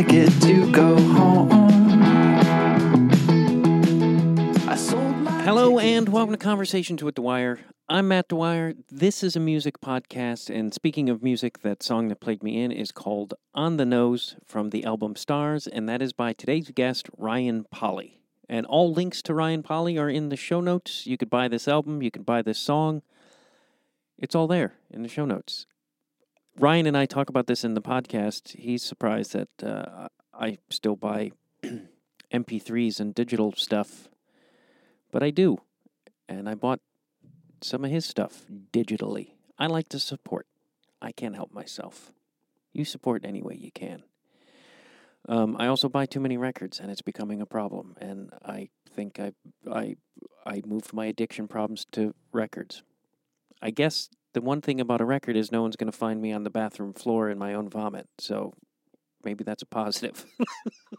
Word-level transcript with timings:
ticket 0.00 0.32
to 0.40 0.72
go 0.72 0.98
home. 0.98 1.50
I 4.66 4.74
sold 4.74 5.14
my 5.16 5.42
Hello 5.42 5.78
and 5.78 6.08
welcome 6.08 6.32
to 6.32 6.38
Conversations 6.38 7.04
with 7.04 7.16
Dwyer. 7.16 7.60
I'm 7.86 8.08
Matt 8.08 8.28
Dwyer. 8.28 8.72
This 8.90 9.22
is 9.22 9.36
a 9.36 9.40
music 9.40 9.78
podcast, 9.82 10.48
and 10.48 10.72
speaking 10.72 11.10
of 11.10 11.22
music, 11.22 11.60
that 11.60 11.82
song 11.82 12.08
that 12.08 12.18
played 12.18 12.42
me 12.42 12.62
in 12.62 12.72
is 12.72 12.92
called 12.92 13.34
On 13.54 13.76
the 13.76 13.84
Nose 13.84 14.36
from 14.46 14.70
the 14.70 14.84
album 14.84 15.16
Stars, 15.16 15.66
and 15.66 15.86
that 15.90 16.00
is 16.00 16.14
by 16.14 16.32
today's 16.32 16.70
guest, 16.70 17.10
Ryan 17.18 17.66
Pollie. 17.70 18.22
And 18.48 18.64
all 18.64 18.94
links 18.94 19.20
to 19.22 19.34
Ryan 19.34 19.62
Pollie 19.62 19.98
are 19.98 20.08
in 20.08 20.30
the 20.30 20.36
show 20.36 20.62
notes. 20.62 21.06
You 21.06 21.18
could 21.18 21.28
buy 21.28 21.46
this 21.46 21.68
album, 21.68 22.00
you 22.00 22.10
could 22.10 22.24
buy 22.24 22.40
this 22.40 22.58
song. 22.58 23.02
It's 24.18 24.34
all 24.34 24.46
there 24.46 24.76
in 24.90 25.02
the 25.02 25.08
show 25.10 25.26
notes. 25.26 25.66
Ryan 26.58 26.86
and 26.86 26.96
I 26.96 27.06
talk 27.06 27.28
about 27.28 27.46
this 27.46 27.64
in 27.64 27.74
the 27.74 27.82
podcast. 27.82 28.56
He's 28.56 28.82
surprised 28.82 29.32
that 29.32 29.48
uh, 29.62 30.08
I 30.34 30.58
still 30.68 30.96
buy 30.96 31.32
MP3s 32.32 33.00
and 33.00 33.14
digital 33.14 33.52
stuff, 33.52 34.08
but 35.10 35.22
I 35.22 35.30
do. 35.30 35.58
And 36.28 36.48
I 36.48 36.54
bought 36.54 36.80
some 37.62 37.84
of 37.84 37.90
his 37.90 38.06
stuff 38.06 38.44
digitally. 38.72 39.32
I 39.58 39.66
like 39.66 39.88
to 39.90 39.98
support. 39.98 40.46
I 41.02 41.12
can't 41.12 41.34
help 41.34 41.52
myself. 41.52 42.12
You 42.72 42.84
support 42.84 43.24
any 43.24 43.42
way 43.42 43.56
you 43.56 43.70
can. 43.72 44.04
Um, 45.28 45.56
I 45.58 45.66
also 45.66 45.88
buy 45.88 46.06
too 46.06 46.20
many 46.20 46.36
records, 46.36 46.80
and 46.80 46.90
it's 46.90 47.02
becoming 47.02 47.40
a 47.40 47.46
problem. 47.46 47.96
And 48.00 48.30
I 48.44 48.68
think 48.94 49.20
I 49.20 49.32
I 49.70 49.96
I 50.46 50.62
moved 50.66 50.92
my 50.92 51.06
addiction 51.06 51.48
problems 51.48 51.86
to 51.92 52.14
records. 52.32 52.82
I 53.60 53.70
guess 53.70 54.08
the 54.32 54.40
one 54.40 54.60
thing 54.60 54.80
about 54.80 55.00
a 55.00 55.04
record 55.04 55.36
is 55.36 55.50
no 55.50 55.62
one's 55.62 55.76
going 55.76 55.90
to 55.90 55.96
find 55.96 56.20
me 56.20 56.32
on 56.32 56.44
the 56.44 56.50
bathroom 56.50 56.92
floor 56.92 57.28
in 57.30 57.38
my 57.38 57.54
own 57.54 57.68
vomit. 57.68 58.06
So 58.18 58.54
maybe 59.24 59.44
that's 59.44 59.62
a 59.62 59.66
positive. 59.66 60.24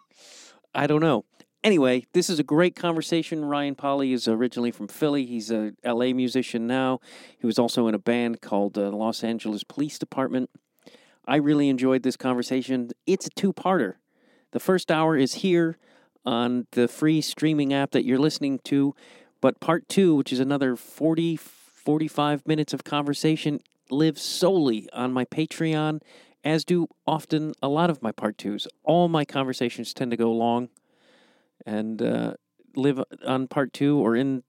I 0.75 0.87
don't 0.87 1.01
know. 1.01 1.25
Anyway, 1.63 2.05
this 2.13 2.29
is 2.29 2.39
a 2.39 2.43
great 2.43 2.75
conversation. 2.75 3.45
Ryan 3.45 3.75
Pollie 3.75 4.13
is 4.13 4.27
originally 4.27 4.71
from 4.71 4.87
Philly. 4.87 5.25
He's 5.25 5.51
a 5.51 5.73
LA 5.85 6.11
musician 6.13 6.65
now. 6.65 6.99
He 7.37 7.45
was 7.45 7.59
also 7.59 7.87
in 7.87 7.93
a 7.93 7.99
band 7.99 8.41
called 8.41 8.77
uh, 8.77 8.89
Los 8.89 9.23
Angeles 9.23 9.63
Police 9.63 9.99
Department. 9.99 10.49
I 11.27 11.35
really 11.35 11.69
enjoyed 11.69 12.01
this 12.01 12.17
conversation. 12.17 12.89
It's 13.05 13.27
a 13.27 13.29
two-parter. 13.29 13.95
The 14.51 14.59
first 14.59 14.91
hour 14.91 15.15
is 15.15 15.35
here 15.35 15.77
on 16.25 16.65
the 16.71 16.87
free 16.87 17.21
streaming 17.21 17.73
app 17.73 17.91
that 17.91 18.05
you're 18.05 18.19
listening 18.19 18.59
to, 18.65 18.95
but 19.39 19.59
part 19.59 19.87
2, 19.87 20.15
which 20.15 20.33
is 20.33 20.39
another 20.39 20.75
40 20.75 21.37
45 21.83 22.47
minutes 22.47 22.73
of 22.73 22.83
conversation, 22.83 23.59
live 23.89 24.17
solely 24.17 24.87
on 24.93 25.11
my 25.11 25.25
Patreon, 25.25 26.01
as 26.43 26.63
do 26.63 26.87
often 27.05 27.53
a 27.61 27.67
lot 27.67 27.89
of 27.89 28.01
my 28.01 28.11
part 28.11 28.37
2s. 28.37 28.67
All 28.83 29.07
my 29.07 29.25
conversations 29.25 29.93
tend 29.93 30.11
to 30.11 30.17
go 30.17 30.31
long 30.31 30.69
and 31.65 32.01
uh, 32.01 32.33
live 32.75 33.01
on 33.25 33.47
part 33.47 33.73
two 33.73 33.99
or 33.99 34.15
in 34.15 34.43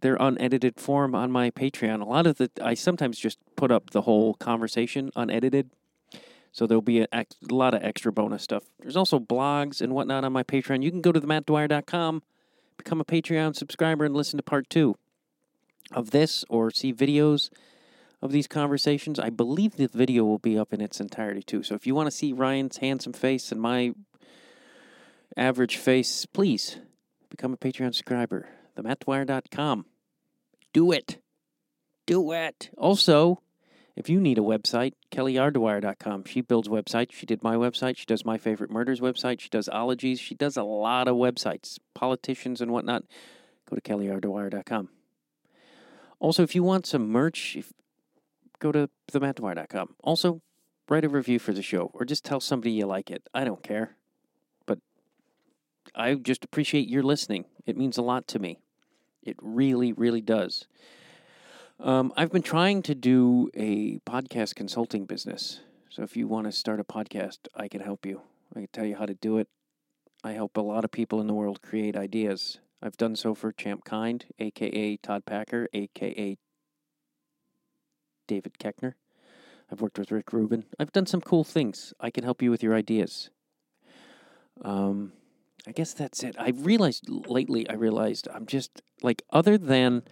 their 0.00 0.16
unedited 0.18 0.80
form 0.80 1.14
on 1.14 1.30
my 1.30 1.50
Patreon. 1.50 2.00
A 2.00 2.04
lot 2.04 2.26
of 2.26 2.36
the 2.36 2.50
I 2.62 2.74
sometimes 2.74 3.18
just 3.18 3.38
put 3.56 3.70
up 3.70 3.90
the 3.90 4.02
whole 4.02 4.34
conversation 4.34 5.10
unedited, 5.16 5.70
so 6.52 6.66
there'll 6.66 6.82
be 6.82 7.00
a, 7.00 7.08
a 7.12 7.26
lot 7.50 7.74
of 7.74 7.82
extra 7.82 8.12
bonus 8.12 8.42
stuff. 8.42 8.64
There's 8.80 8.96
also 8.96 9.18
blogs 9.18 9.80
and 9.80 9.92
whatnot 9.92 10.24
on 10.24 10.32
my 10.32 10.42
Patreon. 10.42 10.82
You 10.82 10.90
can 10.90 11.00
go 11.00 11.12
to 11.12 11.20
themattdwyer.com, 11.20 12.22
become 12.76 13.00
a 13.00 13.04
Patreon 13.04 13.56
subscriber, 13.56 14.04
and 14.04 14.14
listen 14.14 14.36
to 14.36 14.42
part 14.42 14.68
two 14.68 14.96
of 15.92 16.10
this, 16.10 16.44
or 16.48 16.70
see 16.70 16.92
videos 16.92 17.50
of 18.22 18.32
these 18.32 18.48
conversations. 18.48 19.18
I 19.18 19.30
believe 19.30 19.76
the 19.76 19.86
video 19.86 20.24
will 20.24 20.38
be 20.38 20.58
up 20.58 20.72
in 20.72 20.80
its 20.80 21.00
entirety 21.00 21.42
too. 21.42 21.62
So 21.62 21.74
if 21.74 21.86
you 21.86 21.94
want 21.94 22.06
to 22.06 22.16
see 22.16 22.32
Ryan's 22.32 22.78
handsome 22.78 23.12
face 23.12 23.52
and 23.52 23.60
my 23.60 23.92
average 25.36 25.76
face, 25.76 26.26
please 26.26 26.78
become 27.28 27.52
a 27.52 27.56
Patreon 27.56 27.94
subscriber. 27.94 28.48
TheMattDwyer.com. 28.76 29.86
Do 30.72 30.90
it. 30.90 31.18
Do 32.06 32.32
it. 32.32 32.70
Also, 32.76 33.40
if 33.96 34.08
you 34.08 34.20
need 34.20 34.38
a 34.38 34.42
website, 34.42 34.94
KellyRDwyer.com. 35.12 36.24
She 36.24 36.40
builds 36.40 36.68
websites. 36.68 37.12
She 37.12 37.26
did 37.26 37.42
my 37.42 37.54
website. 37.56 37.96
She 37.96 38.06
does 38.06 38.24
my 38.24 38.38
favorite 38.38 38.70
murders 38.70 39.00
website. 39.00 39.40
She 39.40 39.48
does 39.48 39.68
ologies. 39.68 40.18
She 40.18 40.34
does 40.34 40.56
a 40.56 40.64
lot 40.64 41.08
of 41.08 41.16
websites, 41.16 41.78
politicians 41.94 42.60
and 42.60 42.72
whatnot. 42.72 43.04
Go 43.68 43.76
to 43.76 43.82
KellyRDwyer.com. 43.82 44.88
Also, 46.24 46.42
if 46.42 46.54
you 46.54 46.62
want 46.62 46.86
some 46.86 47.10
merch, 47.10 47.54
if, 47.54 47.70
go 48.58 48.72
to 48.72 48.88
TheMattDwyer.com. 49.12 49.94
Also, 50.02 50.40
write 50.88 51.04
a 51.04 51.08
review 51.10 51.38
for 51.38 51.52
the 51.52 51.60
show 51.60 51.90
or 51.92 52.06
just 52.06 52.24
tell 52.24 52.40
somebody 52.40 52.70
you 52.70 52.86
like 52.86 53.10
it. 53.10 53.28
I 53.34 53.44
don't 53.44 53.62
care. 53.62 53.96
But 54.64 54.78
I 55.94 56.14
just 56.14 56.42
appreciate 56.42 56.88
your 56.88 57.02
listening. 57.02 57.44
It 57.66 57.76
means 57.76 57.98
a 57.98 58.02
lot 58.02 58.26
to 58.28 58.38
me. 58.38 58.58
It 59.22 59.36
really, 59.42 59.92
really 59.92 60.22
does. 60.22 60.66
Um, 61.78 62.10
I've 62.16 62.32
been 62.32 62.40
trying 62.40 62.80
to 62.84 62.94
do 62.94 63.50
a 63.52 63.98
podcast 64.10 64.54
consulting 64.54 65.04
business. 65.04 65.60
So 65.90 66.04
if 66.04 66.16
you 66.16 66.26
want 66.26 66.46
to 66.46 66.52
start 66.52 66.80
a 66.80 66.84
podcast, 66.84 67.48
I 67.54 67.68
can 67.68 67.82
help 67.82 68.06
you. 68.06 68.22
I 68.56 68.60
can 68.60 68.68
tell 68.72 68.86
you 68.86 68.96
how 68.96 69.04
to 69.04 69.14
do 69.14 69.36
it. 69.36 69.48
I 70.24 70.32
help 70.32 70.56
a 70.56 70.62
lot 70.62 70.86
of 70.86 70.90
people 70.90 71.20
in 71.20 71.26
the 71.26 71.34
world 71.34 71.60
create 71.60 71.96
ideas. 71.96 72.60
I've 72.82 72.96
done 72.96 73.16
so 73.16 73.34
for 73.34 73.52
Champ 73.52 73.84
Kind, 73.84 74.26
aka 74.38 74.96
Todd 74.98 75.24
Packer, 75.24 75.68
aka 75.72 76.36
David 78.26 78.58
Koechner. 78.58 78.94
I've 79.70 79.80
worked 79.80 79.98
with 79.98 80.12
Rick 80.12 80.32
Rubin. 80.32 80.64
I've 80.78 80.92
done 80.92 81.06
some 81.06 81.20
cool 81.20 81.44
things. 81.44 81.94
I 81.98 82.10
can 82.10 82.24
help 82.24 82.42
you 82.42 82.50
with 82.50 82.62
your 82.62 82.74
ideas. 82.74 83.30
Um, 84.62 85.12
I 85.66 85.72
guess 85.72 85.94
that's 85.94 86.22
it. 86.22 86.36
I 86.38 86.50
realized 86.50 87.08
lately, 87.08 87.68
I 87.68 87.74
realized 87.74 88.28
I'm 88.32 88.46
just 88.46 88.82
like, 89.02 89.22
other 89.30 89.56
than 89.56 90.02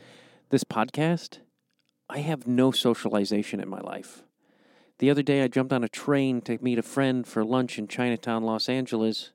this 0.48 0.64
podcast, 0.64 1.40
I 2.08 2.18
have 2.18 2.46
no 2.46 2.70
socialization 2.70 3.60
in 3.60 3.68
my 3.68 3.80
life. 3.80 4.22
The 4.98 5.10
other 5.10 5.22
day, 5.22 5.42
I 5.42 5.48
jumped 5.48 5.72
on 5.72 5.84
a 5.84 5.88
train 5.88 6.40
to 6.42 6.58
meet 6.62 6.78
a 6.78 6.82
friend 6.82 7.26
for 7.26 7.44
lunch 7.44 7.78
in 7.78 7.88
Chinatown, 7.88 8.44
Los 8.44 8.68
Angeles, 8.68 9.32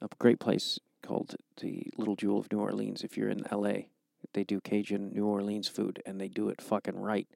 a 0.00 0.08
great 0.18 0.38
place 0.38 0.78
called 1.10 1.34
the 1.60 1.90
Little 1.96 2.14
Jewel 2.14 2.38
of 2.38 2.52
New 2.52 2.60
Orleans. 2.60 3.02
If 3.02 3.16
you're 3.16 3.30
in 3.30 3.44
LA, 3.50 3.86
they 4.32 4.44
do 4.44 4.60
Cajun 4.60 5.10
New 5.12 5.26
Orleans 5.26 5.66
food 5.66 6.00
and 6.06 6.20
they 6.20 6.28
do 6.28 6.48
it 6.50 6.62
fucking 6.62 7.00
right. 7.00 7.26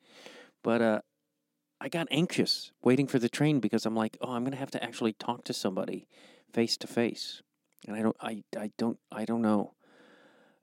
But 0.63 0.81
uh, 0.81 1.01
I 1.81 1.89
got 1.89 2.07
anxious 2.13 2.71
waiting 2.85 3.09
for 3.09 3.19
the 3.19 3.29
train 3.29 3.59
because 3.59 3.85
I'm 3.85 3.97
like, 3.97 4.17
oh, 4.21 4.31
I'm 4.31 4.49
to 4.49 4.57
have 4.57 4.71
to 4.71 4.85
actually 4.85 5.13
talk 5.15 5.43
to 5.45 5.53
somebody 5.53 6.07
face 6.53 6.77
to 6.77 6.87
face 6.87 7.43
and 7.85 7.97
I 7.97 8.03
don't 8.03 8.17
I 8.21 8.45
I 8.57 8.71
don't 8.79 8.99
I 9.11 9.25
don't 9.25 9.43
know. 9.43 9.75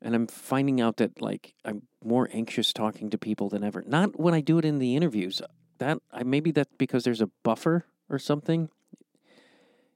And 0.01 0.15
I'm 0.15 0.27
finding 0.27 0.79
out 0.79 0.95
that 0.97 1.21
like 1.21 1.53
I'm 1.65 1.81
more 2.01 2.29
anxious 2.31 2.71
talking 2.71 3.09
to 3.09 3.17
people 3.17 3.49
than 3.49 3.61
ever. 3.61 3.83
Not 3.85 4.17
when 4.17 4.33
I 4.33 4.39
do 4.39 4.57
it 4.57 4.63
in 4.63 4.79
the 4.79 4.95
interviews. 4.95 5.41
That 5.79 5.97
I 6.13 6.23
maybe 6.23 6.51
that's 6.51 6.73
because 6.77 7.03
there's 7.03 7.21
a 7.21 7.29
buffer 7.43 7.87
or 8.09 8.19
something. 8.19 8.69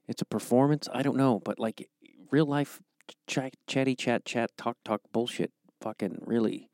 It's 0.06 0.20
a 0.20 0.26
performance. 0.26 0.86
I 0.92 1.00
don't 1.00 1.16
know, 1.16 1.40
but 1.42 1.58
like 1.58 1.88
real 2.30 2.46
life 2.46 2.82
chat, 3.26 3.54
chatty 3.66 3.94
chat 3.94 4.24
chat 4.24 4.50
talk 4.56 4.76
talk 4.84 5.00
bullshit 5.12 5.52
fucking 5.80 6.22
really 6.24 6.70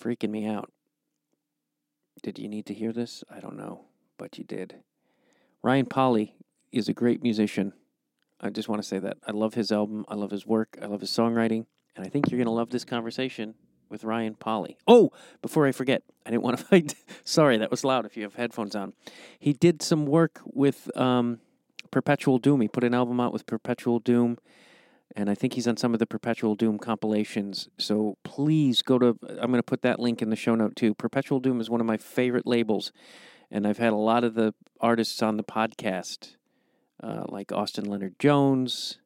freaking 0.00 0.30
me 0.30 0.46
out. 0.46 0.70
Did 2.22 2.38
you 2.38 2.48
need 2.48 2.66
to 2.66 2.74
hear 2.74 2.92
this? 2.92 3.22
I 3.30 3.40
don't 3.40 3.56
know, 3.56 3.86
but 4.16 4.38
you 4.38 4.44
did. 4.44 4.76
Ryan 5.62 5.86
Pollie 5.86 6.34
is 6.72 6.88
a 6.88 6.92
great 6.92 7.22
musician. 7.22 7.72
I 8.40 8.50
just 8.50 8.68
want 8.68 8.82
to 8.82 8.88
say 8.88 8.98
that 8.98 9.18
I 9.26 9.32
love 9.32 9.54
his 9.54 9.72
album. 9.72 10.04
I 10.08 10.14
love 10.14 10.30
his 10.30 10.46
work. 10.46 10.78
I 10.80 10.86
love 10.86 11.00
his 11.00 11.10
songwriting. 11.10 11.66
And 11.96 12.06
I 12.06 12.08
think 12.08 12.30
you're 12.30 12.38
going 12.38 12.46
to 12.46 12.52
love 12.52 12.70
this 12.70 12.84
conversation 12.84 13.54
with 13.88 14.04
Ryan 14.04 14.34
Pollie. 14.34 14.76
Oh, 14.86 15.10
before 15.42 15.66
I 15.66 15.72
forget, 15.72 16.02
I 16.24 16.30
didn't 16.30 16.42
want 16.42 16.58
to 16.58 16.64
fight. 16.70 16.94
Sorry, 17.24 17.56
that 17.56 17.70
was 17.70 17.84
loud 17.84 18.06
if 18.06 18.16
you 18.16 18.22
have 18.22 18.34
headphones 18.34 18.76
on. 18.76 18.92
He 19.38 19.52
did 19.52 19.82
some 19.82 20.06
work 20.06 20.40
with 20.44 20.96
um, 20.96 21.40
Perpetual 21.90 22.38
Doom. 22.38 22.60
He 22.60 22.68
put 22.68 22.84
an 22.84 22.94
album 22.94 23.18
out 23.20 23.32
with 23.32 23.46
Perpetual 23.46 23.98
Doom. 23.98 24.38
And 25.16 25.30
I 25.30 25.34
think 25.34 25.54
he's 25.54 25.66
on 25.66 25.76
some 25.76 25.94
of 25.94 25.98
the 25.98 26.06
Perpetual 26.06 26.54
Doom 26.54 26.78
compilations. 26.78 27.68
So 27.78 28.18
please 28.24 28.82
go 28.82 28.98
to, 28.98 29.18
I'm 29.28 29.50
going 29.50 29.54
to 29.54 29.62
put 29.62 29.82
that 29.82 29.98
link 29.98 30.22
in 30.22 30.30
the 30.30 30.36
show 30.36 30.54
note 30.54 30.76
too. 30.76 30.94
Perpetual 30.94 31.40
Doom 31.40 31.60
is 31.60 31.70
one 31.70 31.80
of 31.80 31.86
my 31.86 31.96
favorite 31.96 32.46
labels. 32.46 32.92
And 33.50 33.66
I've 33.66 33.78
had 33.78 33.92
a 33.92 33.96
lot 33.96 34.24
of 34.24 34.34
the 34.34 34.54
artists 34.80 35.22
on 35.22 35.38
the 35.38 35.44
podcast 35.44 36.36
uh, 37.02 37.24
like 37.28 37.52
Austin 37.52 37.84
Leonard 37.84 38.18
Jones, 38.18 38.98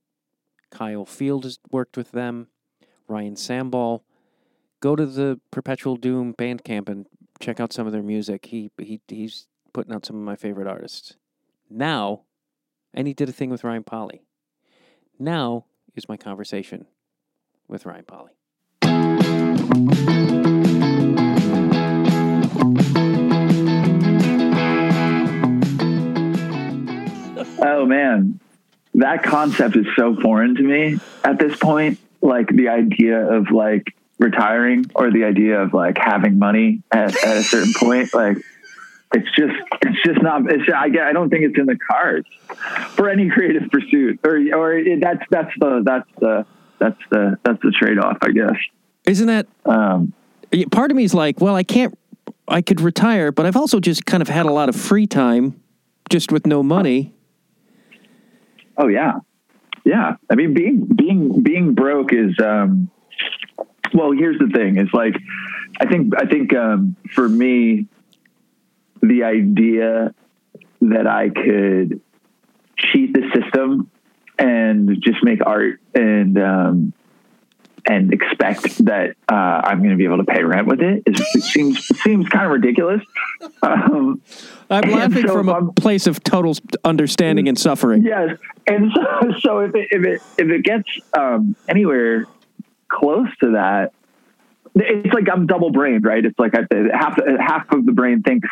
Kyle 0.70 1.04
Field 1.04 1.44
has 1.44 1.58
worked 1.70 1.96
with 1.96 2.12
them, 2.12 2.48
Ryan 3.06 3.34
Sambol. 3.34 4.02
Go 4.81 4.96
to 4.96 5.06
the 5.06 5.40
Perpetual 5.50 5.96
Doom 5.96 6.34
Bandcamp 6.34 6.88
and 6.88 7.06
check 7.40 7.60
out 7.60 7.72
some 7.72 7.87
of 7.87 7.93
their 7.93 8.02
music. 8.02 8.46
He 8.46 8.70
he 8.78 9.00
he's 9.08 9.46
putting 9.72 9.94
out 9.94 10.06
some 10.06 10.16
of 10.16 10.22
my 10.22 10.37
favorite 10.37 10.66
artists. 10.66 11.16
Now, 11.70 12.22
and 12.93 13.06
he 13.06 13.14
did 13.14 13.28
a 13.28 13.32
thing 13.32 13.50
with 13.50 13.64
Ryan 13.64 13.84
Pollie. 13.84 14.25
Now 15.19 15.66
is 15.94 16.08
my 16.08 16.16
conversation 16.16 16.86
with 17.68 17.86
Ryan 17.86 18.04
Pollie. 18.04 18.32
Oh 27.64 27.86
man, 27.86 28.40
that 28.94 29.22
concept 29.22 29.76
is 29.76 29.86
so 29.96 30.16
foreign 30.16 30.54
to 30.56 30.62
me 30.62 30.98
at 31.24 31.38
this 31.38 31.56
point. 31.56 31.98
Like 32.20 32.48
the 32.48 32.68
idea 32.68 33.18
of 33.18 33.50
like 33.50 33.94
retiring 34.18 34.86
or 34.94 35.10
the 35.10 35.24
idea 35.24 35.60
of 35.60 35.74
like 35.74 35.98
having 35.98 36.38
money 36.38 36.82
at, 36.90 37.16
at 37.24 37.36
a 37.36 37.42
certain 37.42 37.72
point. 37.74 38.14
Like 38.14 38.38
it's 39.14 39.28
just, 39.36 39.54
it's 39.82 40.02
just 40.04 40.22
not, 40.22 40.42
it's, 40.50 40.64
I 40.74 40.86
I 41.08 41.12
don't 41.12 41.30
think 41.30 41.44
it's 41.44 41.58
in 41.58 41.66
the 41.66 41.78
cards 41.90 42.28
for 42.90 43.08
any 43.08 43.28
creative 43.30 43.70
pursuit 43.70 44.20
or, 44.24 44.36
or 44.54 44.74
it, 44.74 45.00
that's, 45.00 45.22
that's 45.30 45.52
the, 45.58 45.82
that's 45.84 46.08
the, 46.20 46.46
that's 46.78 47.00
the, 47.10 47.38
that's 47.44 47.62
the 47.62 47.72
trade-off, 47.72 48.18
I 48.22 48.30
guess. 48.30 48.56
Isn't 49.06 49.26
that 49.26 49.46
Um, 49.64 50.12
part 50.70 50.90
of 50.90 50.96
me 50.96 51.04
is 51.04 51.14
like, 51.14 51.40
well, 51.40 51.56
I 51.56 51.62
can't, 51.62 51.98
I 52.48 52.60
could 52.60 52.80
retire, 52.80 53.32
but 53.32 53.46
I've 53.46 53.56
also 53.56 53.80
just 53.80 54.04
kind 54.04 54.20
of 54.20 54.28
had 54.28 54.46
a 54.46 54.52
lot 54.52 54.68
of 54.68 54.76
free 54.76 55.06
time 55.06 55.60
just 56.10 56.32
with 56.32 56.46
no 56.46 56.62
money. 56.62 57.14
Oh 58.76 58.88
yeah, 58.88 59.20
yeah. 59.84 60.16
I 60.30 60.34
mean, 60.34 60.52
being 60.54 60.84
being 60.84 61.42
being 61.42 61.74
broke 61.74 62.12
is. 62.12 62.34
Um, 62.42 62.90
well, 63.94 64.12
here's 64.12 64.38
the 64.38 64.48
thing: 64.48 64.78
is 64.78 64.88
like, 64.92 65.14
I 65.80 65.86
think 65.86 66.14
I 66.18 66.26
think 66.26 66.54
um, 66.54 66.96
for 67.14 67.28
me, 67.28 67.86
the 69.02 69.25
idea 69.25 70.14
that 70.81 71.06
I 71.06 71.28
could 71.28 72.00
cheat 72.76 73.12
the 73.12 73.22
system 73.34 73.90
and 74.38 75.00
just 75.02 75.22
make 75.22 75.44
art 75.44 75.81
and 75.94 76.38
um, 76.38 76.93
and 77.87 78.12
expect 78.12 78.84
that 78.84 79.16
uh, 79.28 79.34
I'm 79.34 79.78
going 79.78 79.90
to 79.90 79.96
be 79.96 80.04
able 80.04 80.19
to 80.19 80.25
pay 80.25 80.43
rent 80.43 80.66
with 80.66 80.81
it 80.81 81.02
is 81.06 81.20
it 81.34 81.43
seems 81.43 81.87
seems 82.02 82.28
kind 82.28 82.46
of 82.46 82.52
ridiculous. 82.52 83.02
Um, 83.64 84.20
I'm 84.70 84.90
laughing 84.90 85.26
so 85.26 85.34
from 85.34 85.48
a 85.48 85.52
I'm- 85.52 85.72
place 85.75 86.06
of 86.06 86.22
total 86.25 86.55
understanding 86.84 87.48
and 87.48 87.58
suffering. 87.58 88.02
Yes, 88.02 88.38
and 88.66 88.90
so, 88.93 89.32
so 89.38 89.58
if 89.60 89.75
it 89.75 89.88
if 89.90 90.05
it 90.05 90.22
if 90.38 90.48
it 90.48 90.64
gets 90.64 90.88
um, 91.16 91.55
anywhere 91.69 92.26
close 92.88 93.28
to 93.40 93.52
that, 93.52 93.93
it's 94.75 95.14
like 95.14 95.28
I'm 95.32 95.46
double 95.46 95.70
brained, 95.70 96.05
right? 96.05 96.25
It's 96.25 96.38
like 96.38 96.55
I, 96.56 96.66
half 96.93 97.19
half 97.40 97.70
of 97.72 97.87
the 97.87 97.93
brain 97.93 98.22
thinks, 98.22 98.48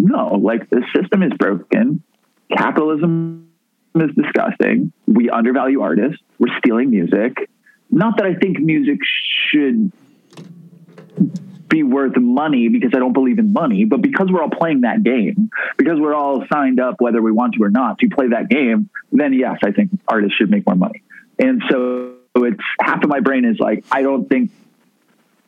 no, 0.00 0.34
like 0.34 0.68
the 0.70 0.82
system 0.94 1.22
is 1.22 1.32
broken, 1.38 2.02
capitalism 2.56 3.50
is 3.94 4.10
disgusting. 4.16 4.92
We 5.06 5.30
undervalue 5.30 5.82
artists. 5.82 6.22
We're 6.38 6.56
stealing 6.58 6.90
music. 6.90 7.50
Not 7.90 8.16
that 8.18 8.26
I 8.26 8.34
think 8.34 8.58
music 8.60 8.98
should 9.50 9.92
be 11.68 11.82
worth 11.82 12.16
money 12.16 12.68
because 12.68 12.90
I 12.94 12.98
don't 12.98 13.12
believe 13.12 13.38
in 13.38 13.52
money, 13.52 13.84
but 13.84 14.02
because 14.02 14.28
we're 14.30 14.42
all 14.42 14.50
playing 14.50 14.82
that 14.82 15.02
game, 15.02 15.50
because 15.76 15.98
we're 15.98 16.14
all 16.14 16.44
signed 16.52 16.80
up 16.80 16.96
whether 17.00 17.22
we 17.22 17.32
want 17.32 17.54
to 17.54 17.62
or 17.62 17.70
not 17.70 17.98
to 18.00 18.08
play 18.08 18.28
that 18.28 18.48
game, 18.48 18.90
then 19.12 19.32
yes, 19.32 19.58
I 19.64 19.70
think 19.70 19.90
artists 20.08 20.36
should 20.36 20.50
make 20.50 20.66
more 20.66 20.76
money. 20.76 21.02
And 21.38 21.62
so 21.70 22.14
it's 22.36 22.62
half 22.80 23.02
of 23.02 23.08
my 23.08 23.20
brain 23.20 23.44
is 23.44 23.58
like, 23.58 23.84
I 23.90 24.02
don't 24.02 24.28
think 24.28 24.50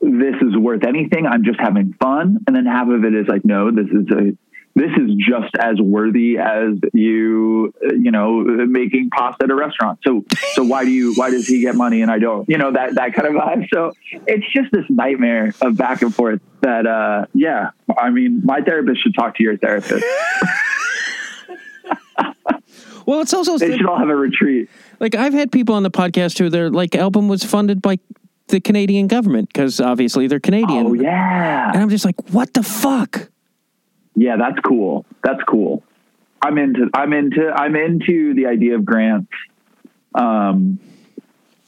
this 0.02 0.34
is 0.42 0.56
worth 0.56 0.84
anything. 0.84 1.26
I'm 1.26 1.44
just 1.44 1.60
having 1.60 1.94
fun. 1.94 2.38
And 2.46 2.54
then 2.54 2.66
half 2.66 2.88
of 2.88 3.04
it 3.04 3.14
is 3.14 3.26
like, 3.28 3.44
no, 3.44 3.70
this 3.70 3.86
is 3.86 4.10
a 4.10 4.36
this 4.74 4.90
is 4.96 5.10
just 5.18 5.54
as 5.60 5.78
worthy 5.78 6.38
as 6.38 6.78
you, 6.94 7.74
you 7.82 8.10
know, 8.10 8.40
making 8.40 9.10
pasta 9.10 9.44
at 9.44 9.50
a 9.50 9.54
restaurant. 9.54 9.98
So, 10.06 10.24
so 10.54 10.64
why 10.64 10.84
do 10.84 10.90
you, 10.90 11.12
why 11.14 11.30
does 11.30 11.46
he 11.46 11.60
get 11.60 11.74
money 11.74 12.00
and 12.00 12.10
I 12.10 12.18
don't, 12.18 12.48
you 12.48 12.56
know, 12.56 12.72
that, 12.72 12.94
that 12.94 13.12
kind 13.12 13.28
of 13.28 13.34
vibe. 13.34 13.66
So 13.72 13.92
it's 14.26 14.50
just 14.50 14.72
this 14.72 14.86
nightmare 14.88 15.52
of 15.60 15.76
back 15.76 16.00
and 16.00 16.14
forth 16.14 16.40
that, 16.62 16.86
uh, 16.86 17.26
yeah, 17.34 17.72
I 17.98 18.08
mean, 18.08 18.40
my 18.44 18.62
therapist 18.62 19.02
should 19.02 19.14
talk 19.14 19.36
to 19.36 19.42
your 19.42 19.58
therapist. 19.58 20.04
Well, 23.04 23.20
it's 23.20 23.34
also 23.34 23.58
They 23.58 23.76
should 23.76 23.86
all 23.86 23.98
have 23.98 24.08
a 24.08 24.16
retreat. 24.16 24.70
like 25.00 25.16
I've 25.16 25.32
had 25.32 25.50
people 25.50 25.74
on 25.74 25.82
the 25.82 25.90
podcast 25.90 26.38
who 26.38 26.48
their 26.48 26.70
like 26.70 26.94
album 26.94 27.26
was 27.26 27.42
funded 27.42 27.82
by 27.82 27.98
the 28.52 28.60
Canadian 28.60 29.08
government 29.08 29.48
because 29.48 29.80
obviously 29.80 30.28
they're 30.28 30.38
Canadian. 30.38 30.86
Oh 30.86 30.92
yeah. 30.92 31.72
And 31.72 31.82
I'm 31.82 31.88
just 31.88 32.04
like, 32.04 32.30
what 32.30 32.54
the 32.54 32.62
fuck? 32.62 33.28
Yeah, 34.14 34.36
that's 34.36 34.60
cool. 34.60 35.04
That's 35.24 35.42
cool. 35.48 35.82
I'm 36.40 36.58
into 36.58 36.88
I'm 36.94 37.12
into 37.12 37.50
I'm 37.50 37.74
into 37.74 38.34
the 38.34 38.46
idea 38.46 38.76
of 38.76 38.84
grants. 38.84 39.32
Um 40.14 40.78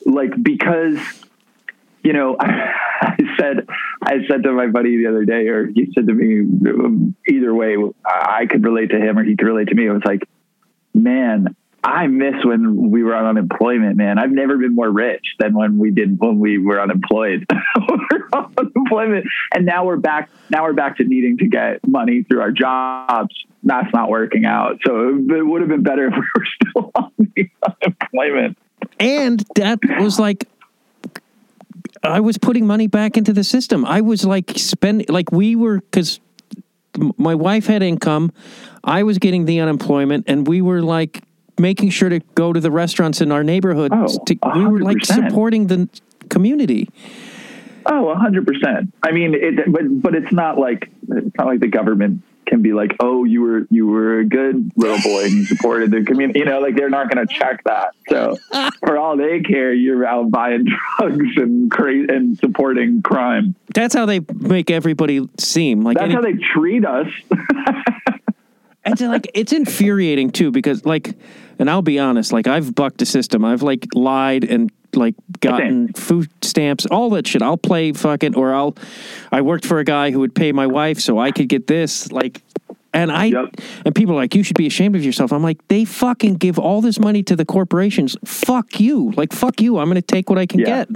like 0.05 0.31
because 0.41 0.99
you 2.05 2.13
know 2.13 2.37
I 2.41 3.17
said 3.41 3.67
I 4.03 4.19
said 4.29 4.43
to 4.43 4.53
my 4.53 4.67
buddy 4.67 4.99
the 4.99 5.09
other 5.09 5.25
day 5.25 5.49
or 5.49 5.67
he 5.67 5.91
said 5.95 6.07
to 6.07 6.13
me 6.13 6.41
um, 6.71 7.17
either 7.27 7.55
way 7.55 7.77
I 8.05 8.47
could 8.47 8.63
relate 8.63 8.91
to 8.91 8.99
him 8.99 9.19
or 9.19 9.25
he 9.25 9.37
could 9.37 9.47
relate 9.47 9.69
to 9.69 9.75
me. 9.75 9.87
It 9.87 9.91
was 9.91 10.03
like, 10.05 10.29
man, 10.93 11.57
I 11.85 12.07
miss 12.07 12.43
when 12.43 12.91
we 12.91 13.03
were 13.03 13.15
on 13.15 13.27
unemployment, 13.27 13.97
man. 13.97 14.19
I've 14.19 14.31
never 14.31 14.57
been 14.57 14.75
more 14.75 14.91
rich 14.91 15.23
than 15.39 15.53
when 15.53 15.77
we 15.77 15.91
did 15.91 16.19
when 16.19 16.39
we 16.39 16.57
were 16.57 16.81
unemployed. 16.81 17.47
we 17.77 17.87
were 18.11 18.29
on 18.33 18.55
unemployment, 18.57 19.27
and 19.55 19.67
now 19.67 19.85
we're 19.85 19.99
back. 19.99 20.31
Now 20.49 20.65
we're 20.65 20.73
back 20.73 20.97
to 20.97 21.05
needing 21.05 21.37
to 21.39 21.47
get 21.47 21.87
money 21.87 22.23
through 22.23 22.41
our 22.41 22.53
jobs. 22.53 23.35
That's 23.63 23.93
not 23.93 24.09
working 24.09 24.47
out. 24.47 24.81
So 24.87 25.11
it 25.11 25.47
would 25.47 25.61
have 25.61 25.69
been 25.69 25.83
better 25.83 26.07
if 26.09 26.15
we 26.15 26.25
were 26.35 26.47
still 26.71 26.91
on 26.95 27.13
the 27.19 27.51
unemployment. 27.83 28.59
And 28.99 29.45
that 29.57 29.79
was 30.01 30.19
like, 30.19 30.49
I 32.03 32.21
was 32.21 32.39
putting 32.39 32.67
money 32.67 32.87
back 32.87 33.19
into 33.19 33.35
the 33.35 33.45
system. 33.45 33.85
I 33.85 34.01
was 34.01 34.25
like 34.25 34.53
spending, 34.57 35.07
like 35.11 35.33
we 35.33 35.55
were, 35.55 35.81
because 35.81 36.19
my 37.19 37.35
wife 37.35 37.67
had 37.67 37.83
income, 37.83 38.33
I 38.83 39.03
was 39.03 39.19
getting 39.19 39.45
the 39.45 39.61
unemployment, 39.61 40.25
and 40.29 40.49
we 40.49 40.63
were 40.63 40.81
like 40.81 41.23
making 41.59 41.91
sure 41.91 42.09
to 42.09 42.21
go 42.35 42.53
to 42.53 42.61
the 42.61 42.71
restaurants 42.71 43.21
in 43.21 43.33
our 43.33 43.45
neighborhood. 43.45 43.93
Oh, 43.95 44.19
to, 44.27 44.39
we 44.55 44.67
were 44.67 44.81
like 44.81 45.05
supporting 45.05 45.67
the 45.67 45.89
community. 46.29 46.89
Oh, 47.87 48.15
hundred 48.15 48.47
percent. 48.47 48.93
I 49.03 49.13
mean, 49.13 49.35
it, 49.35 49.71
but 49.71 49.83
but 50.03 50.15
it's 50.15 50.33
not 50.33 50.59
like 50.59 50.91
it's 51.09 51.37
not 51.37 51.47
like 51.47 51.61
the 51.61 51.69
government 51.69 52.23
can 52.47 52.63
be 52.63 52.73
like, 52.73 52.95
oh, 53.01 53.25
you 53.25 53.43
were 53.43 53.67
you 53.71 53.87
were 53.87 54.21
a 54.21 54.25
good 54.25 54.71
little 54.77 54.99
boy 55.03 55.25
and 55.25 55.33
you 55.33 55.45
supported 55.57 55.91
the 55.91 56.03
community. 56.03 56.39
You 56.39 56.45
know, 56.47 56.61
like 56.61 56.77
they're 56.77 56.91
not 56.91 57.13
going 57.13 57.27
to 57.27 57.35
check 57.35 57.63
that. 57.65 57.95
So 58.09 58.37
for 58.81 58.97
all 58.99 59.17
they 59.17 59.41
care, 59.41 59.73
you're 59.73 60.05
out 60.07 60.31
buying 60.31 60.67
drugs 60.99 61.37
and 61.37 61.71
cra- 61.71 62.13
and 62.13 62.39
supporting 62.39 63.03
crime. 63.03 63.55
That's 63.75 63.95
how 63.95 64.07
they 64.07 64.21
make 64.35 64.71
everybody 64.71 65.29
seem 65.39 65.83
like. 65.83 65.97
That's 65.97 66.07
any- 66.07 66.15
how 66.15 66.23
they 66.23 66.35
treat 66.35 66.85
us. 66.85 67.09
It's 68.87 69.01
like 69.01 69.31
it's 69.35 69.53
infuriating 69.53 70.31
too 70.31 70.51
because 70.51 70.85
like, 70.85 71.15
and 71.59 71.71
I'll 71.71 71.83
be 71.83 71.99
honest, 71.99 72.33
like 72.33 72.47
I've 72.47 72.75
bucked 72.75 73.01
a 73.03 73.07
system. 73.07 73.45
I've 73.45 73.63
like 73.63 73.87
lied 73.95 74.45
and 74.45 74.71
like 74.95 75.15
gotten 75.41 75.93
food 75.95 76.29
stamps, 76.43 76.87
all 76.87 77.11
that 77.11 77.27
shit. 77.27 77.43
I'll 77.43 77.57
play 77.57 77.93
fucking 77.93 78.35
or 78.37 78.55
I'll. 78.55 78.77
I 79.33 79.41
worked 79.41 79.65
for 79.67 79.79
a 79.79 79.85
guy 79.85 80.11
who 80.11 80.21
would 80.21 80.35
pay 80.35 80.53
my 80.53 80.67
wife 80.67 81.01
so 81.01 81.19
I 81.19 81.31
could 81.31 81.49
get 81.49 81.67
this 81.67 82.13
like. 82.13 82.43
And 82.93 83.11
I 83.11 83.25
Yep. 83.25 83.57
and 83.87 83.93
people 83.95 84.15
are 84.15 84.19
like, 84.19 84.37
you 84.37 84.45
should 84.45 84.57
be 84.57 84.69
ashamed 84.69 84.95
of 84.95 85.05
yourself. 85.05 85.33
I'm 85.33 85.43
like, 85.43 85.67
they 85.67 85.85
fucking 85.85 86.35
give 86.35 86.61
all 86.61 86.81
this 86.81 87.01
money 87.01 87.25
to 87.25 87.35
the 87.35 87.45
corporations. 87.45 88.17
Fuck 88.25 88.79
you. 88.79 89.11
Like, 89.17 89.33
fuck 89.33 89.61
you. 89.61 89.79
I'm 89.79 89.87
going 89.87 89.97
to 89.97 90.03
take 90.03 90.31
what 90.31 90.39
I 90.39 90.47
can 90.47 90.61
Yeah. 90.61 90.85
get. 90.85 90.89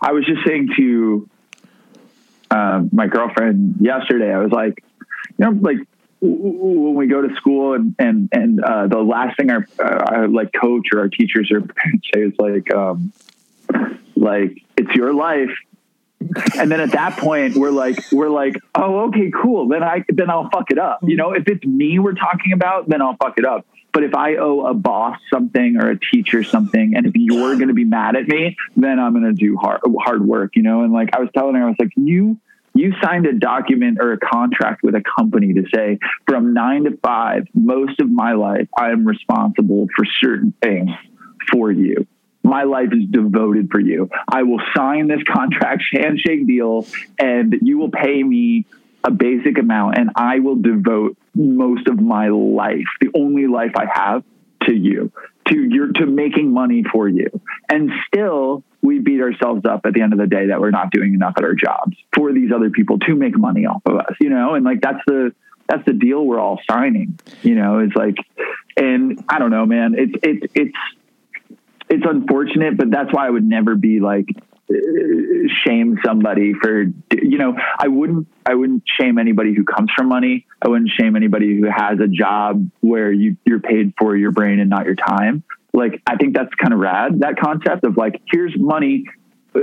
I 0.00 0.12
was 0.12 0.24
just 0.24 0.40
saying 0.46 0.70
to 0.78 1.28
um, 2.50 2.88
my 2.92 3.08
girlfriend 3.08 3.74
yesterday, 3.80 4.32
I 4.32 4.38
was 4.38 4.52
like, 4.52 4.82
you 5.38 5.44
know, 5.44 5.50
like 5.50 5.76
when 6.20 6.94
we 6.94 7.06
go 7.06 7.22
to 7.22 7.34
school 7.36 7.74
and 7.74 7.94
and 7.98 8.28
and 8.32 8.62
uh, 8.62 8.86
the 8.86 8.98
last 8.98 9.36
thing 9.36 9.50
our, 9.50 9.66
uh, 9.78 10.04
our 10.06 10.28
like 10.28 10.52
coach 10.52 10.88
or 10.92 11.00
our 11.00 11.08
teachers 11.08 11.50
or 11.50 11.60
parents 11.76 12.08
say 12.14 12.20
is 12.22 12.34
like, 12.38 12.72
um, 12.74 13.12
like 14.16 14.62
it's 14.76 14.94
your 14.94 15.12
life. 15.12 15.50
And 16.58 16.70
then 16.70 16.80
at 16.80 16.92
that 16.92 17.16
point, 17.16 17.56
we're 17.56 17.70
like, 17.70 17.98
we're 18.12 18.28
like, 18.28 18.56
oh, 18.74 19.08
okay, 19.08 19.30
cool. 19.42 19.68
Then 19.68 19.82
I, 19.82 20.04
then 20.10 20.28
I'll 20.28 20.50
fuck 20.50 20.70
it 20.70 20.78
up. 20.78 21.00
You 21.02 21.16
know, 21.16 21.32
if 21.32 21.48
it's 21.48 21.64
me 21.64 21.98
we're 21.98 22.12
talking 22.12 22.52
about, 22.52 22.90
then 22.90 23.00
I'll 23.00 23.16
fuck 23.16 23.38
it 23.38 23.46
up. 23.46 23.66
But 23.92 24.04
if 24.04 24.14
I 24.14 24.36
owe 24.36 24.66
a 24.66 24.74
boss 24.74 25.18
something 25.32 25.78
or 25.80 25.90
a 25.90 25.98
teacher 25.98 26.44
something, 26.44 26.94
and 26.94 27.06
if 27.06 27.12
you're 27.14 27.56
going 27.56 27.68
to 27.68 27.74
be 27.74 27.86
mad 27.86 28.16
at 28.16 28.28
me, 28.28 28.56
then 28.76 29.00
I'm 29.00 29.12
going 29.12 29.24
to 29.24 29.32
do 29.32 29.56
hard, 29.56 29.80
hard 29.98 30.22
work, 30.24 30.56
you 30.56 30.62
know? 30.62 30.82
And 30.82 30.92
like 30.92 31.08
I 31.16 31.20
was 31.20 31.30
telling 31.34 31.54
her, 31.54 31.64
I 31.64 31.68
was 31.68 31.76
like, 31.78 31.92
you, 31.96 32.38
you 32.74 32.92
signed 33.02 33.26
a 33.26 33.32
document 33.32 33.98
or 34.00 34.12
a 34.12 34.18
contract 34.18 34.82
with 34.82 34.94
a 34.94 35.02
company 35.18 35.54
to 35.54 35.64
say 35.74 35.98
from 36.26 36.54
nine 36.54 36.84
to 36.84 36.96
five, 37.02 37.46
most 37.54 38.00
of 38.00 38.10
my 38.10 38.32
life, 38.32 38.68
I 38.76 38.90
am 38.90 39.06
responsible 39.06 39.88
for 39.94 40.04
certain 40.20 40.54
things 40.62 40.90
for 41.50 41.70
you. 41.70 42.06
My 42.42 42.62
life 42.62 42.88
is 42.92 43.04
devoted 43.10 43.70
for 43.70 43.80
you. 43.80 44.08
I 44.28 44.44
will 44.44 44.60
sign 44.74 45.08
this 45.08 45.22
contract 45.24 45.84
handshake 45.92 46.46
deal 46.46 46.86
and 47.18 47.56
you 47.62 47.78
will 47.78 47.90
pay 47.90 48.22
me 48.22 48.66
a 49.04 49.10
basic 49.10 49.58
amount 49.58 49.98
and 49.98 50.10
I 50.14 50.38
will 50.40 50.56
devote 50.56 51.16
most 51.34 51.86
of 51.88 52.00
my 52.00 52.28
life, 52.28 52.86
the 53.00 53.10
only 53.14 53.46
life 53.46 53.72
I 53.76 53.86
have 53.92 54.24
to 54.64 54.74
you, 54.74 55.12
to 55.48 55.56
your 55.56 55.92
to 55.92 56.06
making 56.06 56.52
money 56.52 56.84
for 56.90 57.08
you. 57.08 57.28
And 57.68 57.90
still 58.06 58.62
we 58.82 58.98
beat 58.98 59.20
ourselves 59.20 59.64
up 59.64 59.82
at 59.84 59.92
the 59.92 60.00
end 60.00 60.12
of 60.12 60.18
the 60.18 60.26
day 60.26 60.46
that 60.46 60.60
we're 60.60 60.70
not 60.70 60.90
doing 60.90 61.14
enough 61.14 61.34
at 61.36 61.44
our 61.44 61.54
jobs 61.54 61.96
for 62.14 62.32
these 62.32 62.50
other 62.52 62.70
people 62.70 62.98
to 63.00 63.14
make 63.14 63.36
money 63.36 63.66
off 63.66 63.82
of 63.84 63.96
us, 63.96 64.14
you 64.20 64.30
know? 64.30 64.54
And 64.54 64.64
like 64.64 64.80
that's 64.80 65.00
the 65.06 65.34
that's 65.68 65.84
the 65.86 65.92
deal 65.92 66.24
we're 66.24 66.40
all 66.40 66.60
signing. 66.68 67.18
You 67.42 67.54
know, 67.54 67.78
it's 67.78 67.94
like, 67.94 68.16
and 68.76 69.22
I 69.28 69.38
don't 69.38 69.50
know, 69.50 69.66
man. 69.66 69.94
It's 69.96 70.14
it's 70.22 70.52
it's 70.54 70.76
it's 71.88 72.04
unfortunate, 72.06 72.76
but 72.76 72.90
that's 72.90 73.12
why 73.12 73.26
I 73.26 73.30
would 73.30 73.44
never 73.44 73.74
be 73.76 74.00
like 74.00 74.28
shame 75.66 75.98
somebody 76.04 76.52
for 76.54 76.82
you 76.82 77.38
know 77.38 77.56
I 77.78 77.88
wouldn't 77.88 78.28
I 78.46 78.54
wouldn't 78.54 78.84
shame 79.00 79.18
anybody 79.18 79.54
who 79.54 79.64
comes 79.64 79.90
from 79.96 80.08
money. 80.08 80.46
I 80.62 80.68
wouldn't 80.68 80.90
shame 80.98 81.16
anybody 81.16 81.58
who 81.58 81.66
has 81.66 81.98
a 82.00 82.08
job 82.08 82.70
where 82.80 83.10
you 83.10 83.36
you're 83.44 83.60
paid 83.60 83.94
for 83.98 84.16
your 84.16 84.30
brain 84.30 84.60
and 84.60 84.70
not 84.70 84.86
your 84.86 84.94
time. 84.94 85.42
Like 85.72 86.02
I 86.06 86.16
think 86.16 86.36
that's 86.36 86.54
kind 86.54 86.72
of 86.72 86.80
rad 86.80 87.20
that 87.20 87.38
concept 87.38 87.84
of 87.84 87.96
like 87.96 88.20
here's 88.30 88.56
money, 88.56 89.04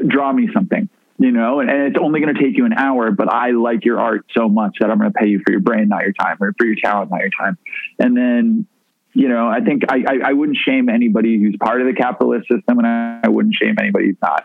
draw 0.08 0.32
me 0.34 0.50
something 0.54 0.90
you 1.20 1.32
know, 1.32 1.60
and, 1.60 1.70
and 1.70 1.82
it's 1.84 1.98
only 2.00 2.20
going 2.20 2.34
to 2.34 2.42
take 2.42 2.58
you 2.58 2.66
an 2.66 2.74
hour, 2.74 3.12
but 3.12 3.28
I 3.28 3.52
like 3.52 3.86
your 3.86 4.00
art 4.00 4.26
so 4.38 4.48
much 4.48 4.78
that 4.80 4.92
I'm 4.92 5.00
going 5.00 5.12
to 5.12 5.18
pay 5.18 5.28
you 5.28 5.42
for 5.44 5.52
your 5.52 5.62
brain, 5.62 5.88
not 5.88 6.04
your 6.04 6.14
time, 6.14 6.38
or 6.40 6.54
for 6.58 6.66
your 6.66 6.76
talent, 6.76 7.10
not 7.10 7.22
your 7.22 7.32
time. 7.32 7.58
And 7.98 8.16
then, 8.16 8.68
you 9.14 9.28
know, 9.28 9.48
I 9.48 9.62
think 9.62 9.84
I, 9.90 10.04
I, 10.08 10.30
I 10.30 10.34
wouldn't 10.34 10.60
shame 10.64 10.90
anybody 10.90 11.40
who's 11.40 11.56
part 11.60 11.82
of 11.82 11.88
the 11.88 11.94
capitalist 11.94 12.48
system, 12.48 12.78
and 12.78 12.86
I, 12.86 13.22
I 13.24 13.30
wouldn't 13.30 13.56
shame 13.56 13.76
anybody 13.80 14.08
who's 14.08 14.18
not. 14.22 14.44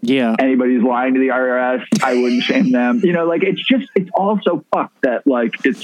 Yeah. 0.00 0.34
anybody's 0.38 0.82
lying 0.82 1.14
to 1.14 1.20
the 1.20 1.28
IRS, 1.28 1.84
I 2.02 2.14
wouldn't 2.14 2.42
shame 2.42 2.72
them. 2.72 3.00
You 3.02 3.12
know, 3.12 3.26
like 3.26 3.42
it's 3.42 3.62
just, 3.66 3.90
it's 3.94 4.10
all 4.14 4.38
so 4.42 4.64
fucked 4.72 5.02
that 5.02 5.26
like 5.26 5.54
it's, 5.64 5.80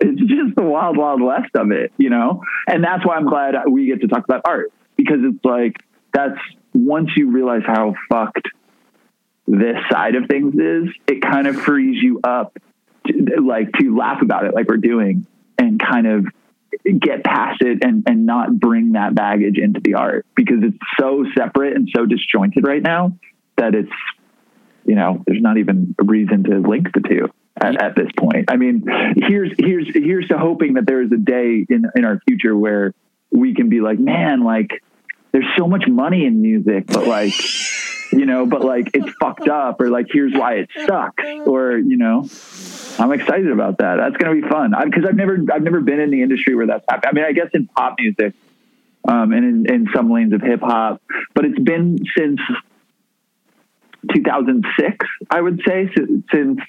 it's 0.00 0.20
just 0.20 0.54
the 0.56 0.62
wild, 0.62 0.96
wild 0.96 1.20
west 1.20 1.54
of 1.54 1.70
it, 1.70 1.92
you 1.96 2.10
know? 2.10 2.42
And 2.66 2.84
that's 2.84 3.04
why 3.04 3.16
I'm 3.16 3.26
glad 3.26 3.54
we 3.68 3.86
get 3.86 4.00
to 4.02 4.08
talk 4.08 4.24
about 4.24 4.42
art 4.44 4.72
because 4.96 5.18
it's 5.22 5.44
like, 5.44 5.76
that's 6.12 6.38
once 6.72 7.10
you 7.16 7.30
realize 7.30 7.62
how 7.66 7.94
fucked 8.08 8.48
this 9.46 9.76
side 9.90 10.14
of 10.14 10.26
things 10.28 10.54
is, 10.54 10.94
it 11.06 11.22
kind 11.22 11.46
of 11.46 11.56
frees 11.56 12.02
you 12.02 12.20
up 12.22 12.56
to, 13.06 13.40
like 13.40 13.72
to 13.80 13.96
laugh 13.96 14.22
about 14.22 14.44
it 14.44 14.54
like 14.54 14.68
we're 14.68 14.76
doing 14.76 15.26
and 15.58 15.80
kind 15.80 16.06
of 16.06 16.26
get 17.00 17.24
past 17.24 17.62
it 17.62 17.82
and, 17.82 18.04
and 18.06 18.26
not 18.26 18.58
bring 18.58 18.92
that 18.92 19.14
baggage 19.14 19.58
into 19.58 19.80
the 19.80 19.94
art 19.94 20.26
because 20.34 20.58
it's 20.62 20.76
so 21.00 21.24
separate 21.36 21.74
and 21.74 21.88
so 21.94 22.06
disjointed 22.06 22.66
right 22.66 22.82
now 22.82 23.12
that 23.58 23.74
it's, 23.74 23.92
you 24.84 24.94
know, 24.94 25.22
there's 25.26 25.42
not 25.42 25.58
even 25.58 25.94
a 26.00 26.04
reason 26.04 26.44
to 26.44 26.58
link 26.58 26.88
the 26.94 27.00
two 27.00 27.28
at, 27.60 27.80
at 27.80 27.94
this 27.94 28.08
point. 28.16 28.50
I 28.50 28.56
mean, 28.56 28.84
here's, 29.16 29.52
here's, 29.58 29.86
here's 29.92 30.28
to 30.28 30.38
hoping 30.38 30.74
that 30.74 30.86
there 30.86 31.02
is 31.02 31.12
a 31.12 31.16
day 31.16 31.66
in, 31.68 31.84
in 31.94 32.04
our 32.04 32.18
future 32.26 32.56
where 32.56 32.94
we 33.30 33.54
can 33.54 33.68
be 33.68 33.80
like, 33.80 33.98
man, 33.98 34.42
like 34.42 34.82
there's 35.32 35.48
so 35.58 35.66
much 35.66 35.86
money 35.86 36.24
in 36.24 36.40
music, 36.40 36.86
but 36.86 37.06
like, 37.06 37.34
you 38.10 38.24
know, 38.24 38.46
but 38.46 38.64
like 38.64 38.90
it's 38.94 39.10
fucked 39.20 39.48
up 39.48 39.80
or 39.80 39.90
like 39.90 40.06
here's 40.10 40.32
why 40.32 40.54
it 40.54 40.70
sucks 40.86 41.22
or, 41.46 41.76
you 41.76 41.98
know, 41.98 42.26
I'm 42.98 43.12
excited 43.12 43.50
about 43.50 43.78
that. 43.78 43.96
That's 43.96 44.16
going 44.16 44.34
to 44.34 44.42
be 44.42 44.48
fun. 44.48 44.72
Because 44.84 45.04
I've 45.06 45.14
never, 45.14 45.38
I've 45.52 45.62
never 45.62 45.80
been 45.80 46.00
in 46.00 46.10
the 46.10 46.22
industry 46.22 46.54
where 46.54 46.66
that's 46.66 46.84
happened. 46.88 47.10
I 47.10 47.12
mean, 47.12 47.24
I 47.24 47.32
guess 47.32 47.50
in 47.52 47.66
pop 47.66 47.96
music, 47.98 48.34
um, 49.06 49.32
and 49.32 49.66
in, 49.66 49.74
in 49.74 49.88
some 49.94 50.10
lanes 50.10 50.32
of 50.32 50.42
hip 50.42 50.60
hop, 50.60 51.00
but 51.34 51.44
it's 51.44 51.58
been 51.58 51.98
since 52.16 52.40
2006, 54.14 55.06
I 55.30 55.40
would 55.40 55.60
say, 55.66 55.90
since, 56.32 56.60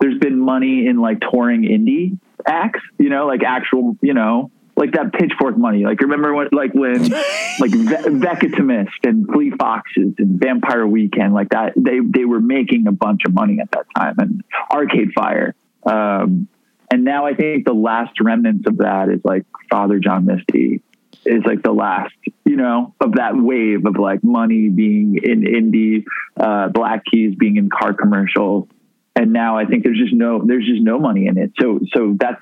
there's 0.00 0.18
been 0.18 0.40
money 0.40 0.86
in 0.86 1.00
like 1.00 1.20
touring 1.20 1.62
indie 1.62 2.18
acts, 2.46 2.80
you 2.98 3.08
know, 3.08 3.26
like 3.26 3.42
actual, 3.44 3.96
you 4.02 4.14
know, 4.14 4.50
like 4.76 4.92
that 4.92 5.12
pitchfork 5.12 5.56
money. 5.56 5.84
Like 5.84 6.00
remember 6.00 6.34
when, 6.34 6.48
like 6.50 6.74
when, 6.74 7.08
like 7.60 7.70
Ve- 7.70 8.10
Vegetamist 8.18 8.88
and 9.04 9.26
Fleet 9.28 9.54
Foxes 9.58 10.14
and 10.18 10.40
Vampire 10.40 10.86
Weekend, 10.86 11.34
like 11.34 11.50
that. 11.50 11.74
They 11.76 12.00
they 12.00 12.24
were 12.24 12.40
making 12.40 12.86
a 12.88 12.92
bunch 12.92 13.22
of 13.26 13.34
money 13.34 13.60
at 13.60 13.70
that 13.72 13.86
time, 13.96 14.16
and 14.18 14.42
Arcade 14.70 15.12
Fire. 15.14 15.54
Um, 15.84 16.48
and 16.90 17.04
now 17.04 17.26
I 17.26 17.34
think 17.34 17.64
the 17.64 17.72
last 17.72 18.20
remnants 18.20 18.66
of 18.66 18.78
that 18.78 19.08
is 19.08 19.20
like 19.24 19.44
Father 19.70 19.98
John 19.98 20.26
Misty 20.26 20.82
is 21.24 21.42
like 21.44 21.62
the 21.62 21.72
last, 21.72 22.14
you 22.44 22.56
know, 22.56 22.94
of 23.00 23.14
that 23.14 23.36
wave 23.36 23.86
of 23.86 23.96
like 23.98 24.22
money 24.24 24.68
being 24.68 25.18
in 25.22 25.42
indie, 25.42 26.04
uh, 26.36 26.68
Black 26.68 27.04
Keys 27.04 27.34
being 27.36 27.56
in 27.56 27.70
car 27.70 27.94
commercials. 27.94 28.68
And 29.14 29.32
now 29.32 29.58
I 29.58 29.66
think 29.66 29.84
there's 29.84 29.98
just 29.98 30.14
no, 30.14 30.42
there's 30.44 30.66
just 30.66 30.82
no 30.82 30.98
money 30.98 31.26
in 31.26 31.38
it. 31.38 31.52
So, 31.60 31.80
so 31.94 32.16
that's 32.18 32.40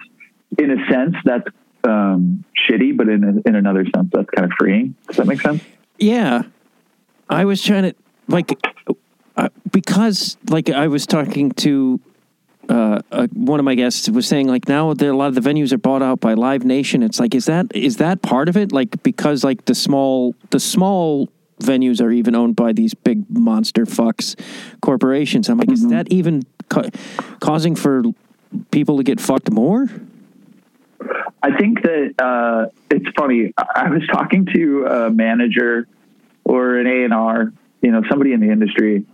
in 0.59 0.71
a 0.71 0.87
sense, 0.91 1.17
that's 1.25 1.49
um, 1.85 2.45
shitty, 2.69 2.97
but 2.97 3.09
in 3.09 3.25
a, 3.25 3.49
in 3.49 3.55
another 3.55 3.85
sense, 3.95 4.09
that's 4.13 4.31
kind 4.31 4.45
of 4.45 4.53
freeing. 4.59 4.95
Does 5.09 5.17
that 5.17 5.27
make 5.27 5.41
sense? 5.41 5.63
Yeah. 5.99 6.43
I 7.29 7.45
was 7.45 7.63
trying 7.63 7.85
to, 7.85 7.95
like, 8.29 8.59
uh, 9.37 9.49
because, 9.71 10.37
like, 10.49 10.69
I 10.69 10.89
was 10.89 11.07
talking 11.07 11.51
to 11.53 12.01
uh, 12.71 13.01
uh, 13.11 13.27
one 13.33 13.59
of 13.59 13.65
my 13.65 13.75
guests 13.75 14.09
was 14.09 14.27
saying 14.27 14.47
like 14.47 14.69
now 14.69 14.95
there, 14.95 15.11
a 15.11 15.17
lot 15.17 15.27
of 15.29 15.35
the 15.35 15.41
venues 15.41 15.73
are 15.73 15.79
bought 15.79 16.03
out 16.03 16.21
by 16.21 16.35
Live 16.35 16.65
Nation. 16.65 17.03
It's 17.03 17.19
like 17.19 17.35
is 17.35 17.47
that 17.47 17.75
is 17.75 17.97
that 17.97 18.23
part 18.23 18.49
of 18.49 18.57
it? 18.57 18.71
Like 18.73 19.03
because 19.03 19.43
like 19.43 19.65
the 19.65 19.75
small 19.75 20.35
the 20.51 20.61
small 20.61 21.29
venues 21.61 22.01
are 22.01 22.11
even 22.11 22.35
owned 22.35 22.57
by 22.57 22.73
these 22.73 22.95
big 22.95 23.29
monster 23.29 23.85
fucks 23.85 24.39
corporations. 24.81 25.49
I'm 25.49 25.59
like, 25.59 25.71
is 25.71 25.89
that 25.89 26.11
even 26.13 26.45
ca- 26.69 26.91
causing 27.41 27.75
for 27.75 28.05
people 28.71 28.97
to 28.97 29.03
get 29.03 29.21
fucked 29.21 29.51
more? 29.51 29.89
I 31.43 31.57
think 31.57 31.83
that 31.83 32.15
uh, 32.19 32.67
it's 32.91 33.09
funny. 33.17 33.53
I 33.57 33.65
I 33.75 33.91
was 33.91 34.07
talking 34.13 34.47
to 34.55 34.87
a 34.87 35.11
manager 35.11 35.89
or 36.45 36.77
an 36.77 36.87
A 36.87 37.05
and 37.05 37.15
R, 37.15 37.53
you 37.81 37.91
know, 37.91 38.03
somebody 38.09 38.33
in 38.33 38.41
the 38.41 38.51
industry, 38.51 39.05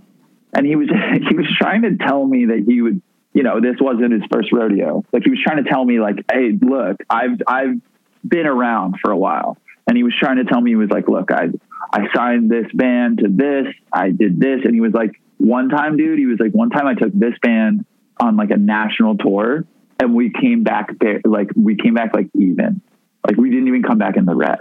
and 0.53 0.67
he 0.67 0.77
was 0.77 0.89
he 1.29 1.35
was 1.35 1.47
trying 1.59 1.83
to 1.83 1.97
tell 1.97 2.25
me 2.25 2.47
that 2.47 2.65
he 2.67 2.83
would, 2.83 3.01
you 3.37 3.43
know, 3.43 3.61
this 3.61 3.77
wasn't 3.79 4.13
his 4.13 4.23
first 4.33 4.51
rodeo. 4.51 5.05
Like 5.13 5.25
he 5.25 5.29
was 5.29 5.39
trying 5.45 5.63
to 5.63 5.69
tell 5.69 5.85
me, 5.85 6.01
like, 6.01 6.25
hey, 6.33 6.53
look, 6.59 6.97
I've 7.11 7.43
I've 7.47 7.83
been 8.27 8.47
around 8.47 8.97
for 9.05 9.11
a 9.11 9.17
while, 9.17 9.59
and 9.87 9.95
he 9.95 10.03
was 10.03 10.15
trying 10.19 10.39
to 10.39 10.45
tell 10.45 10.59
me, 10.59 10.71
he 10.71 10.77
was 10.77 10.89
like, 10.89 11.07
look, 11.07 11.31
I 11.31 11.51
I 11.93 12.07
signed 12.15 12.51
this 12.51 12.65
band 12.73 13.19
to 13.19 13.29
this, 13.29 13.75
I 13.93 14.09
did 14.09 14.41
this, 14.41 14.61
and 14.65 14.73
he 14.75 14.81
was 14.81 14.95
like, 14.95 15.21
one 15.37 15.69
time, 15.69 15.99
dude, 15.99 16.19
he 16.19 16.25
was 16.25 16.41
like, 16.41 16.53
one 16.53 16.71
time 16.71 16.87
I 16.87 16.95
took 16.95 17.13
this 17.13 17.35
band 17.43 17.85
on 18.19 18.39
like 18.39 18.51
a 18.51 18.57
national 18.57 19.19
tour, 19.19 19.67
and 20.01 20.15
we 20.15 20.31
came 20.31 20.63
back 20.63 20.99
there, 20.99 21.21
like 21.27 21.51
we 21.55 21.77
came 21.77 21.93
back 21.93 22.15
like 22.15 22.31
even, 22.35 22.81
like 23.27 23.37
we 23.37 23.51
didn't 23.51 23.69
even 23.69 23.83
come 23.83 23.99
back 23.99 24.17
in 24.17 24.25
the 24.25 24.35
red. 24.35 24.61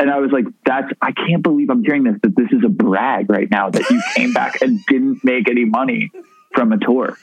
And 0.00 0.10
I 0.10 0.18
was 0.18 0.32
like, 0.32 0.46
that's, 0.64 0.90
I 1.00 1.12
can't 1.12 1.42
believe 1.42 1.68
I'm 1.68 1.84
hearing 1.84 2.04
this, 2.04 2.16
that 2.22 2.34
this 2.34 2.48
is 2.52 2.64
a 2.64 2.68
brag 2.70 3.30
right 3.30 3.50
now 3.50 3.68
that 3.68 3.88
you 3.90 4.02
came 4.16 4.32
back 4.32 4.62
and 4.62 4.84
didn't 4.86 5.22
make 5.24 5.48
any 5.48 5.66
money 5.66 6.10
from 6.54 6.72
a 6.72 6.78
tour. 6.78 7.18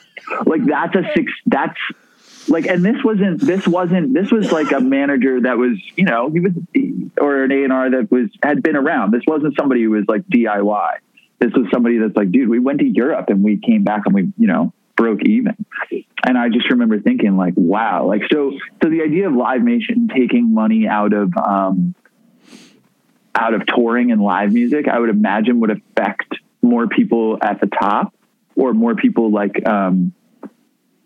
Like 0.45 0.65
that's 0.65 0.95
a 0.95 1.03
six, 1.15 1.31
that's 1.45 1.79
like, 2.47 2.65
and 2.65 2.83
this 2.83 3.03
wasn't, 3.03 3.39
this 3.39 3.67
wasn't, 3.67 4.13
this 4.13 4.31
was 4.31 4.51
like 4.51 4.71
a 4.71 4.79
manager 4.79 5.41
that 5.41 5.57
was, 5.57 5.77
you 5.95 6.05
know, 6.05 6.29
he 6.29 6.39
was, 6.39 6.53
or 7.19 7.43
an 7.43 7.51
A&R 7.51 7.89
that 7.91 8.11
was, 8.11 8.29
had 8.43 8.61
been 8.63 8.75
around. 8.75 9.11
This 9.11 9.23
wasn't 9.27 9.55
somebody 9.57 9.83
who 9.83 9.91
was 9.91 10.05
like 10.07 10.25
DIY. 10.27 10.97
This 11.39 11.51
was 11.53 11.67
somebody 11.71 11.97
that's 11.97 12.15
like, 12.15 12.31
dude, 12.31 12.49
we 12.49 12.59
went 12.59 12.79
to 12.79 12.85
Europe 12.85 13.29
and 13.29 13.43
we 13.43 13.57
came 13.57 13.83
back 13.83 14.03
and 14.05 14.13
we, 14.13 14.31
you 14.37 14.47
know, 14.47 14.73
broke 14.95 15.23
even. 15.23 15.55
And 16.23 16.37
I 16.37 16.49
just 16.49 16.69
remember 16.69 16.99
thinking 16.99 17.35
like, 17.35 17.53
wow, 17.55 18.05
like, 18.05 18.23
so, 18.31 18.51
so 18.83 18.89
the 18.89 19.01
idea 19.01 19.27
of 19.27 19.33
Live 19.33 19.63
Nation 19.63 20.09
taking 20.13 20.53
money 20.53 20.87
out 20.87 21.13
of, 21.13 21.35
um, 21.37 21.95
out 23.33 23.53
of 23.53 23.65
touring 23.65 24.11
and 24.11 24.21
live 24.21 24.51
music, 24.51 24.87
I 24.87 24.99
would 24.99 25.09
imagine 25.09 25.61
would 25.61 25.71
affect 25.71 26.35
more 26.61 26.87
people 26.87 27.39
at 27.41 27.59
the 27.59 27.67
top 27.67 28.13
or 28.55 28.73
more 28.73 28.95
people 28.95 29.31
like, 29.31 29.67
um, 29.67 30.13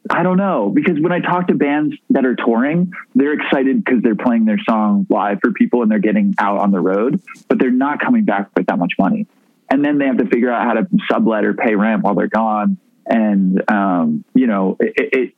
I 0.10 0.22
don't 0.22 0.38
know 0.38 0.72
because 0.74 1.00
when 1.00 1.12
I 1.12 1.20
talk 1.20 1.48
to 1.48 1.56
bands 1.56 1.96
that 2.12 2.25
are 2.25 2.36
touring, 2.36 2.94
they're 3.16 3.34
excited 3.34 3.84
because 3.84 4.02
they're 4.04 4.16
playing 4.16 4.46
their 4.46 4.60
song 4.68 5.08
live 5.10 5.40
for 5.42 5.52
people 5.52 5.82
and 5.82 5.90
they're 5.90 6.00
getting 6.00 6.36
out 6.38 6.60
on 6.60 6.72
the 6.72 6.80
road, 6.80 7.22
but 7.48 7.58
they're 7.58 7.72
not 7.72 8.00
coming 8.00 8.24
back 8.24 8.50
with 8.56 8.68
that 8.68 8.78
much 8.78 8.94
money. 9.00 9.25
And 9.70 9.84
then 9.84 9.98
they 9.98 10.06
have 10.06 10.18
to 10.18 10.28
figure 10.28 10.52
out 10.52 10.64
how 10.64 10.74
to 10.74 10.88
sublet 11.10 11.44
or 11.44 11.56
pay 11.56 11.74
rent 11.75 12.04
while 12.04 12.14
they're 12.14 12.28
gone. 12.28 12.78
And, 13.08 13.64
um, 13.70 14.24
you 14.36 14.46
know, 14.46 14.78
it, 14.80 14.94
it, 14.96 15.34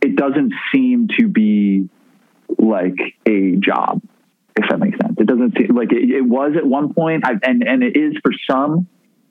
it 0.00 0.16
doesn't 0.16 0.54
seem 0.72 1.08
to 1.18 1.28
be 1.28 1.88
like 2.58 2.98
a 3.26 3.56
job, 3.56 4.02
if 4.56 4.68
that 4.68 4.80
makes 4.80 4.98
sense. 4.98 5.14
It 5.18 5.26
doesn't 5.26 5.56
seem 5.56 5.76
like 5.76 5.92
it, 5.92 6.10
it 6.10 6.22
was 6.22 6.54
at 6.56 6.66
one 6.66 6.94
point 6.94 7.24
I, 7.24 7.34
and, 7.42 7.62
and 7.62 7.84
it 7.84 7.96
is 7.96 8.14
for 8.22 8.32
some, 8.50 8.88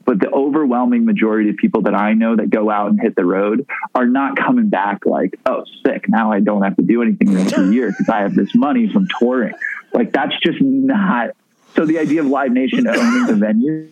but 0.10 0.20
the 0.20 0.32
overwhelming 0.32 1.06
majority 1.06 1.52
of 1.52 1.58
people 1.58 1.84
that 1.84 1.94
I 1.94 2.16
know 2.16 2.36
that 2.36 2.50
go 2.50 2.72
out 2.72 2.90
and 2.90 3.00
hit 3.00 3.16
the 3.16 3.24
road 3.24 3.68
are 3.94 4.08
not 4.08 4.36
coming 4.36 4.68
back 4.68 5.06
like, 5.06 5.40
oh, 5.46 5.66
sick. 5.86 6.10
Now 6.10 6.32
I 6.32 6.40
don't 6.40 6.64
have 6.64 6.78
to 6.78 6.82
do 6.82 7.04
anything 7.04 7.32
the 7.32 7.38
rest 7.38 7.54
of 7.56 7.68
the 7.68 7.74
year 7.76 7.92
because 7.92 8.10
I 8.10 8.22
have 8.22 8.34
this 8.34 8.56
money 8.56 8.92
from 8.92 9.08
touring. 9.20 9.54
Like 9.94 10.12
that's 10.12 10.34
just 10.44 10.60
not. 10.62 11.36
So 11.76 11.86
the 11.86 12.00
idea 12.00 12.22
of 12.22 12.26
Live 12.26 12.52
Nation 12.52 12.88
owning 12.88 13.28
the 13.28 13.36
venue 13.36 13.90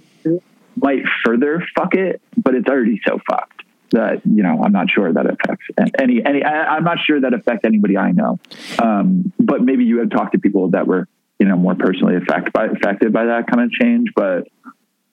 might 0.76 1.04
further 1.24 1.64
fuck 1.78 1.94
it, 1.94 2.20
but 2.36 2.56
it's 2.56 2.68
already 2.68 3.00
so 3.08 3.20
fucked 3.30 3.62
that 3.92 4.26
you 4.26 4.42
know 4.42 4.64
I'm 4.64 4.72
not 4.72 4.90
sure 4.90 5.14
that 5.14 5.28
affects 5.28 5.68
any 6.00 6.26
any. 6.26 6.42
I, 6.42 6.78
I'm 6.78 6.84
not 6.84 6.98
sure 7.06 7.22
that 7.22 7.36
affects 7.36 7.64
anybody 7.64 7.96
I 7.96 8.12
know. 8.12 8.40
Um, 8.82 9.32
but 9.40 9.62
maybe 9.62 9.86
you 9.86 10.00
have 10.00 10.10
talked 10.10 10.32
to 10.32 10.40
people 10.40 10.72
that 10.72 10.88
were 10.88 11.08
you 11.38 11.46
know 11.46 11.58
more 11.58 11.76
personally 11.76 12.16
affected 12.16 12.54
by 12.54 12.66
affected 12.66 13.14
by 13.14 13.26
that 13.26 13.46
kind 13.46 13.62
of 13.62 13.72
change, 13.72 14.10
but 14.16 14.48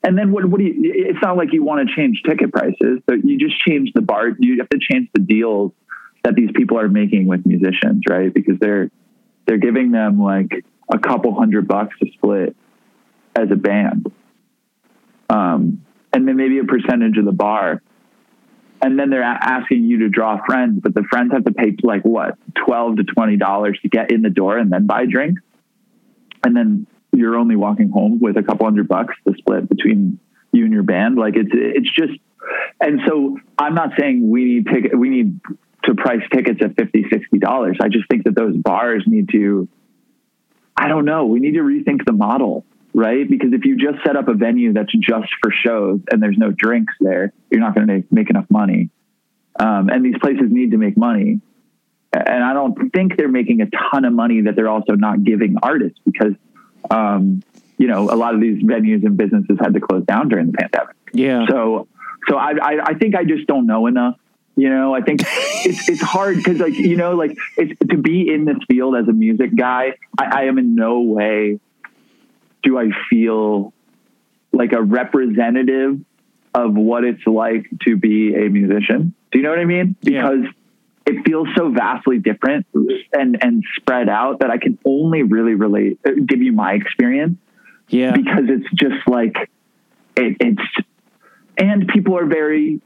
and 0.04 0.18
then 0.18 0.32
what, 0.32 0.44
what 0.44 0.58
do 0.58 0.64
you, 0.64 0.75
it's 0.76 1.18
not 1.23 1.37
like 1.37 1.52
you 1.52 1.64
want 1.64 1.88
to 1.88 1.94
change 1.94 2.23
ticket 2.26 2.52
prices, 2.52 3.00
but 3.06 3.25
you 3.25 3.38
just 3.38 3.58
change 3.61 3.90
the 3.94 4.02
bar. 4.02 4.28
You 4.38 4.58
have 4.58 4.68
to 4.68 4.78
change 4.78 5.08
the 5.14 5.20
deals 5.20 5.73
that 6.23 6.34
these 6.34 6.50
people 6.54 6.78
are 6.78 6.88
making 6.88 7.26
with 7.26 7.44
musicians, 7.46 8.02
right? 8.08 8.32
Because 8.32 8.58
they're 8.61 8.90
they're 9.46 9.58
giving 9.58 9.92
them 9.92 10.23
like 10.23 10.64
a 10.92 10.99
couple 10.99 11.34
hundred 11.34 11.66
bucks 11.66 11.99
to 12.00 12.11
split 12.12 12.54
as 13.34 13.50
a 13.50 13.56
band, 13.56 14.12
um, 15.30 15.82
and 16.12 16.28
then 16.28 16.37
maybe 16.37 16.58
a 16.58 16.64
percentage 16.64 17.16
of 17.16 17.25
the 17.25 17.32
bar, 17.32 17.82
and 18.82 18.99
then 18.99 19.08
they're 19.08 19.23
asking 19.23 19.84
you 19.84 20.00
to 20.00 20.08
draw 20.11 20.38
friends, 20.44 20.80
but 20.82 20.94
the 20.94 21.02
friends 21.11 21.32
have 21.32 21.44
to 21.46 21.52
pay 21.52 21.75
like 21.82 22.02
what 22.02 22.37
twelve 22.66 22.96
to 22.96 23.04
twenty 23.04 23.38
dollars 23.38 23.78
to 23.82 23.88
get 23.88 24.11
in 24.11 24.20
the 24.20 24.30
door 24.30 24.58
and 24.58 24.70
then 24.70 24.87
buy 24.87 25.06
drinks, 25.06 25.40
and 26.44 26.54
then 26.54 26.87
you're 27.16 27.37
only 27.37 27.56
walking 27.56 27.90
home 27.90 28.18
with 28.21 28.37
a 28.37 28.42
couple 28.42 28.66
hundred 28.66 28.88
bucks 28.88 29.14
to 29.26 29.35
split 29.37 29.68
between 29.68 30.18
you 30.52 30.64
and 30.64 30.73
your 30.73 30.83
band. 30.83 31.16
Like 31.16 31.35
it's 31.37 31.50
it's 31.52 31.90
just, 31.90 32.18
and 32.80 33.00
so 33.06 33.38
I'm 33.59 33.75
not 33.75 33.90
saying 33.99 34.28
we 34.30 34.44
need 34.44 34.66
ticket 34.66 34.99
we 34.99 35.09
need 35.09 35.40
to 35.85 35.94
price 35.94 36.23
tickets 36.33 36.61
at 36.62 36.76
50 36.76 37.06
60 37.11 37.38
dollars. 37.38 37.78
I 37.80 37.88
just 37.88 38.09
think 38.09 38.25
that 38.25 38.35
those 38.35 38.56
bars 38.56 39.04
need 39.06 39.28
to. 39.33 39.68
I 40.76 40.88
don't 40.88 41.04
know. 41.04 41.26
We 41.26 41.38
need 41.38 41.54
to 41.54 41.61
rethink 41.61 42.04
the 42.04 42.12
model, 42.12 42.64
right? 42.94 43.28
Because 43.28 43.52
if 43.52 43.64
you 43.64 43.76
just 43.76 44.04
set 44.04 44.16
up 44.16 44.28
a 44.28 44.35
venue 44.35 44.73
that's 44.73 44.92
just 44.92 45.28
for 45.40 45.52
shows 45.52 46.00
and 46.11 46.21
there's 46.21 46.37
no 46.37 46.50
drinks 46.50 46.94
there, 47.00 47.33
you're 47.50 47.61
not 47.61 47.76
going 47.76 47.87
to 47.87 47.94
make, 47.94 48.12
make 48.12 48.30
enough 48.30 48.47
money. 48.50 48.90
Um, 49.59 49.88
and 49.88 50.04
these 50.04 50.18
places 50.21 50.47
need 50.49 50.73
to 50.73 50.76
make 50.76 50.97
money. 50.97 51.40
And 52.12 52.44
I 52.44 52.52
don't 52.52 52.92
think 52.92 53.16
they're 53.16 53.28
making 53.28 53.61
a 53.61 53.66
ton 53.66 54.04
of 54.04 54.12
money 54.12 54.42
that 54.42 54.56
they're 54.56 54.68
also 54.68 54.94
not 54.94 55.23
giving 55.25 55.56
artists 55.62 55.99
because, 56.04 56.35
um, 56.90 57.42
you 57.78 57.86
know, 57.86 58.10
a 58.10 58.16
lot 58.16 58.34
of 58.34 58.40
these 58.40 58.62
venues 58.62 59.04
and 59.04 59.16
businesses 59.16 59.58
had 59.60 59.74
to 59.74 59.80
close 59.80 60.04
down 60.04 60.28
during 60.28 60.46
the 60.46 60.52
pandemic. 60.52 60.96
Yeah. 61.12 61.46
So, 61.48 61.88
so 62.28 62.36
I, 62.36 62.52
I, 62.52 62.84
I 62.86 62.94
think 62.94 63.14
I 63.14 63.24
just 63.24 63.46
don't 63.46 63.66
know 63.66 63.86
enough. 63.86 64.16
You 64.56 64.70
know, 64.70 64.94
I 64.94 65.00
think 65.00 65.22
it's 65.26 65.88
it's 65.88 66.00
hard 66.00 66.36
because 66.36 66.60
like 66.60 66.74
you 66.74 66.96
know, 66.96 67.14
like 67.14 67.36
it's 67.56 67.76
to 67.90 67.96
be 67.96 68.32
in 68.32 68.44
this 68.44 68.58
field 68.68 68.96
as 68.96 69.08
a 69.08 69.12
music 69.12 69.50
guy. 69.56 69.94
I, 70.16 70.24
I 70.24 70.42
am 70.44 70.58
in 70.58 70.74
no 70.76 71.00
way 71.00 71.58
do 72.64 72.78
I 72.78 72.88
feel 73.08 73.72
like 74.52 74.72
a 74.72 74.82
representative 74.82 76.00
of 76.54 76.74
what 76.74 77.04
it's 77.04 77.26
like 77.26 77.66
to 77.84 77.96
be 77.96 78.34
a 78.34 78.48
musician. 78.48 79.14
Do 79.30 79.38
you 79.38 79.44
know 79.44 79.50
what 79.50 79.58
I 79.58 79.64
mean? 79.64 79.96
Yeah. 80.02 80.30
It 81.06 81.25
feels 81.26 81.49
so 81.56 81.70
vastly 81.70 82.18
different 82.18 82.66
and 83.12 83.42
and 83.42 83.62
spread 83.76 84.08
out 84.08 84.40
that 84.40 84.50
I 84.50 84.58
can 84.58 84.78
only 84.84 85.23
really 85.23 85.54
relate 85.54 85.99
uh, 86.06 86.12
give 86.26 86.40
you 86.40 86.52
my 86.52 86.73
experience. 86.73 87.38
Yeah. 87.88 88.12
because 88.12 88.44
it's 88.49 88.70
just 88.75 89.06
like 89.06 89.50
it, 90.16 90.37
it's 90.40 90.87
and 91.58 91.87
people 91.88 92.16
are 92.16 92.26
very 92.26 92.80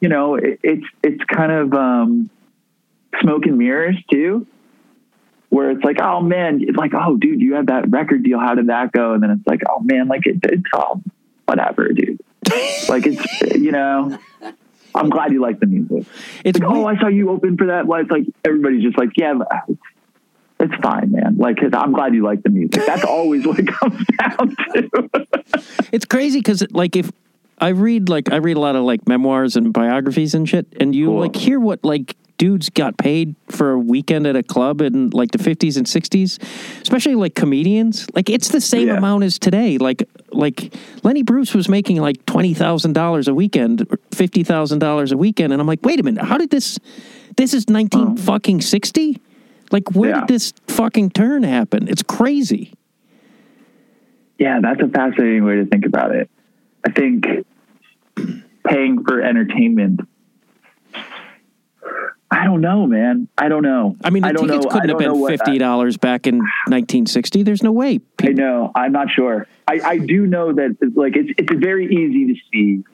you 0.00 0.08
know 0.08 0.36
it, 0.36 0.60
it's 0.62 0.86
it's 1.02 1.22
kind 1.24 1.50
of 1.50 1.74
um 1.74 2.30
smoke 3.20 3.46
and 3.46 3.58
mirrors 3.58 3.96
too 4.10 4.46
where 5.48 5.70
it's 5.72 5.82
like 5.82 6.00
oh 6.00 6.20
man 6.20 6.60
it's 6.62 6.76
like 6.76 6.92
oh 6.94 7.16
dude 7.16 7.40
you 7.40 7.54
had 7.54 7.66
that 7.66 7.90
record 7.90 8.22
deal. 8.22 8.38
How 8.38 8.54
did 8.54 8.68
that 8.68 8.92
go? 8.92 9.14
And 9.14 9.22
then 9.22 9.30
it's 9.30 9.46
like 9.46 9.62
oh 9.68 9.80
man 9.80 10.08
like 10.08 10.26
it, 10.26 10.38
it's 10.44 10.62
all 10.72 11.02
whatever 11.46 11.88
dude. 11.88 12.20
Like 12.88 13.06
it's 13.06 13.56
you 13.56 13.72
know 13.72 14.18
i'm 14.94 15.08
glad 15.10 15.32
you 15.32 15.40
like 15.40 15.60
the 15.60 15.66
music. 15.66 16.04
It's 16.44 16.58
like, 16.58 16.68
oh 16.70 16.86
i 16.86 16.98
saw 16.98 17.08
you 17.08 17.30
open 17.30 17.56
for 17.56 17.66
that. 17.68 17.86
Well, 17.86 18.00
it's 18.00 18.10
like 18.10 18.24
everybody's 18.44 18.82
just 18.82 18.98
like 18.98 19.10
yeah 19.16 19.34
it's 20.58 20.74
fine 20.82 21.12
man. 21.12 21.36
Like 21.38 21.58
i'm 21.72 21.92
glad 21.92 22.14
you 22.14 22.22
like 22.22 22.42
the 22.42 22.50
music. 22.50 22.84
That's 22.86 23.04
always 23.04 23.46
what 23.46 23.58
it 23.58 23.66
comes 23.68 24.04
down 24.20 24.56
to. 24.74 25.26
It's 25.92 26.04
crazy 26.04 26.38
because 26.40 26.64
like 26.70 26.96
if 26.96 27.10
I 27.58 27.68
read 27.68 28.08
like 28.08 28.30
I 28.32 28.36
read 28.36 28.56
a 28.56 28.60
lot 28.60 28.76
of 28.76 28.84
like 28.84 29.06
memoirs 29.08 29.56
and 29.56 29.72
biographies 29.72 30.34
and 30.34 30.48
shit, 30.48 30.66
and 30.80 30.94
you 30.94 31.06
Cool. 31.06 31.20
like 31.20 31.36
hear 31.36 31.60
what 31.60 31.84
like 31.84 32.16
dudes 32.40 32.70
got 32.70 32.96
paid 32.96 33.34
for 33.50 33.72
a 33.72 33.78
weekend 33.78 34.26
at 34.26 34.34
a 34.34 34.42
club 34.42 34.80
in 34.80 35.10
like 35.10 35.30
the 35.30 35.36
50s 35.38 35.76
and 35.76 35.84
60s 35.86 36.38
especially 36.80 37.14
like 37.14 37.34
comedians 37.34 38.06
like 38.14 38.30
it's 38.30 38.48
the 38.48 38.62
same 38.62 38.88
Yeah. 38.88 38.96
amount 38.96 39.24
as 39.24 39.38
today 39.38 39.76
like 39.76 40.02
like 40.32 40.72
lenny 41.04 41.22
bruce 41.22 41.52
was 41.54 41.68
making 41.68 41.98
like 42.00 42.24
$20000 42.24 43.28
a 43.28 43.34
weekend 43.34 43.80
$50000 44.12 45.12
a 45.12 45.16
weekend 45.18 45.52
and 45.52 45.60
i'm 45.60 45.68
like 45.68 45.84
wait 45.84 46.00
a 46.00 46.02
minute 46.02 46.24
how 46.24 46.38
did 46.38 46.48
this 46.48 46.78
this 47.36 47.52
is 47.52 47.68
19 47.68 48.16
fucking 48.16 48.62
60 48.62 49.20
like 49.70 49.90
where 49.92 50.08
Yeah. 50.10 50.20
did 50.20 50.28
this 50.28 50.54
fucking 50.68 51.10
turn 51.10 51.42
happen 51.42 51.88
it's 51.88 52.02
crazy 52.02 52.72
Yeah, 54.38 54.60
that's 54.62 54.80
a 54.80 54.88
fascinating 54.88 55.44
way 55.44 55.56
to 55.56 55.66
think 55.66 55.84
about 55.84 56.14
it. 56.14 56.30
I 56.86 56.90
think 56.92 57.26
paying 58.66 59.04
for 59.04 59.20
entertainment. 59.20 60.00
I 62.30 62.44
don't 62.44 62.60
know, 62.60 62.86
man. 62.86 63.28
I 63.36 63.48
don't 63.48 63.62
know. 63.62 63.96
I 64.04 64.10
mean, 64.10 64.22
the 64.22 64.32
don't 64.32 64.46
tickets 64.46 64.66
know. 64.66 64.70
Couldn't 64.70 64.88
have 64.90 64.98
been 64.98 65.26
fifty 65.26 65.58
dollars 65.58 65.96
back 65.96 66.26
in 66.26 66.36
1960. 66.36 67.42
There's 67.42 67.62
no 67.62 67.72
way. 67.72 68.00
I 68.22 68.28
know. 68.28 68.70
I'm 68.74 68.92
not 68.92 69.10
sure. 69.10 69.46
I, 69.66 69.80
I 69.84 69.98
do 69.98 70.26
know 70.26 70.52
that 70.52 70.76
like 70.94 71.16
it's 71.16 71.30
it's 71.36 71.52
very 71.52 71.86
easy 71.86 72.32
to 72.32 72.40
see 72.52 72.84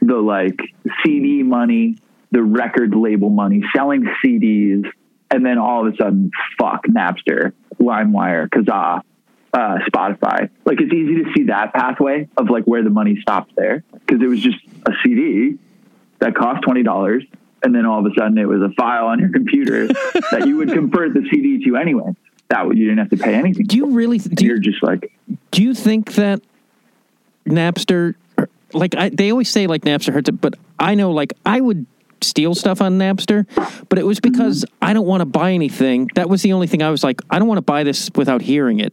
the 0.00 0.16
like 0.16 0.58
CD 1.04 1.42
money, 1.42 1.96
the 2.30 2.42
record 2.42 2.94
label 2.94 3.28
money, 3.28 3.62
selling 3.76 4.06
CDs, 4.24 4.84
and 5.30 5.44
then 5.44 5.58
all 5.58 5.86
of 5.86 5.92
a 5.92 5.96
sudden, 5.96 6.30
fuck 6.58 6.86
Napster, 6.86 7.52
LimeWire, 7.78 8.48
Kazaa, 8.48 9.02
uh, 9.52 9.78
Spotify. 9.90 10.48
Like 10.64 10.80
it's 10.80 10.92
easy 10.92 11.24
to 11.24 11.32
see 11.36 11.44
that 11.44 11.74
pathway 11.74 12.28
of 12.36 12.48
like 12.48 12.64
where 12.64 12.82
the 12.82 12.90
money 12.90 13.18
stopped 13.20 13.52
there 13.56 13.84
because 13.92 14.22
it 14.22 14.28
was 14.28 14.40
just 14.40 14.58
a 14.86 14.92
CD 15.02 15.58
that 16.20 16.34
cost 16.34 16.62
twenty 16.62 16.82
dollars, 16.82 17.24
and 17.62 17.74
then 17.74 17.86
all 17.86 18.04
of 18.04 18.10
a 18.10 18.14
sudden 18.18 18.38
it 18.38 18.48
was 18.48 18.62
a 18.62 18.70
file 18.70 19.06
on 19.06 19.18
your 19.18 19.30
computer 19.30 19.86
that 20.30 20.44
you 20.46 20.56
would 20.56 20.72
convert 20.72 21.14
the 21.14 21.26
CD 21.30 21.64
to 21.64 21.76
anyway. 21.76 22.14
That 22.48 22.66
you 22.76 22.84
didn't 22.84 22.98
have 22.98 23.10
to 23.10 23.16
pay 23.16 23.34
anything. 23.34 23.66
Do 23.66 23.76
you 23.76 23.86
really? 23.86 24.18
Do 24.18 24.44
You're 24.44 24.56
you, 24.56 24.60
just 24.60 24.82
like 24.82 25.12
do 25.52 25.62
you 25.62 25.74
think 25.74 26.14
that 26.14 26.40
Napster? 27.46 28.14
Like 28.72 28.96
I, 28.96 29.08
they 29.08 29.30
always 29.30 29.48
say, 29.48 29.66
like 29.66 29.82
Napster 29.82 30.12
hurts 30.12 30.28
it, 30.28 30.40
but 30.40 30.54
I 30.78 30.94
know, 30.94 31.10
like 31.12 31.32
I 31.44 31.60
would 31.60 31.86
steal 32.22 32.54
stuff 32.54 32.80
on 32.80 32.98
Napster, 32.98 33.46
but 33.88 33.98
it 33.98 34.04
was 34.04 34.20
mm-hmm. 34.20 34.32
because 34.32 34.64
I 34.82 34.92
don't 34.92 35.06
want 35.06 35.20
to 35.20 35.26
buy 35.26 35.52
anything. 35.52 36.08
That 36.14 36.28
was 36.28 36.42
the 36.42 36.52
only 36.52 36.66
thing 36.66 36.82
I 36.82 36.90
was 36.90 37.02
like, 37.02 37.20
I 37.30 37.38
don't 37.38 37.48
want 37.48 37.58
to 37.58 37.62
buy 37.62 37.84
this 37.84 38.10
without 38.14 38.42
hearing 38.42 38.80
it 38.80 38.92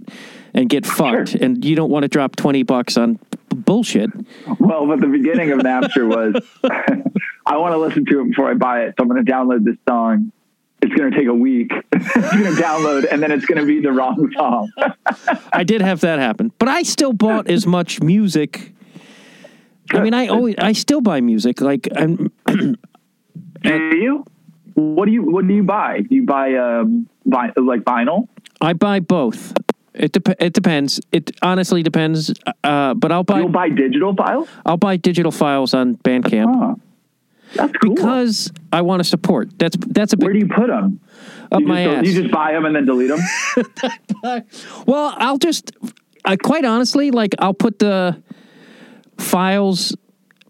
and 0.53 0.69
get 0.69 0.85
fucked. 0.85 1.29
Sure. 1.29 1.41
And 1.41 1.63
you 1.63 1.75
don't 1.75 1.89
want 1.89 2.03
to 2.03 2.07
drop 2.07 2.35
twenty 2.35 2.63
bucks 2.63 2.97
on 2.97 3.13
b- 3.15 3.19
bullshit. 3.55 4.09
Well, 4.59 4.87
but 4.87 4.99
the 4.99 5.07
beginning 5.07 5.51
of 5.51 5.59
Napster 5.59 6.07
was 6.07 6.43
I 7.47 7.57
want 7.57 7.73
to 7.73 7.77
listen 7.77 8.05
to 8.05 8.21
it 8.21 8.29
before 8.29 8.51
I 8.51 8.55
buy 8.55 8.81
it. 8.83 8.95
So 8.97 9.03
I'm 9.03 9.09
going 9.09 9.23
to 9.23 9.31
download 9.31 9.63
this 9.63 9.77
song. 9.87 10.31
It's 10.81 10.93
going 10.93 11.09
to 11.11 11.17
take 11.17 11.27
a 11.27 11.33
week. 11.33 11.71
it's 11.91 12.13
going 12.13 12.55
to 12.55 12.61
download 12.61 13.07
and 13.09 13.23
then 13.23 13.31
it's 13.31 13.45
going 13.45 13.59
to 13.59 13.65
be 13.65 13.79
the 13.81 13.91
wrong 13.91 14.29
song. 14.35 14.71
I 15.53 15.63
did 15.63 15.81
have 15.81 16.01
that 16.01 16.19
happen, 16.19 16.51
but 16.59 16.67
I 16.67 16.83
still 16.83 17.13
bought 17.13 17.49
as 17.49 17.65
much 17.65 18.01
music. 18.01 18.73
I 19.91 20.01
mean, 20.01 20.13
I 20.13 20.27
always, 20.27 20.55
I 20.57 20.73
still 20.73 21.01
buy 21.01 21.21
music. 21.21 21.61
Like 21.61 21.87
I'm, 21.95 22.31
Do 23.63 23.97
you? 23.97 24.25
What 24.73 25.05
do 25.05 25.11
you 25.11 25.23
what 25.23 25.47
do 25.47 25.53
you 25.53 25.63
buy? 25.63 26.01
Do 26.01 26.13
you 26.13 26.23
buy 26.23 26.53
um 26.53 27.09
vi- 27.25 27.53
like 27.57 27.81
vinyl? 27.81 28.27
I 28.61 28.73
buy 28.73 28.99
both. 28.99 29.53
It 29.95 30.11
dep- 30.11 30.39
it 30.39 30.53
depends. 30.53 31.01
It 31.11 31.31
honestly 31.41 31.81
depends. 31.81 32.31
Uh, 32.63 32.93
but 32.93 33.11
I'll 33.11 33.23
buy 33.23 33.39
You'll 33.39 33.49
buy 33.49 33.69
digital 33.69 34.15
files? 34.15 34.47
I'll 34.65 34.77
buy 34.77 34.97
digital 34.97 35.31
files 35.31 35.73
on 35.73 35.95
Bandcamp. 35.97 36.79
That's 37.57 37.73
cool. 37.73 37.95
because 37.95 38.51
I 38.71 38.81
want 38.81 38.99
to 39.01 39.03
support. 39.03 39.57
That's 39.59 39.75
that's 39.87 40.13
a 40.13 40.17
Where 40.17 40.33
do 40.33 40.39
you 40.39 40.47
put 40.47 40.67
them? 40.67 40.99
up 41.51 41.61
you, 41.61 41.67
my 41.67 41.83
just, 41.85 41.97
ass. 41.97 42.05
you 42.07 42.21
just 42.23 42.33
buy 42.33 42.51
them 42.53 42.65
and 42.65 42.75
then 42.75 42.85
delete 42.85 43.09
them? 43.09 43.19
well, 44.85 45.13
I'll 45.17 45.37
just. 45.37 45.71
I 46.25 46.35
quite 46.35 46.65
honestly 46.65 47.11
like. 47.11 47.35
I'll 47.39 47.53
put 47.53 47.79
the 47.79 48.21
files. 49.17 49.95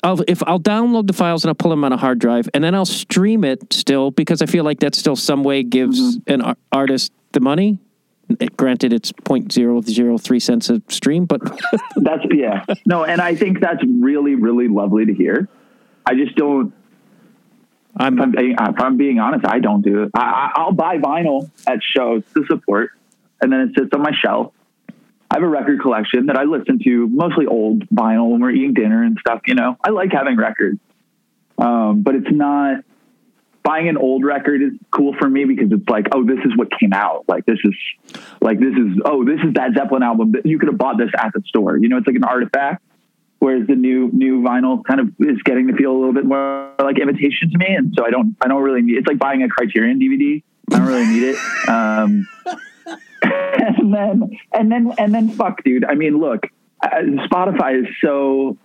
I'll, 0.03 0.21
if 0.27 0.43
I'll 0.47 0.59
download 0.59 1.07
the 1.07 1.13
files 1.13 1.43
and 1.43 1.49
I'll 1.49 1.55
pull 1.55 1.71
them 1.71 1.83
on 1.83 1.91
a 1.91 1.97
hard 1.97 2.19
drive, 2.19 2.47
and 2.53 2.63
then 2.63 2.75
I'll 2.75 2.85
stream 2.85 3.43
it 3.43 3.73
still 3.73 4.11
because 4.11 4.41
I 4.41 4.45
feel 4.45 4.63
like 4.63 4.79
that 4.81 4.95
still 4.95 5.15
some 5.15 5.43
way 5.43 5.63
gives 5.63 5.99
Mm-hmm. 6.17 6.33
an 6.33 6.41
ar- 6.41 6.57
artist 6.71 7.11
the 7.31 7.39
money. 7.39 7.79
It- 8.39 8.55
granted, 8.57 8.93
it's 8.93 9.11
point 9.11 9.51
zero 9.51 9.81
zero 9.81 10.17
three 10.17 10.39
cents 10.39 10.69
a 10.69 10.81
stream, 10.89 11.25
but 11.25 11.41
That's 11.95 12.23
yeah. 12.31 12.63
No, 12.85 13.03
and 13.05 13.21
I 13.21 13.35
think 13.35 13.59
that's 13.59 13.83
really 14.01 14.35
really 14.35 14.67
lovely 14.67 15.05
to 15.05 15.13
hear. 15.13 15.47
I 16.05 16.13
just 16.15 16.35
don't 16.35 16.73
I'm 17.99 18.17
if 18.17 18.23
I'm, 18.23 18.31
being, 18.31 18.55
if 18.59 18.79
I'm 18.79 18.97
being 18.97 19.19
honest, 19.19 19.45
I 19.47 19.59
don't 19.59 19.81
do 19.81 20.03
it. 20.03 20.11
I, 20.13 20.51
I'll 20.55 20.73
buy 20.73 20.97
vinyl 20.97 21.49
at 21.67 21.79
shows 21.81 22.23
to 22.35 22.45
support, 22.47 22.91
and 23.41 23.51
then 23.51 23.61
it 23.61 23.69
sits 23.77 23.89
on 23.93 24.01
my 24.01 24.11
shelf. 24.23 24.53
I 25.29 25.35
have 25.35 25.43
a 25.43 25.47
record 25.47 25.81
collection 25.81 26.27
that 26.27 26.37
I 26.37 26.43
listen 26.43 26.79
to, 26.83 27.07
mostly 27.07 27.47
old 27.47 27.87
vinyl 27.89 28.31
when 28.31 28.39
we're 28.41 28.51
eating 28.51 28.73
dinner 28.73 29.03
and 29.03 29.17
stuff. 29.19 29.41
You 29.45 29.55
know, 29.55 29.77
I 29.83 29.89
like 29.89 30.11
having 30.11 30.37
records, 30.37 30.79
um, 31.57 32.01
but 32.01 32.15
it's 32.15 32.31
not 32.31 32.83
buying 33.67 33.89
an 33.89 33.97
old 33.97 34.23
record 34.23 34.61
is 34.61 34.71
cool 34.91 35.13
for 35.19 35.29
me 35.29 35.43
because 35.43 35.69
it's 35.73 35.89
like, 35.89 36.07
oh, 36.13 36.23
this 36.23 36.39
is 36.45 36.55
what 36.55 36.69
came 36.79 36.93
out. 36.93 37.25
Like 37.27 37.45
this 37.45 37.59
is, 37.65 37.73
like 38.39 38.59
this 38.59 38.73
is, 38.73 39.01
oh, 39.03 39.25
this 39.25 39.41
is 39.45 39.55
that 39.55 39.71
Zeppelin 39.75 40.03
album 40.03 40.35
you 40.45 40.57
could 40.57 40.69
have 40.69 40.77
bought 40.77 40.97
this 40.97 41.09
at 41.17 41.33
the 41.33 41.41
store. 41.47 41.77
You 41.77 41.89
know, 41.89 41.97
it's 41.97 42.07
like 42.07 42.15
an 42.15 42.23
artifact. 42.23 42.81
Whereas 43.39 43.67
the 43.67 43.75
new 43.75 44.09
new 44.13 44.41
vinyl 44.41 44.83
kind 44.83 44.99
of 44.99 45.09
is 45.19 45.41
getting 45.43 45.67
to 45.67 45.73
feel 45.75 45.91
a 45.91 45.97
little 45.97 46.13
bit 46.13 46.25
more 46.25 46.73
like 46.79 46.99
imitation 46.99 47.49
to 47.51 47.57
me, 47.57 47.75
and 47.75 47.93
so 47.97 48.05
I 48.05 48.09
don't 48.09 48.35
I 48.41 48.47
don't 48.47 48.61
really 48.61 48.81
need. 48.81 48.97
It's 48.97 49.07
like 49.07 49.19
buying 49.19 49.43
a 49.43 49.49
Criterion 49.49 49.99
DVD. 49.99 50.43
I 50.73 50.77
don't 50.77 50.87
really 50.87 51.05
need 51.05 51.23
it. 51.23 51.69
Um, 51.69 52.27
and 53.21 53.93
then 53.93 54.39
and 54.53 54.71
then 54.71 54.93
and 54.97 55.13
then 55.13 55.29
fuck, 55.29 55.63
dude. 55.63 55.85
I 55.85 55.95
mean, 55.95 56.19
look, 56.19 56.45
uh, 56.81 56.89
Spotify 57.29 57.81
is 57.81 57.87
so 58.03 58.57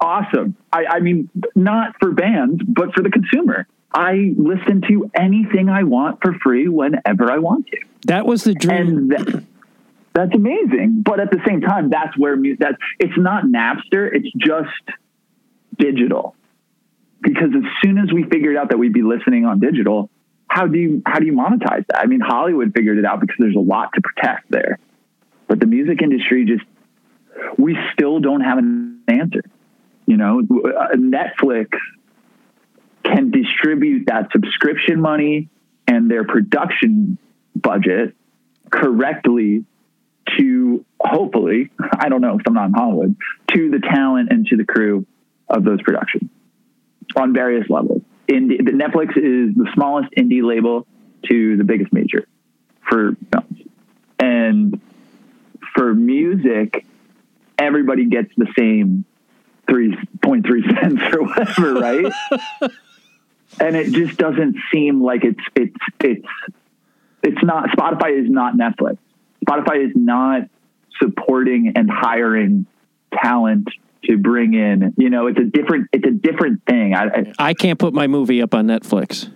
awesome. 0.00 0.56
I, 0.72 0.86
I 0.86 1.00
mean, 1.00 1.30
not 1.54 1.94
for 2.00 2.10
bands, 2.10 2.62
but 2.66 2.92
for 2.94 3.02
the 3.02 3.10
consumer. 3.10 3.66
I 3.94 4.32
listen 4.36 4.82
to 4.88 5.10
anything 5.14 5.68
I 5.68 5.82
want 5.82 6.20
for 6.22 6.34
free 6.42 6.66
whenever 6.66 7.30
I 7.30 7.38
want 7.38 7.66
to 7.68 7.78
That 8.06 8.24
was 8.26 8.44
the 8.44 8.54
dream. 8.54 8.76
and 8.76 9.10
that, 9.10 9.44
that's 10.14 10.34
amazing. 10.34 11.02
But 11.04 11.20
at 11.20 11.30
the 11.30 11.40
same 11.46 11.60
time, 11.60 11.90
that's 11.90 12.16
where 12.18 12.36
mu- 12.36 12.56
that 12.58 12.76
it's 12.98 13.16
not 13.16 13.44
Napster; 13.44 14.10
it's 14.12 14.30
just 14.36 14.98
digital. 15.78 16.34
Because 17.20 17.50
as 17.56 17.62
soon 17.82 17.98
as 17.98 18.12
we 18.12 18.24
figured 18.24 18.56
out 18.56 18.70
that 18.70 18.78
we'd 18.78 18.92
be 18.92 19.02
listening 19.02 19.46
on 19.46 19.60
digital, 19.60 20.10
how 20.48 20.66
do 20.66 20.78
you 20.78 21.02
how 21.06 21.18
do 21.18 21.26
you 21.26 21.32
monetize 21.32 21.86
that? 21.86 21.98
I 21.98 22.06
mean, 22.06 22.20
Hollywood 22.20 22.72
figured 22.74 22.98
it 22.98 23.04
out 23.04 23.20
because 23.20 23.36
there's 23.38 23.56
a 23.56 23.60
lot 23.60 23.90
to 23.94 24.00
protect 24.00 24.50
there, 24.50 24.78
but 25.48 25.60
the 25.60 25.66
music 25.66 26.02
industry 26.02 26.44
just 26.44 26.64
we 27.56 27.78
still 27.92 28.20
don't 28.20 28.42
have 28.42 28.58
an 28.58 29.00
answer. 29.08 29.42
You 30.06 30.16
know, 30.16 30.40
Uh, 30.40 30.96
Netflix 30.96 31.68
can 33.02 33.30
distribute 33.30 34.06
that 34.06 34.30
subscription 34.32 35.00
money 35.00 35.48
and 35.86 36.10
their 36.10 36.24
production 36.24 37.18
budget 37.54 38.14
correctly 38.70 39.64
to 40.38 40.84
hopefully, 41.00 41.70
I 41.98 42.08
don't 42.08 42.20
know 42.20 42.38
if 42.38 42.46
I'm 42.46 42.54
not 42.54 42.66
in 42.66 42.74
Hollywood, 42.74 43.16
to 43.54 43.70
the 43.70 43.80
talent 43.80 44.30
and 44.30 44.46
to 44.46 44.56
the 44.56 44.64
crew 44.64 45.06
of 45.48 45.64
those 45.64 45.82
productions 45.82 46.30
on 47.16 47.32
various 47.32 47.68
levels. 47.68 48.02
Indie, 48.28 48.64
the 48.64 48.72
Netflix 48.72 49.16
is 49.16 49.54
the 49.54 49.68
smallest 49.74 50.10
indie 50.16 50.42
label 50.42 50.86
to 51.28 51.56
the 51.56 51.64
biggest 51.64 51.92
major 51.92 52.26
for 52.88 53.16
films. 53.32 53.68
And 54.18 54.80
for 55.74 55.94
music, 55.94 56.84
everybody 57.58 58.06
gets 58.06 58.30
the 58.36 58.46
same 58.56 59.04
3.3 59.68 60.80
cents 60.80 61.02
or 61.14 61.22
whatever, 61.24 61.74
right? 61.74 62.12
and 63.60 63.76
it 63.76 63.92
just 63.92 64.18
doesn't 64.18 64.56
seem 64.72 65.02
like 65.02 65.24
it's 65.24 65.42
it's 65.54 65.76
it's 66.00 66.28
it's 67.22 67.42
not 67.42 67.70
Spotify 67.70 68.18
is 68.18 68.30
not 68.30 68.54
Netflix. 68.54 68.98
Spotify 69.44 69.84
is 69.86 69.92
not 69.94 70.42
supporting 71.00 71.72
and 71.76 71.90
hiring 71.90 72.66
talent 73.12 73.68
to 74.04 74.16
bring 74.18 74.54
in. 74.54 74.94
You 74.96 75.10
know, 75.10 75.26
it's 75.26 75.38
a 75.38 75.44
different 75.44 75.88
it's 75.92 76.06
a 76.06 76.10
different 76.10 76.64
thing. 76.66 76.94
I, 76.94 77.04
I 77.04 77.32
I 77.38 77.54
can't 77.54 77.78
put 77.78 77.94
my 77.94 78.06
movie 78.06 78.42
up 78.42 78.54
on 78.54 78.66
Netflix. 78.66 79.30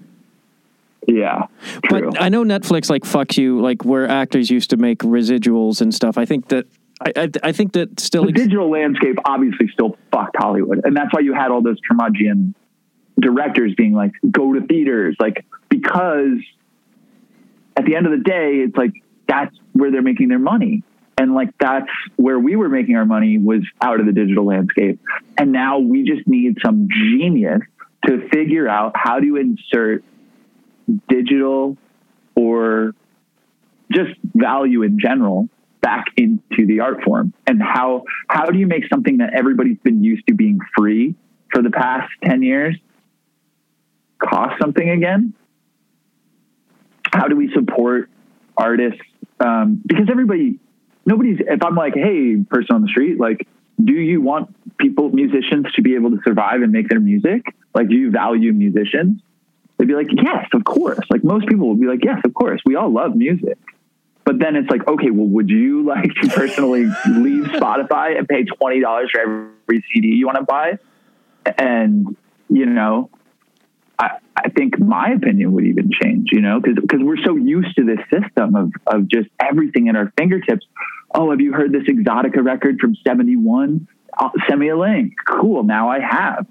yeah, 1.06 1.46
true. 1.84 2.10
But 2.10 2.20
I 2.20 2.28
know 2.28 2.44
Netflix 2.44 2.90
like 2.90 3.02
fucks 3.02 3.36
you, 3.38 3.60
like 3.60 3.84
where 3.84 4.08
actors 4.08 4.50
used 4.50 4.70
to 4.70 4.76
make 4.76 5.00
residuals 5.00 5.80
and 5.80 5.94
stuff. 5.94 6.18
I 6.18 6.24
think 6.24 6.48
that 6.48 6.66
I 7.00 7.12
I, 7.16 7.30
I 7.44 7.52
think 7.52 7.72
that 7.72 8.00
still 8.00 8.24
the 8.24 8.30
ex- 8.30 8.40
digital 8.42 8.70
landscape 8.70 9.16
obviously 9.24 9.68
still 9.68 9.96
fucked 10.10 10.36
Hollywood, 10.36 10.82
and 10.84 10.96
that's 10.96 11.12
why 11.12 11.20
you 11.20 11.32
had 11.32 11.50
all 11.50 11.62
those 11.62 11.78
curmudgeon 11.88 12.54
directors 13.20 13.74
being 13.76 13.92
like, 13.92 14.12
"Go 14.30 14.52
to 14.52 14.60
theaters," 14.66 15.16
like 15.20 15.44
because 15.68 16.38
at 17.76 17.84
the 17.84 17.94
end 17.94 18.06
of 18.06 18.12
the 18.12 18.24
day, 18.24 18.64
it's 18.66 18.76
like 18.76 18.92
that's 19.28 19.54
where 19.72 19.90
they're 19.90 20.02
making 20.02 20.28
their 20.28 20.38
money, 20.38 20.82
and 21.18 21.34
like 21.34 21.50
that's 21.58 21.90
where 22.16 22.38
we 22.38 22.56
were 22.56 22.68
making 22.68 22.96
our 22.96 23.06
money 23.06 23.38
was 23.38 23.62
out 23.80 24.00
of 24.00 24.06
the 24.06 24.12
digital 24.12 24.46
landscape, 24.46 25.00
and 25.38 25.52
now 25.52 25.78
we 25.78 26.04
just 26.04 26.26
need 26.26 26.58
some 26.64 26.88
genius 26.90 27.60
to 28.06 28.28
figure 28.28 28.68
out 28.68 28.92
how 28.94 29.18
to 29.18 29.36
insert 29.36 30.04
digital 31.08 31.76
or 32.34 32.94
just 33.92 34.12
value 34.34 34.82
in 34.82 34.98
general 35.00 35.48
back 35.80 36.06
into 36.16 36.66
the 36.66 36.80
art 36.80 37.02
form. 37.04 37.32
And 37.46 37.62
how 37.62 38.04
how 38.28 38.46
do 38.46 38.58
you 38.58 38.66
make 38.66 38.84
something 38.92 39.18
that 39.18 39.34
everybody's 39.34 39.78
been 39.78 40.02
used 40.02 40.26
to 40.28 40.34
being 40.34 40.58
free 40.76 41.14
for 41.52 41.62
the 41.62 41.70
past 41.70 42.10
10 42.24 42.42
years 42.42 42.76
cost 44.18 44.54
something 44.60 44.88
again? 44.88 45.34
How 47.12 47.28
do 47.28 47.36
we 47.36 47.52
support 47.54 48.10
artists 48.56 49.00
um, 49.40 49.82
because 49.86 50.08
everybody 50.10 50.58
nobody's 51.04 51.38
if 51.40 51.62
i'm 51.62 51.74
like 51.74 51.94
hey 51.94 52.36
person 52.48 52.74
on 52.74 52.82
the 52.82 52.88
street 52.88 53.18
like 53.18 53.46
do 53.82 53.92
you 53.92 54.20
want 54.20 54.54
people 54.78 55.10
musicians 55.10 55.66
to 55.74 55.82
be 55.82 55.94
able 55.94 56.10
to 56.10 56.18
survive 56.24 56.62
and 56.62 56.72
make 56.72 56.88
their 56.88 57.00
music? 57.00 57.54
Like 57.74 57.88
do 57.88 57.94
you 57.94 58.10
value 58.10 58.52
musicians? 58.52 59.20
They'd 59.76 59.88
be 59.88 59.94
like 59.94 60.08
yes 60.10 60.46
of 60.52 60.64
course. 60.64 61.00
Like 61.10 61.22
most 61.22 61.46
people 61.46 61.68
would 61.68 61.80
be 61.80 61.86
like 61.86 62.02
yes 62.02 62.20
of 62.24 62.34
course. 62.34 62.60
We 62.64 62.76
all 62.76 62.90
love 62.90 63.14
music. 63.14 63.58
But 64.24 64.40
then 64.40 64.56
it's 64.56 64.68
like, 64.68 64.88
okay, 64.88 65.10
well, 65.10 65.28
would 65.28 65.48
you 65.48 65.84
like 65.86 66.12
to 66.22 66.28
personally 66.28 66.86
leave 67.06 67.44
Spotify 67.44 68.18
and 68.18 68.28
pay 68.28 68.44
twenty 68.44 68.80
dollars 68.80 69.10
for 69.12 69.20
every 69.20 69.84
CD 69.92 70.08
you 70.08 70.26
want 70.26 70.38
to 70.38 70.44
buy? 70.44 70.78
And 71.58 72.16
you 72.48 72.66
know, 72.66 73.10
I, 73.98 74.18
I 74.36 74.48
think 74.50 74.78
my 74.78 75.10
opinion 75.16 75.52
would 75.52 75.64
even 75.64 75.90
change. 75.90 76.28
You 76.32 76.40
know, 76.40 76.60
because 76.60 77.00
we're 77.00 77.22
so 77.24 77.36
used 77.36 77.76
to 77.76 77.84
this 77.84 78.00
system 78.12 78.54
of 78.54 78.72
of 78.86 79.08
just 79.08 79.28
everything 79.40 79.88
at 79.88 79.96
our 79.96 80.12
fingertips. 80.18 80.66
Oh, 81.14 81.30
have 81.30 81.40
you 81.40 81.52
heard 81.52 81.72
this 81.72 81.84
Exotica 81.84 82.44
record 82.44 82.78
from 82.80 82.96
'71? 83.06 83.88
Uh, 84.18 84.28
send 84.48 84.60
me 84.60 84.68
a 84.68 84.76
link. 84.76 85.14
Cool. 85.26 85.62
Now 85.62 85.90
I 85.90 86.00
have, 86.00 86.46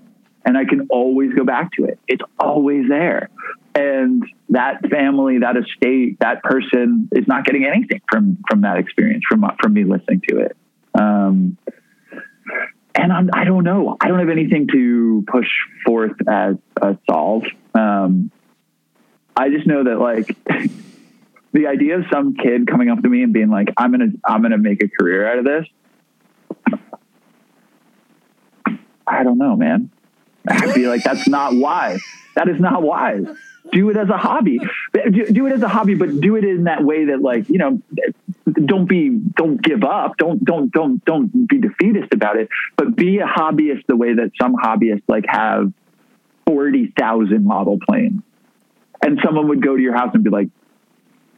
and 0.46 0.58
I 0.58 0.66
can 0.66 0.88
always 0.90 1.34
go 1.34 1.44
back 1.44 1.72
to 1.74 1.86
it. 1.86 2.00
It's 2.08 2.24
always 2.40 2.88
there 2.88 3.30
and 3.76 4.24
that 4.50 4.90
family, 4.90 5.40
that 5.40 5.58
estate, 5.58 6.18
that 6.22 6.42
person 6.44 7.10
is 7.12 7.28
not 7.28 7.46
getting 7.46 7.66
anything 7.66 8.02
from 8.10 8.38
from 8.50 8.62
that 8.62 8.78
experience 8.78 9.24
from 9.28 9.46
from 9.62 9.74
me 9.74 9.84
listening 9.84 10.22
to 10.30 10.40
it. 10.40 10.58
Um, 10.98 11.58
and 12.96 13.12
I'm, 13.12 13.30
I 13.34 13.44
don't 13.44 13.64
know. 13.64 13.98
I 14.00 14.08
don't 14.08 14.20
have 14.20 14.30
anything 14.30 14.68
to 14.72 15.24
push 15.28 15.48
forth 15.86 16.16
as 16.28 16.56
a 16.82 16.98
solve. 17.10 17.44
Um, 17.74 18.32
I 19.36 19.50
just 19.50 19.68
know 19.68 19.84
that 19.84 20.00
like 20.00 20.36
the 21.52 21.68
idea 21.68 22.00
of 22.00 22.06
some 22.12 22.36
kid 22.36 22.68
coming 22.68 22.90
up 22.90 23.04
to 23.04 23.10
me 23.10 23.22
and 23.24 23.34
being 23.34 23.50
like, 23.50 23.68
"I'm 23.78 23.92
gonna 23.92 24.12
I'm 24.24 24.42
gonna 24.42 24.58
make 24.58 24.82
a 24.82 24.88
career 24.88 25.30
out 25.30 25.40
of 25.40 25.46
this." 25.46 25.68
I 29.08 29.24
don't 29.24 29.38
know, 29.38 29.56
man. 29.56 29.92
I 30.48 30.72
feel 30.72 30.90
like 30.90 31.04
that's 31.04 31.28
not 31.28 31.54
wise. 31.54 32.02
That 32.36 32.48
is 32.48 32.60
not 32.60 32.82
wise 32.82 33.28
do 33.72 33.90
it 33.90 33.98
as 33.98 34.10
a 34.10 34.18
hobby. 34.18 34.60
Do, 34.94 35.26
do, 35.32 35.48
it 35.48 35.54
as 35.54 35.62
a 35.62 35.68
hobby 35.68 35.96
but 35.96 36.20
do 36.20 36.36
it 36.36 36.44
in 36.44 36.66
that 36.66 36.84
way 36.84 37.06
that 37.06 37.22
like 37.22 37.50
you 37.50 37.58
know 37.58 37.82
don't 38.66 38.88
be 38.88 39.10
don't 39.10 39.62
give 39.62 39.84
up. 39.84 40.18
Don't 40.18 40.44
don't 40.44 40.72
don't 40.72 41.04
don't 41.06 41.48
be 41.48 41.60
defeatist 41.60 42.14
about 42.14 42.38
it 42.38 42.50
but 42.78 42.96
be 42.96 43.20
a 43.20 43.26
hobbyist 43.26 43.86
the 43.88 43.96
way 43.96 44.14
that 44.14 44.32
some 44.40 44.56
hobbyists 44.56 45.04
like 45.08 45.26
have 45.28 45.72
40,000 46.48 47.44
model 47.44 47.80
planes. 47.84 48.22
And 49.02 49.20
someone 49.24 49.50
would 49.50 49.62
go 49.62 49.76
to 49.76 49.82
your 49.82 49.96
house 49.96 50.12
and 50.14 50.24
be 50.24 50.30
like 50.30 50.50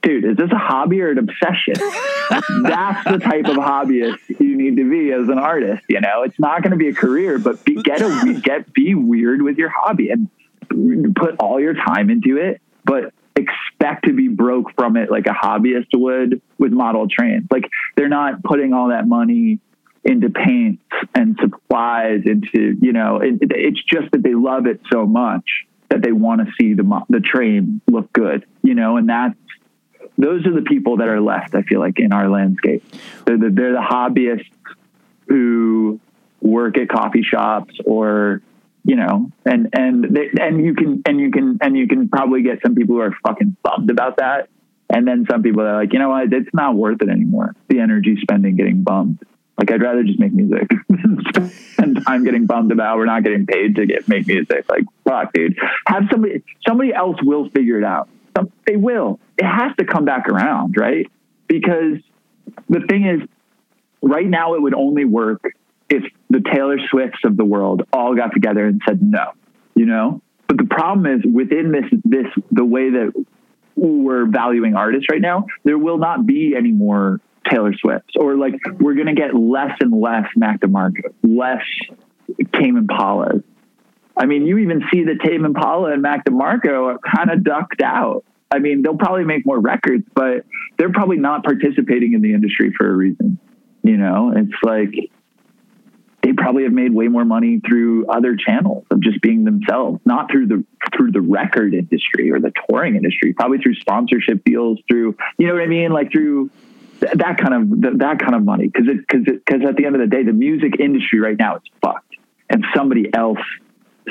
dude 0.02 0.26
is 0.26 0.38
this 0.38 0.52
a 0.52 0.58
hobby 0.58 1.02
or 1.02 1.12
an 1.12 1.18
obsession? 1.18 1.74
That's 2.64 3.04
the 3.06 3.20
type 3.20 3.46
of 3.46 3.56
hobbyist 3.56 4.40
you 4.40 4.56
need 4.56 4.78
to 4.78 4.90
be 4.90 5.12
as 5.12 5.30
an 5.30 5.40
artist 5.40 5.84
you 5.88 6.02
know? 6.02 6.24
It's 6.24 6.40
not 6.40 6.62
going 6.62 6.72
to 6.72 6.78
be 6.78 6.90
a 6.90 6.94
career 6.94 7.40
but 7.40 7.64
be, 7.64 7.82
get 7.82 8.02
a 8.02 8.40
get 8.44 8.74
be 8.74 8.96
weird 8.96 9.42
with 9.42 9.58
your 9.58 9.70
hobby 9.70 10.10
and 10.10 10.30
put 10.70 11.36
all 11.40 11.60
your 11.60 11.74
time 11.74 12.10
into 12.10 12.38
it, 12.38 12.62
but 12.84 13.14
expect 13.36 14.06
to 14.06 14.14
be 14.14 14.28
broke 14.28 14.74
from 14.76 14.98
it 14.98 15.12
like 15.12 15.28
a 15.28 15.34
hobbyist 15.34 15.88
would 15.94 16.42
with 16.58 16.72
model 16.72 17.08
trains. 17.08 17.48
Like 17.52 17.70
they're 17.96 18.10
not 18.10 18.44
putting 18.44 18.74
all 18.74 18.90
that 18.90 19.08
money 19.08 19.60
into 20.04 20.30
paints 20.30 20.84
and 21.14 21.38
supplies 21.40 22.22
into, 22.26 22.78
you 22.82 22.94
know, 22.94 23.18
it, 23.18 23.40
it's 23.42 23.84
just 23.84 24.12
that 24.12 24.24
they 24.24 24.34
love 24.34 24.66
it 24.66 24.82
so 24.92 25.06
much 25.06 25.66
that 25.90 26.02
they 26.02 26.12
want 26.12 26.42
to 26.46 26.52
see 26.60 26.74
the, 26.74 27.06
the 27.10 27.20
train 27.20 27.82
look 27.88 28.12
good, 28.14 28.46
you 28.64 28.74
know, 28.74 28.98
and 28.98 29.10
that's, 29.10 29.36
those 30.18 30.46
are 30.48 30.54
the 30.54 30.64
people 30.64 30.98
that 30.98 31.08
are 31.08 31.22
left, 31.22 31.54
I 31.54 31.62
feel 31.62 31.80
like, 31.80 32.00
in 32.00 32.12
our 32.12 32.30
landscape. 32.30 32.84
They're 33.26 33.38
the, 33.38 33.50
they're 33.50 33.74
the 33.74 33.80
hobbyists 33.80 34.50
who 35.28 36.00
work 36.42 36.78
at 36.78 36.90
coffee 36.90 37.24
shops 37.24 37.76
or 37.86 38.42
you 38.88 38.96
know, 38.96 39.30
and 39.46 39.68
and 39.74 40.18
and 40.40 40.66
you 40.66 40.74
can 40.74 41.02
and 41.06 41.20
you 41.20 41.30
can 41.30 41.58
and 41.60 41.78
you 41.78 41.90
can 41.90 42.08
probably 42.08 42.42
get 42.42 42.62
some 42.66 42.74
people 42.74 42.96
who 42.96 43.02
are 43.02 43.12
fucking 43.28 43.58
bummed 43.62 43.90
about 43.92 44.16
that, 44.18 44.48
and 44.90 45.06
then 45.06 45.26
some 45.30 45.44
people 45.44 45.62
that 45.64 45.72
are 45.72 45.82
like, 45.82 45.92
you 45.92 46.00
know 46.00 46.08
what, 46.08 46.32
it's 46.32 46.54
not 46.54 46.74
worth 46.74 47.02
it 47.02 47.10
anymore. 47.10 47.54
The 47.68 47.82
energy 47.82 48.18
spending 48.22 48.56
getting 48.56 48.84
bummed. 48.84 49.20
Like 49.58 49.72
I'd 49.72 49.82
rather 49.82 50.04
just 50.04 50.20
make 50.20 50.32
music 50.32 50.70
spend 51.74 52.06
time 52.06 52.24
getting 52.24 52.46
bummed 52.46 52.72
about 52.72 52.96
we're 52.98 53.06
not 53.06 53.24
getting 53.24 53.46
paid 53.46 53.76
to 53.76 53.86
get 53.86 54.08
make 54.08 54.26
music. 54.26 54.64
Like 54.70 54.86
fuck, 55.04 55.34
dude. 55.34 55.58
Have 55.86 56.04
somebody 56.10 56.44
somebody 56.66 56.94
else 56.94 57.18
will 57.22 57.50
figure 57.50 57.78
it 57.78 57.84
out. 57.84 58.08
They 58.66 58.78
will. 58.78 59.20
It 59.38 59.46
has 59.46 59.76
to 59.80 59.84
come 59.84 60.06
back 60.06 60.30
around, 60.30 60.76
right? 60.78 61.12
Because 61.48 61.98
the 62.70 62.80
thing 62.88 63.06
is, 63.06 63.28
right 64.02 64.28
now 64.28 64.54
it 64.54 64.62
would 64.62 64.76
only 64.76 65.04
work 65.04 65.42
if 65.90 66.04
the 66.30 66.42
Taylor 66.54 66.78
Swifts 66.90 67.20
of 67.24 67.38
the 67.38 67.46
world 67.46 67.84
all 67.94 68.16
got 68.16 68.34
together 68.34 68.66
and 68.66 68.82
said 68.88 69.02
no, 69.02 69.32
you 69.76 69.86
know? 69.86 70.22
But 70.48 70.58
the 70.58 70.66
problem 70.66 71.06
is 71.06 71.26
within 71.26 71.72
this, 71.72 71.86
this, 72.04 72.26
the 72.52 72.66
way 72.66 72.90
that 72.92 73.26
we're 73.76 74.26
valuing 74.26 74.76
artists 74.76 75.08
right 75.12 75.22
now, 75.22 75.46
there 75.64 75.78
will 75.78 75.98
not 75.98 76.26
be 76.26 76.56
any 76.58 76.72
more 76.72 77.20
Taylor 77.50 77.74
Swifts 77.80 78.14
or 78.18 78.36
like 78.36 78.54
we're 78.80 78.96
going 78.96 79.08
to 79.08 79.14
get 79.14 79.36
less 79.36 79.72
and 79.80 80.02
less 80.02 80.26
Mac 80.36 80.62
DeMarco, 80.62 81.14
less 81.24 81.64
Tame 82.54 82.78
Impala. 82.78 83.44
I 84.16 84.26
mean, 84.26 84.46
you 84.46 84.58
even 84.58 84.84
see 84.92 85.04
that 85.06 85.22
Tame 85.24 85.46
Impala 85.46 85.94
and 85.94 86.02
Mac 86.02 86.26
DeMarco 86.26 86.94
are 86.94 86.98
kind 86.98 87.30
of 87.30 87.44
ducked 87.44 87.82
out. 87.82 88.24
I 88.50 88.60
mean, 88.60 88.82
they'll 88.82 88.98
probably 88.98 89.26
make 89.26 89.46
more 89.46 89.60
records, 89.60 90.06
but 90.16 90.46
they're 90.78 90.92
probably 90.92 91.18
not 91.18 91.44
participating 91.44 92.14
in 92.14 92.22
the 92.22 92.34
industry 92.34 92.74
for 92.76 92.90
a 92.90 92.94
reason. 92.94 93.40
You 93.84 93.98
know, 93.98 94.34
it's 94.36 94.64
like 94.64 95.12
they 96.24 96.34
probably 96.34 96.64
have 96.64 96.74
made 96.74 96.94
way 96.94 97.08
more 97.08 97.26
money 97.26 97.62
through 97.66 98.08
other 98.08 98.36
channels 98.36 98.86
of 98.90 99.00
just 99.02 99.22
being 99.22 99.44
themselves, 99.44 100.00
not 100.06 100.32
through 100.32 100.48
the 100.48 100.66
through 100.96 101.12
the 101.12 101.22
record 101.22 101.74
industry 101.74 102.32
or 102.32 102.40
the 102.40 102.52
touring 102.68 102.96
industry, 102.96 103.34
probably 103.34 103.60
through 103.60 103.76
sponsorship 103.76 104.44
deals, 104.44 104.80
through 104.90 105.16
you 105.38 105.48
know 105.48 105.54
what 105.54 105.62
I 105.62 105.68
mean, 105.68 105.92
like 105.92 106.12
through 106.12 106.50
th- 107.00 107.14
that 107.14 107.38
kind 107.38 107.54
of 107.54 107.82
th- 107.82 107.98
that 107.98 108.20
kind 108.20 108.36
of 108.36 108.44
money. 108.44 108.68
Because 108.68 108.88
it 108.88 108.98
because 109.08 109.26
because 109.26 109.62
at 109.68 109.76
the 109.76 109.86
end 109.86 109.96
of 109.96 110.02
the 110.02 110.08
day, 110.08 110.24
the 110.24 110.34
music 110.34 110.80
industry 110.80 111.20
right 111.20 111.38
now 111.38 111.58
is 111.58 111.64
fucked, 111.82 112.16
and 112.50 112.66
somebody 112.76 113.14
else. 113.14 113.40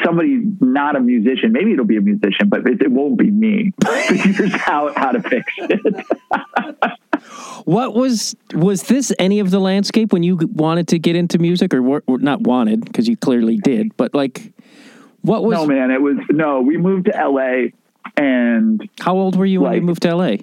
Somebody 0.05 0.43
not 0.61 0.97
a 0.97 1.01
musician, 1.01 1.53
maybe 1.53 1.73
it'll 1.73 1.85
be 1.85 1.97
a 1.97 2.03
musician, 2.03 2.49
but 2.49 2.67
it, 2.69 2.83
it 2.83 2.91
won't 2.91 3.19
be 3.19 3.31
me. 3.31 3.73
Figures 4.07 4.53
out 4.67 4.97
how 4.97 5.13
to 5.13 5.23
fix 5.23 5.53
it. 5.59 6.07
What 7.65 7.95
was 7.95 8.37
was 8.55 8.85
this 8.85 9.13
any 9.19 9.41
of 9.41 9.51
the 9.51 9.59
landscape 9.59 10.13
when 10.13 10.23
you 10.23 10.37
wanted 10.37 10.87
to 10.89 10.99
get 11.01 11.17
into 11.17 11.39
music, 11.39 11.75
or, 11.75 12.03
or 12.07 12.19
not 12.19 12.43
wanted 12.43 12.85
because 12.85 13.09
you 13.09 13.17
clearly 13.17 13.57
did, 13.57 13.97
but 13.97 14.15
like, 14.15 14.53
what 15.23 15.43
was? 15.43 15.55
no, 15.55 15.67
man, 15.67 15.91
it 15.91 16.01
was 16.01 16.17
no. 16.31 16.61
We 16.61 16.77
moved 16.77 17.07
to 17.07 17.13
LA, 17.13 17.71
and 18.17 18.89
How 19.01 19.17
old 19.17 19.35
were 19.37 19.47
you 19.47 19.63
when 19.63 19.75
you 19.75 19.83
moved 19.83 20.03
to 20.03 20.15
LA? 20.15 20.37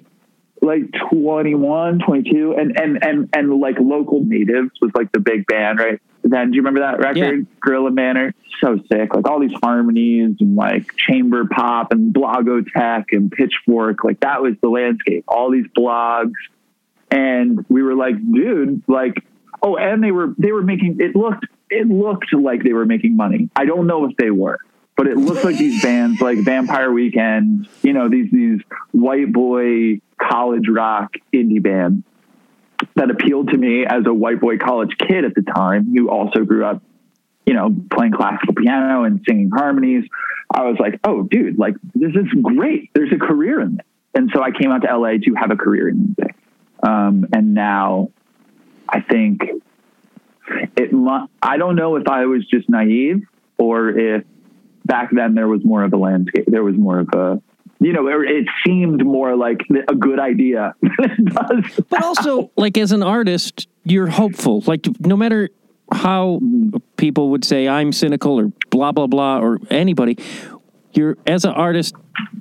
like 0.64 0.82
21 1.10 2.00
22 2.00 2.54
and 2.58 2.78
and 2.80 3.04
and 3.04 3.28
and 3.34 3.60
like 3.60 3.76
local 3.78 4.24
natives 4.24 4.70
was 4.80 4.90
like 4.94 5.12
the 5.12 5.20
big 5.20 5.46
band 5.46 5.78
right 5.78 6.00
then 6.24 6.50
do 6.50 6.56
you 6.56 6.62
remember 6.62 6.80
that 6.80 6.98
record? 6.98 7.46
Gorilla 7.60 7.90
manor? 7.90 8.34
So 8.60 8.78
sick. 8.90 9.14
Like 9.14 9.28
all 9.28 9.40
these 9.40 9.56
harmonies 9.62 10.36
and 10.40 10.56
like 10.56 10.96
chamber 10.96 11.44
pop 11.44 11.92
and 11.92 12.14
Blogotheque 12.14 13.12
and 13.12 13.30
pitchfork. 13.30 14.04
Like 14.04 14.20
that 14.20 14.42
was 14.42 14.54
the 14.62 14.68
landscape. 14.68 15.24
All 15.28 15.50
these 15.50 15.66
blogs. 15.76 16.32
And 17.10 17.64
we 17.68 17.82
were 17.82 17.94
like 17.94 18.14
dude 18.32 18.82
like 18.88 19.14
oh 19.62 19.76
and 19.76 20.02
they 20.02 20.10
were 20.10 20.34
they 20.38 20.50
were 20.50 20.62
making 20.62 20.96
it 21.00 21.14
looked 21.14 21.46
it 21.70 21.86
looked 21.86 22.32
like 22.32 22.64
they 22.64 22.72
were 22.72 22.86
making 22.86 23.16
money. 23.16 23.50
I 23.54 23.66
don't 23.66 23.86
know 23.86 24.06
if 24.06 24.16
they 24.16 24.30
were 24.30 24.58
but 24.96 25.06
it 25.06 25.16
looked 25.16 25.44
like 25.44 25.58
these 25.58 25.82
bands 25.82 26.20
like 26.20 26.38
vampire 26.38 26.92
weekend 26.92 27.68
you 27.82 27.92
know 27.92 28.08
these 28.08 28.30
these 28.30 28.60
white 28.92 29.32
boy 29.32 30.00
college 30.20 30.68
rock 30.68 31.14
indie 31.32 31.62
bands 31.62 32.04
that 32.96 33.10
appealed 33.10 33.50
to 33.50 33.56
me 33.56 33.84
as 33.84 34.06
a 34.06 34.14
white 34.14 34.40
boy 34.40 34.58
college 34.58 34.96
kid 34.98 35.24
at 35.24 35.34
the 35.34 35.42
time 35.42 35.92
who 35.94 36.08
also 36.08 36.44
grew 36.44 36.64
up 36.64 36.82
you 37.46 37.54
know 37.54 37.74
playing 37.90 38.12
classical 38.12 38.54
piano 38.54 39.04
and 39.04 39.20
singing 39.28 39.50
harmonies 39.50 40.04
i 40.52 40.62
was 40.62 40.76
like 40.78 41.00
oh 41.04 41.22
dude 41.22 41.58
like 41.58 41.74
this 41.94 42.12
is 42.14 42.26
great. 42.42 42.90
There's 42.94 43.12
a 43.12 43.18
career 43.18 43.60
in 43.60 43.76
this. 43.76 43.86
And 44.14 44.30
so 44.34 44.42
i 44.42 44.50
came 44.50 44.70
out 44.70 44.82
to 44.82 44.96
la 44.96 45.10
to 45.10 45.34
have 45.36 45.50
a 45.50 45.56
career 45.56 45.88
in 45.88 46.14
music. 46.16 46.36
Um, 46.82 47.26
and 47.32 47.54
now 47.54 48.10
i 48.88 49.00
think 49.00 49.42
it 50.76 51.26
i 51.42 51.56
don't 51.56 51.76
know 51.76 51.96
if 51.96 52.06
i 52.08 52.26
was 52.26 52.46
just 52.46 52.68
naive 52.68 53.22
or 53.58 53.90
if 53.90 54.24
back 54.84 55.10
then 55.10 55.34
there 55.34 55.48
was 55.48 55.64
more 55.64 55.82
of 55.82 55.92
a 55.92 55.96
landscape 55.96 56.44
there 56.46 56.62
was 56.62 56.76
more 56.76 57.00
of 57.00 57.08
a 57.14 57.42
you 57.80 57.92
know 57.92 58.06
it, 58.08 58.30
it 58.30 58.46
seemed 58.66 59.04
more 59.04 59.36
like 59.36 59.60
a 59.88 59.94
good 59.94 60.18
idea 60.18 60.74
than 60.82 61.10
it 61.10 61.24
does 61.24 61.80
But 61.88 62.02
also, 62.02 62.50
like 62.56 62.78
as 62.78 62.92
an 62.92 63.02
artist, 63.02 63.68
you're 63.84 64.06
hopeful. 64.08 64.62
Like 64.66 64.86
no 65.00 65.16
matter 65.16 65.50
how 65.92 66.40
people 66.96 67.30
would 67.30 67.44
say 67.44 67.68
I'm 67.68 67.92
cynical 67.92 68.38
or 68.40 68.52
blah 68.70 68.92
blah 68.92 69.06
blah 69.06 69.38
or 69.38 69.58
anybody, 69.70 70.18
you're 70.92 71.16
as 71.26 71.44
an 71.44 71.52
artist, 71.52 71.94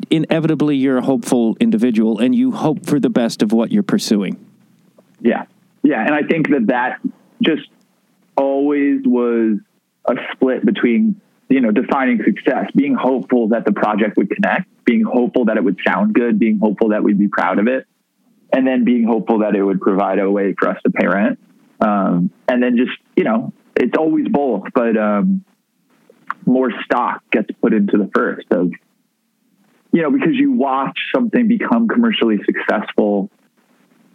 inevitably 0.09 0.75
you're 0.77 0.97
a 0.97 1.01
hopeful 1.01 1.57
individual, 1.59 2.19
and 2.19 2.33
you 2.33 2.51
hope 2.51 2.85
for 2.85 2.99
the 2.99 3.09
best 3.09 3.41
of 3.41 3.51
what 3.51 3.71
you're 3.71 3.83
pursuing. 3.83 4.43
Yeah. 5.19 5.45
Yeah. 5.81 6.05
And 6.05 6.13
I 6.13 6.23
think 6.23 6.49
that 6.49 6.67
that 6.67 6.99
just 7.41 7.67
always 8.35 9.01
was 9.05 9.57
a 10.05 10.15
split 10.33 10.65
between, 10.65 11.19
you 11.53 11.61
know, 11.61 11.69
defining 11.69 12.19
success, 12.25 12.65
being 12.75 12.95
hopeful 12.95 13.49
that 13.49 13.63
the 13.63 13.71
project 13.71 14.17
would 14.17 14.27
connect, 14.27 14.67
being 14.85 15.03
hopeful 15.03 15.45
that 15.45 15.55
it 15.55 15.63
would 15.63 15.77
sound 15.85 16.15
good, 16.15 16.39
being 16.39 16.57
hopeful 16.57 16.89
that 16.89 17.03
we'd 17.03 17.19
be 17.19 17.27
proud 17.27 17.59
of 17.59 17.67
it, 17.67 17.85
and 18.51 18.65
then 18.65 18.83
being 18.83 19.03
hopeful 19.03 19.37
that 19.39 19.55
it 19.55 19.63
would 19.63 19.79
provide 19.79 20.17
a 20.17 20.31
way 20.31 20.55
for 20.57 20.69
us 20.69 20.81
to 20.83 20.91
pay 20.91 21.05
rent. 21.05 21.37
Um, 21.79 22.31
and 22.47 22.63
then 22.63 22.75
just, 22.75 22.97
you 23.15 23.23
know, 23.23 23.53
it's 23.75 23.95
always 23.95 24.27
both, 24.29 24.63
but 24.73 24.97
um, 24.97 25.45
more 26.47 26.71
stock 26.85 27.21
gets 27.29 27.51
put 27.61 27.71
into 27.71 27.99
the 27.99 28.09
first 28.15 28.47
of, 28.49 28.71
you 29.91 30.01
know, 30.01 30.09
because 30.09 30.33
you 30.33 30.53
watch 30.53 30.97
something 31.13 31.47
become 31.47 31.87
commercially 31.87 32.39
successful 32.47 33.29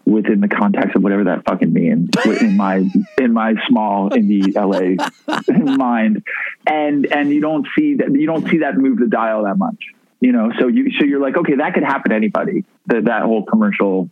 within 0.09 0.41
the 0.41 0.49
context 0.49 0.97
of 0.97 1.03
whatever 1.03 1.25
that 1.25 1.45
fucking 1.45 1.73
means 1.73 2.09
in 2.41 2.57
my 2.57 2.89
in 3.19 3.33
my 3.33 3.55
small 3.67 4.11
indie 4.11 4.55
LA 4.55 4.97
mind, 5.77 6.25
and 6.67 7.07
and 7.13 7.31
you 7.31 7.41
don't 7.41 7.67
see 7.77 7.97
that 7.97 8.11
you 8.13 8.27
don't 8.27 8.49
see 8.49 8.59
that 8.59 8.77
move 8.77 8.99
the 8.99 9.07
dial 9.07 9.45
that 9.45 9.57
much, 9.57 9.93
you 10.21 10.33
know. 10.33 10.51
So 10.59 10.69
you 10.69 10.91
so 10.99 11.05
you're 11.05 11.21
like, 11.21 11.37
okay, 11.37 11.57
that 11.57 11.75
could 11.75 11.83
happen 11.83 12.11
to 12.11 12.17
anybody. 12.17 12.65
That 12.87 13.05
that 13.05 13.23
whole 13.23 13.45
commercial 13.45 14.09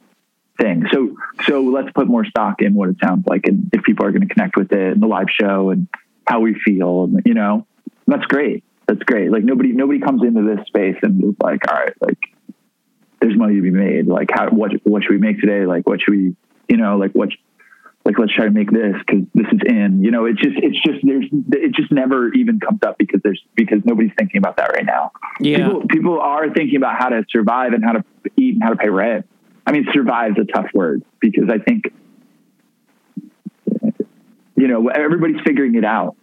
thing. 0.58 0.84
So 0.92 1.16
so 1.46 1.62
let's 1.62 1.90
put 1.92 2.06
more 2.08 2.24
stock 2.24 2.60
in 2.60 2.74
what 2.74 2.90
it 2.90 2.96
sounds 3.02 3.26
like, 3.26 3.46
and 3.46 3.70
if 3.72 3.82
people 3.82 4.04
are 4.06 4.12
going 4.12 4.26
to 4.26 4.32
connect 4.32 4.56
with 4.56 4.72
it, 4.72 4.92
and 4.92 5.02
the 5.02 5.06
live 5.06 5.28
show, 5.30 5.70
and 5.70 5.88
how 6.26 6.40
we 6.40 6.54
feel, 6.54 7.04
and 7.04 7.22
you 7.24 7.34
know, 7.34 7.66
that's 8.06 8.26
great. 8.26 8.64
That's 8.86 9.02
great. 9.02 9.32
Like 9.32 9.44
nobody 9.44 9.72
nobody 9.72 10.00
comes 10.00 10.22
into 10.22 10.42
this 10.42 10.66
space 10.66 10.96
and 11.02 11.24
is 11.24 11.34
like, 11.42 11.66
all 11.70 11.78
right, 11.78 11.94
like 12.00 12.18
there's 13.20 13.36
money 13.36 13.56
to 13.56 13.62
be 13.62 13.70
made. 13.70 14.06
Like 14.06 14.28
how 14.32 14.50
what 14.50 14.72
what 14.84 15.02
should 15.02 15.12
we 15.12 15.18
make 15.18 15.40
today? 15.40 15.66
Like 15.66 15.86
what 15.86 16.00
should 16.00 16.12
we 16.12 16.36
you 16.68 16.76
know 16.76 16.96
like 16.96 17.12
what 17.12 17.30
like 18.06 18.18
let's 18.20 18.32
try 18.32 18.44
to 18.44 18.52
make 18.52 18.70
this 18.70 18.94
because 18.98 19.24
this 19.34 19.46
is 19.52 19.60
in. 19.66 20.02
You 20.02 20.12
know, 20.12 20.26
it's 20.26 20.40
just 20.40 20.56
it's 20.56 20.80
just 20.80 21.04
there's 21.04 21.26
it 21.52 21.74
just 21.74 21.90
never 21.90 22.32
even 22.34 22.60
comes 22.60 22.80
up 22.86 22.98
because 22.98 23.20
there's 23.22 23.42
because 23.56 23.80
nobody's 23.84 24.12
thinking 24.16 24.38
about 24.38 24.56
that 24.58 24.72
right 24.72 24.84
now. 24.84 25.10
Yeah. 25.40 25.56
People 25.58 25.82
people 25.88 26.20
are 26.20 26.48
thinking 26.52 26.76
about 26.76 26.96
how 26.98 27.08
to 27.08 27.24
survive 27.28 27.72
and 27.72 27.84
how 27.84 27.92
to 27.92 28.04
eat 28.36 28.54
and 28.54 28.62
how 28.62 28.70
to 28.70 28.76
pay 28.76 28.88
rent. 28.88 29.26
I 29.66 29.72
mean, 29.72 29.86
survive 29.92 30.32
is 30.38 30.46
a 30.48 30.52
tough 30.52 30.70
word 30.72 31.02
because 31.18 31.50
I 31.50 31.58
think 31.58 31.92
you 34.56 34.68
know 34.68 34.88
everybody's 34.88 35.40
figuring 35.44 35.74
it 35.74 35.84
out. 35.84 36.16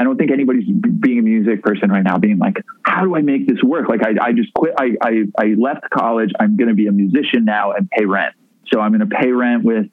I 0.00 0.02
don't 0.02 0.16
think 0.16 0.30
anybody's 0.30 0.66
being 0.66 1.18
a 1.18 1.22
music 1.22 1.62
person 1.62 1.90
right 1.90 2.02
now 2.02 2.16
being 2.16 2.38
like, 2.38 2.56
how 2.86 3.04
do 3.04 3.14
I 3.14 3.20
make 3.20 3.46
this 3.46 3.62
work? 3.62 3.86
Like 3.86 4.00
I, 4.02 4.28
I 4.28 4.32
just 4.32 4.50
quit. 4.54 4.72
I, 4.78 4.96
I, 5.02 5.24
I 5.36 5.44
left 5.58 5.90
college. 5.90 6.30
I'm 6.40 6.56
going 6.56 6.68
to 6.68 6.74
be 6.74 6.86
a 6.86 6.92
musician 6.92 7.44
now 7.44 7.72
and 7.72 7.90
pay 7.90 8.06
rent. 8.06 8.34
So 8.72 8.80
I'm 8.80 8.96
going 8.96 9.06
to 9.06 9.14
pay 9.14 9.30
rent 9.30 9.62
with 9.62 9.88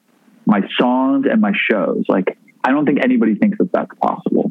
my 0.46 0.62
songs 0.78 1.26
and 1.30 1.42
my 1.42 1.52
shows. 1.54 2.04
Like, 2.08 2.38
I 2.64 2.70
don't 2.70 2.86
think 2.86 3.04
anybody 3.04 3.34
thinks 3.34 3.58
that 3.58 3.70
that's 3.70 3.90
possible. 4.00 4.50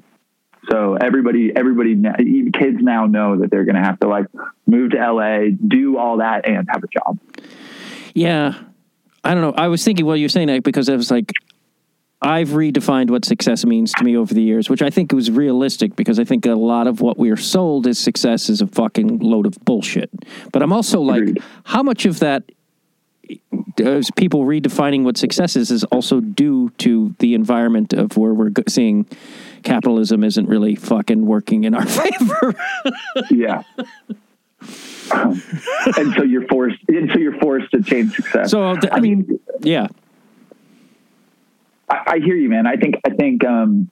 So 0.70 0.94
everybody, 0.94 1.52
everybody, 1.56 1.96
kids 2.54 2.78
now 2.80 3.08
know 3.08 3.40
that 3.40 3.50
they're 3.50 3.66
going 3.66 3.78
to 3.78 3.84
have 3.84 4.00
to 4.02 4.08
like 4.08 4.28
move 4.68 4.92
to 4.92 5.12
LA, 5.12 5.48
do 5.68 5.98
all 5.98 6.18
that 6.18 6.48
and 6.48 6.68
have 6.70 6.84
a 6.84 6.88
job. 6.88 7.18
Yeah. 8.14 8.54
I 9.24 9.34
don't 9.34 9.42
know. 9.42 9.54
I 9.58 9.70
was 9.70 9.84
thinking 9.84 10.06
while 10.06 10.18
you 10.18 10.26
were 10.26 10.30
saying 10.30 10.50
that 10.50 10.62
because 10.62 10.88
I 10.88 10.96
was 10.96 11.10
like, 11.10 11.32
I've 12.22 12.50
redefined 12.50 13.12
what 13.12 13.26
success 13.26 13.64
means 13.64 13.94
to 13.94 14.04
me 14.04 14.18
over 14.18 14.34
the 14.34 14.42
years, 14.42 14.70
which 14.70 14.82
I 14.82 14.90
think 14.90 15.12
was 15.12 15.30
realistic 15.30 15.96
because 15.96 16.20
I 16.20 16.24
think 16.24 16.46
a 16.46 16.56
lot 16.56 16.88
of 16.88 17.00
what 17.00 17.18
we 17.18 17.30
are 17.30 17.38
sold 17.38 17.86
as 17.86 18.00
success 18.00 18.50
is 18.50 18.62
a 18.62 18.68
fucking 18.68 19.20
load 19.20 19.46
of 19.46 19.54
bullshit. 19.64 20.10
But 20.52 20.64
I'm 20.64 20.74
also 20.74 21.00
like, 21.00 21.38
how 21.64 21.84
much 21.84 22.06
of 22.06 22.20
that 22.20 22.44
uh, 23.80 23.92
is 23.92 24.10
people 24.16 24.46
redefining 24.46 25.04
what 25.04 25.18
success 25.18 25.56
is 25.56 25.70
is 25.70 25.84
also 25.86 26.20
due 26.20 26.70
to 26.80 27.14
the 27.20 27.36
environment 27.36 27.94
of 27.94 28.18
where 28.18 28.34
we're 28.34 28.52
seeing 28.68 29.06
capitalism 29.64 30.24
isn't 30.24 30.48
really 30.48 30.76
fucking 30.76 31.26
working 31.26 31.66
in 31.66 31.76
our 31.76 31.86
favor. 31.86 32.56
Yeah. 33.30 33.64
Um, 35.12 35.42
and 35.98 36.14
so 36.16 36.24
you're 36.24 36.48
forced, 36.48 36.80
and 36.88 37.12
so 37.12 37.20
you're 37.20 37.38
forced 37.40 37.72
to 37.72 37.84
change 37.84 38.16
success. 38.16 38.52
So, 38.52 38.76
I 38.92 39.00
mean, 39.00 39.40
yeah. 39.62 39.88
I, 41.90 42.02
I 42.08 42.20
hear 42.20 42.36
you, 42.36 42.50
man. 42.50 42.68
I 42.68 42.76
think 42.76 42.96
I 43.06 43.10
think 43.12 43.46
um, 43.46 43.90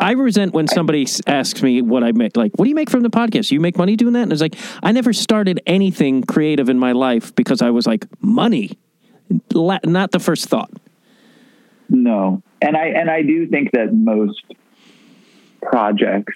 I 0.00 0.12
resent 0.12 0.52
when 0.52 0.68
somebody 0.68 1.06
asks 1.26 1.62
me 1.62 1.82
what 1.82 2.04
I 2.04 2.12
make. 2.12 2.36
Like, 2.36 2.52
what 2.56 2.64
do 2.64 2.68
you 2.68 2.74
make 2.74 2.90
from 2.90 3.02
the 3.02 3.10
podcast? 3.10 3.50
You 3.50 3.60
make 3.60 3.76
money 3.76 3.96
doing 3.96 4.12
that? 4.12 4.22
And 4.22 4.32
it's 4.32 4.40
like, 4.40 4.54
I 4.82 4.92
never 4.92 5.12
started 5.12 5.60
anything 5.66 6.22
creative 6.22 6.68
in 6.68 6.78
my 6.78 6.92
life 6.92 7.34
because 7.34 7.62
I 7.62 7.70
was 7.70 7.86
like, 7.86 8.06
money, 8.20 8.78
La- 9.52 9.80
not 9.84 10.12
the 10.12 10.20
first 10.20 10.48
thought. 10.48 10.70
no. 11.88 12.42
And 12.60 12.76
I 12.76 12.86
and 12.88 13.08
I 13.08 13.22
do 13.22 13.46
think 13.46 13.70
that 13.72 13.92
most 13.92 14.42
projects, 15.62 16.34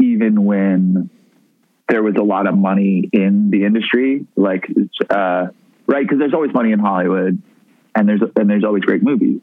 even 0.00 0.44
when 0.44 1.10
there 1.88 2.02
was 2.02 2.16
a 2.16 2.24
lot 2.24 2.48
of 2.48 2.56
money 2.58 3.08
in 3.12 3.50
the 3.50 3.64
industry, 3.64 4.26
like 4.34 4.66
uh, 5.10 5.46
right, 5.86 6.02
because 6.02 6.18
there's 6.18 6.34
always 6.34 6.52
money 6.52 6.72
in 6.72 6.78
Hollywood, 6.78 7.40
and 7.94 8.08
there's 8.08 8.22
and 8.36 8.48
there's 8.48 8.64
always 8.64 8.82
great 8.82 9.02
movies. 9.02 9.40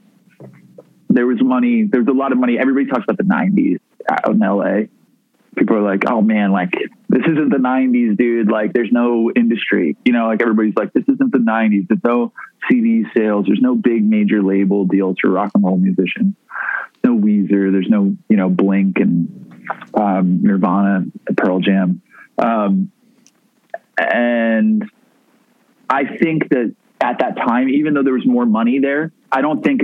There 1.09 1.27
was 1.27 1.41
money. 1.41 1.83
There 1.83 2.01
was 2.01 2.07
a 2.07 2.17
lot 2.17 2.31
of 2.31 2.37
money. 2.37 2.57
Everybody 2.57 2.85
talks 2.85 3.03
about 3.03 3.17
the 3.17 3.23
'90s 3.23 3.79
out 4.09 4.29
in 4.29 4.39
LA. 4.39 4.87
People 5.55 5.75
are 5.77 5.81
like, 5.81 6.03
"Oh 6.07 6.21
man, 6.21 6.51
like 6.51 6.71
this 7.09 7.21
isn't 7.23 7.49
the 7.49 7.57
'90s, 7.57 8.17
dude. 8.17 8.49
Like, 8.49 8.73
there's 8.73 8.91
no 8.91 9.31
industry. 9.35 9.97
You 10.05 10.13
know, 10.13 10.27
like 10.27 10.41
everybody's 10.41 10.75
like, 10.75 10.93
this 10.93 11.03
isn't 11.03 11.31
the 11.31 11.39
'90s. 11.39 11.87
There's 11.87 12.03
no 12.03 12.31
CD 12.69 13.05
sales. 13.15 13.45
There's 13.47 13.61
no 13.61 13.75
big 13.75 14.03
major 14.03 14.41
label 14.41 14.85
deals 14.85 15.17
for 15.21 15.29
rock 15.29 15.51
and 15.55 15.63
roll 15.63 15.77
musicians. 15.77 16.35
No 17.03 17.17
Weezer. 17.17 17.71
There's 17.71 17.89
no 17.89 18.15
you 18.29 18.37
know 18.37 18.49
Blink 18.49 18.97
and 18.99 19.65
um, 19.93 20.41
Nirvana, 20.43 21.05
Pearl 21.35 21.59
Jam." 21.59 22.01
Um, 22.37 22.91
and 23.97 24.89
I 25.91 26.05
think 26.17 26.49
that 26.49 26.73
at 27.01 27.19
that 27.19 27.35
time, 27.35 27.67
even 27.67 27.93
though 27.93 28.03
there 28.03 28.13
was 28.13 28.25
more 28.25 28.45
money 28.45 28.79
there, 28.79 29.11
I 29.31 29.41
don't 29.41 29.61
think 29.61 29.81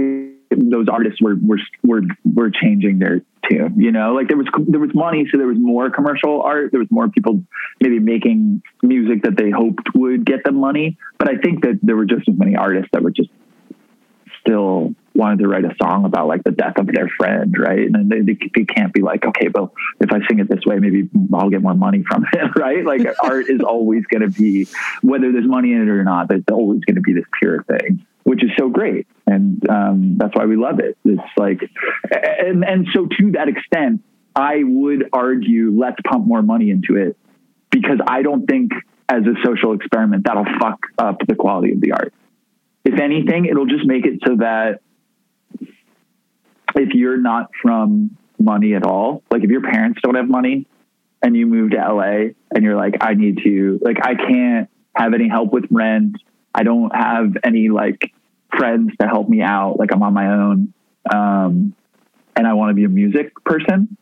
those 0.49 0.87
artists 0.89 1.21
were 1.21 1.35
were 1.35 1.59
were 1.83 2.01
were 2.23 2.49
changing 2.49 2.99
their 2.99 3.21
tune. 3.49 3.75
You 3.77 3.91
know, 3.91 4.13
like 4.13 4.29
there 4.29 4.37
was 4.37 4.47
there 4.67 4.79
was 4.79 4.91
money, 4.93 5.27
so 5.29 5.37
there 5.37 5.47
was 5.47 5.57
more 5.59 5.89
commercial 5.89 6.41
art. 6.41 6.71
There 6.71 6.79
was 6.79 6.89
more 6.89 7.09
people 7.09 7.43
maybe 7.81 7.99
making 7.99 8.63
music 8.81 9.23
that 9.23 9.35
they 9.37 9.49
hoped 9.51 9.89
would 9.95 10.25
get 10.25 10.45
them 10.45 10.55
money. 10.55 10.97
But 11.17 11.29
I 11.29 11.37
think 11.37 11.63
that 11.63 11.79
there 11.83 11.97
were 11.97 12.05
just 12.05 12.27
as 12.29 12.37
many 12.37 12.55
artists 12.55 12.89
that 12.93 13.03
were 13.03 13.11
just 13.11 13.29
still 14.39 14.95
wanted 15.17 15.39
to 15.39 15.47
write 15.47 15.65
a 15.65 15.75
song 15.81 16.05
about 16.05 16.27
like 16.27 16.43
the 16.43 16.51
death 16.51 16.77
of 16.77 16.87
their 16.87 17.09
friend, 17.17 17.55
right? 17.57 17.79
And 17.79 18.09
they, 18.09 18.21
they, 18.21 18.37
they 18.55 18.65
can't 18.65 18.93
be 18.93 19.01
like, 19.01 19.25
okay, 19.25 19.47
well, 19.53 19.73
if 19.99 20.11
I 20.11 20.19
sing 20.27 20.39
it 20.39 20.47
this 20.47 20.63
way, 20.65 20.79
maybe 20.79 21.09
I'll 21.33 21.49
get 21.49 21.61
more 21.61 21.73
money 21.73 22.03
from 22.07 22.25
it, 22.33 22.51
right? 22.55 22.85
Like 22.85 23.05
art 23.21 23.49
is 23.49 23.61
always 23.65 24.05
going 24.05 24.21
to 24.21 24.29
be, 24.29 24.67
whether 25.01 25.31
there's 25.31 25.47
money 25.47 25.73
in 25.73 25.81
it 25.81 25.89
or 25.89 26.03
not, 26.03 26.31
it's 26.31 26.45
always 26.51 26.81
going 26.85 26.95
to 26.95 27.01
be 27.01 27.13
this 27.13 27.25
pure 27.39 27.63
thing, 27.63 28.05
which 28.23 28.43
is 28.43 28.51
so 28.57 28.69
great, 28.69 29.07
and 29.25 29.67
um, 29.69 30.17
that's 30.17 30.35
why 30.35 30.45
we 30.45 30.55
love 30.55 30.79
it. 30.79 30.97
It's 31.03 31.21
like, 31.35 31.61
and 32.11 32.63
and 32.63 32.87
so 32.93 33.07
to 33.07 33.31
that 33.31 33.47
extent, 33.47 34.03
I 34.35 34.61
would 34.63 35.09
argue 35.11 35.71
let's 35.75 35.97
pump 36.05 36.27
more 36.27 36.43
money 36.43 36.69
into 36.69 36.95
it 36.95 37.17
because 37.71 37.99
I 38.07 38.21
don't 38.21 38.45
think 38.45 38.71
as 39.09 39.23
a 39.23 39.33
social 39.43 39.73
experiment 39.73 40.25
that'll 40.25 40.45
fuck 40.59 40.79
up 40.97 41.17
the 41.27 41.35
quality 41.35 41.73
of 41.73 41.81
the 41.81 41.93
art. 41.93 42.13
If 42.83 42.99
anything, 42.99 43.45
it'll 43.45 43.65
just 43.65 43.85
make 43.85 44.05
it 44.05 44.19
so 44.25 44.37
that 44.37 44.81
if 46.77 46.89
you're 46.93 47.17
not 47.17 47.51
from 47.61 48.17
money 48.39 48.75
at 48.75 48.83
all, 48.83 49.23
like 49.31 49.43
if 49.43 49.49
your 49.49 49.61
parents 49.61 49.99
don't 50.03 50.15
have 50.15 50.29
money 50.29 50.67
and 51.21 51.35
you 51.35 51.45
move 51.45 51.71
to 51.71 51.77
LA 51.77 52.33
and 52.53 52.63
you're 52.63 52.75
like, 52.75 52.95
I 53.01 53.15
need 53.15 53.39
to, 53.43 53.79
like, 53.81 53.97
I 54.01 54.15
can't 54.15 54.69
have 54.95 55.13
any 55.13 55.27
help 55.27 55.51
with 55.51 55.65
rent. 55.71 56.15
I 56.53 56.63
don't 56.63 56.95
have 56.95 57.37
any 57.43 57.69
like 57.69 58.13
friends 58.55 58.91
to 58.99 59.07
help 59.07 59.27
me 59.29 59.41
out. 59.41 59.77
Like 59.77 59.91
I'm 59.91 60.01
on 60.03 60.13
my 60.13 60.27
own. 60.27 60.73
Um, 61.13 61.75
and 62.35 62.47
I 62.47 62.53
want 62.53 62.69
to 62.71 62.73
be 62.73 62.83
a 62.83 62.89
music 62.89 63.33
person. 63.43 63.97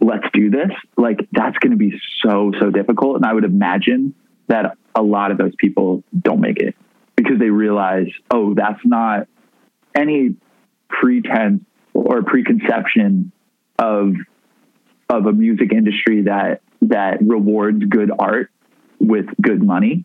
Let's 0.00 0.26
do 0.32 0.50
this. 0.50 0.70
Like 0.96 1.28
that's 1.32 1.58
going 1.58 1.72
to 1.72 1.76
be 1.76 1.92
so, 2.24 2.52
so 2.60 2.70
difficult. 2.70 3.16
And 3.16 3.26
I 3.26 3.32
would 3.32 3.44
imagine 3.44 4.14
that 4.48 4.76
a 4.94 5.02
lot 5.02 5.30
of 5.30 5.38
those 5.38 5.54
people 5.56 6.02
don't 6.18 6.40
make 6.40 6.58
it 6.58 6.74
because 7.16 7.38
they 7.38 7.50
realize, 7.50 8.08
oh, 8.30 8.54
that's 8.54 8.80
not 8.84 9.28
any 9.94 10.36
pretense 10.88 11.62
or 12.00 12.22
preconception 12.22 13.32
of 13.78 14.14
of 15.08 15.26
a 15.26 15.32
music 15.32 15.72
industry 15.72 16.22
that 16.22 16.62
that 16.82 17.18
rewards 17.20 17.84
good 17.84 18.10
art 18.16 18.50
with 18.98 19.26
good 19.40 19.62
money 19.62 20.04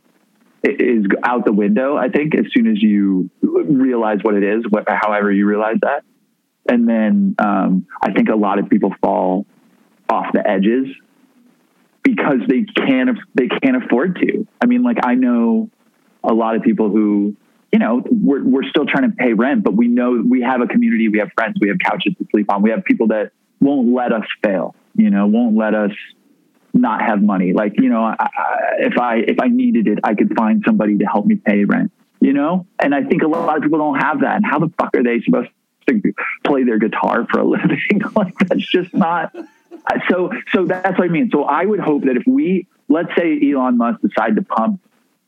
is 0.63 1.05
out 1.23 1.45
the 1.45 1.53
window. 1.53 1.95
I 1.95 2.09
think 2.09 2.35
as 2.35 2.45
soon 2.51 2.67
as 2.67 2.81
you 2.81 3.29
realize 3.41 4.19
what 4.23 4.35
it 4.35 4.43
is, 4.43 4.63
what, 4.69 4.85
however 4.87 5.31
you 5.31 5.45
realize 5.45 5.77
that, 5.81 6.03
and 6.67 6.87
then 6.89 7.35
um, 7.37 7.85
I 8.01 8.11
think 8.11 8.29
a 8.29 8.35
lot 8.35 8.57
of 8.57 8.69
people 8.69 8.93
fall 9.01 9.45
off 10.09 10.27
the 10.33 10.47
edges 10.47 10.87
because 12.03 12.39
they 12.47 12.63
can't 12.63 13.17
they 13.35 13.47
can't 13.47 13.83
afford 13.83 14.17
to. 14.17 14.47
I 14.61 14.65
mean, 14.65 14.83
like 14.83 14.97
I 15.03 15.15
know 15.15 15.69
a 16.23 16.33
lot 16.33 16.55
of 16.55 16.63
people 16.63 16.89
who 16.89 17.35
you 17.75 17.79
know, 17.79 18.01
we're, 18.09 18.41
we're 18.41 18.63
still 18.63 18.85
trying 18.85 19.11
to 19.11 19.17
pay 19.17 19.33
rent, 19.33 19.61
but 19.61 19.73
we 19.73 19.89
know 19.89 20.23
we 20.25 20.41
have 20.43 20.61
a 20.61 20.65
community, 20.65 21.09
we 21.09 21.19
have 21.19 21.29
friends, 21.35 21.57
we 21.59 21.67
have 21.67 21.77
couches 21.85 22.13
to 22.17 22.25
sleep 22.31 22.49
on, 22.49 22.61
we 22.61 22.69
have 22.69 22.85
people 22.85 23.07
that 23.07 23.33
won't 23.59 23.93
let 23.93 24.13
us 24.13 24.23
fail, 24.41 24.73
you 24.95 25.09
know, 25.09 25.27
won't 25.27 25.57
let 25.57 25.75
us 25.75 25.91
not 26.73 27.01
have 27.01 27.21
money. 27.21 27.51
Like, 27.51 27.73
you 27.75 27.89
know, 27.89 28.01
I, 28.01 28.15
I, 28.17 28.29
if 28.79 28.97
I, 28.97 29.15
if 29.17 29.41
I 29.41 29.49
needed 29.49 29.89
it, 29.89 29.99
I 30.05 30.15
could 30.15 30.33
find 30.37 30.63
somebody 30.65 30.99
to 30.99 31.03
help 31.03 31.25
me 31.25 31.35
pay 31.35 31.65
rent, 31.65 31.91
you 32.21 32.31
know? 32.31 32.65
And 32.79 32.95
I 32.95 33.03
think 33.03 33.23
a 33.23 33.27
lot 33.27 33.57
of 33.57 33.63
people 33.63 33.79
don't 33.79 33.99
have 33.99 34.21
that. 34.21 34.37
And 34.37 34.45
how 34.45 34.59
the 34.59 34.71
fuck 34.79 34.95
are 34.95 35.03
they 35.03 35.19
supposed 35.19 35.49
to 35.89 36.01
play 36.45 36.63
their 36.63 36.79
guitar 36.79 37.27
for 37.29 37.39
a 37.39 37.43
living? 37.45 37.99
like, 38.15 38.37
that's 38.37 38.71
just 38.71 38.93
not. 38.93 39.35
So, 40.09 40.31
so 40.53 40.63
that's 40.63 40.97
what 40.97 41.03
I 41.03 41.11
mean. 41.11 41.29
So 41.29 41.43
I 41.43 41.65
would 41.65 41.81
hope 41.81 42.05
that 42.05 42.15
if 42.15 42.23
we, 42.25 42.67
let's 42.87 43.13
say 43.17 43.37
Elon 43.51 43.77
Musk 43.77 43.99
decide 43.99 44.37
to 44.37 44.43
pump 44.43 44.79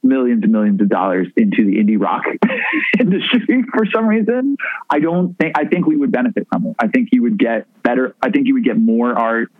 millions 0.03 0.43
and 0.43 0.51
millions 0.51 0.81
of 0.81 0.89
dollars 0.89 1.27
into 1.36 1.65
the 1.65 1.77
indie 1.77 1.99
rock 1.99 2.23
industry 2.99 3.63
for 3.75 3.86
some 3.93 4.07
reason, 4.07 4.57
I 4.89 4.99
don't 4.99 5.38
think 5.38 5.57
I 5.57 5.65
think 5.65 5.86
we 5.86 5.97
would 5.97 6.12
benefit 6.12 6.47
from 6.51 6.67
it. 6.67 6.75
I 6.79 6.88
think 6.88 7.10
you 7.12 7.23
would 7.23 7.38
get 7.38 7.67
better. 7.83 8.15
I 8.21 8.29
think 8.29 8.47
you 8.47 8.55
would 8.55 8.63
get 8.63 8.77
more 8.77 9.17
art. 9.17 9.51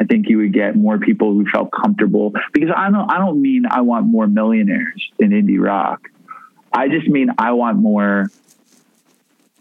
I 0.00 0.04
think 0.04 0.28
you 0.28 0.38
would 0.38 0.54
get 0.54 0.76
more 0.76 0.98
people 0.98 1.32
who 1.32 1.44
felt 1.50 1.70
comfortable 1.72 2.32
because 2.52 2.70
I 2.74 2.90
don't 2.90 3.10
I 3.10 3.18
don't 3.18 3.40
mean 3.40 3.64
I 3.70 3.82
want 3.82 4.06
more 4.06 4.26
millionaires 4.26 5.10
in 5.18 5.30
indie 5.30 5.60
rock. 5.60 6.08
I 6.72 6.88
just 6.88 7.06
mean 7.08 7.28
I 7.38 7.52
want 7.52 7.78
more 7.78 8.30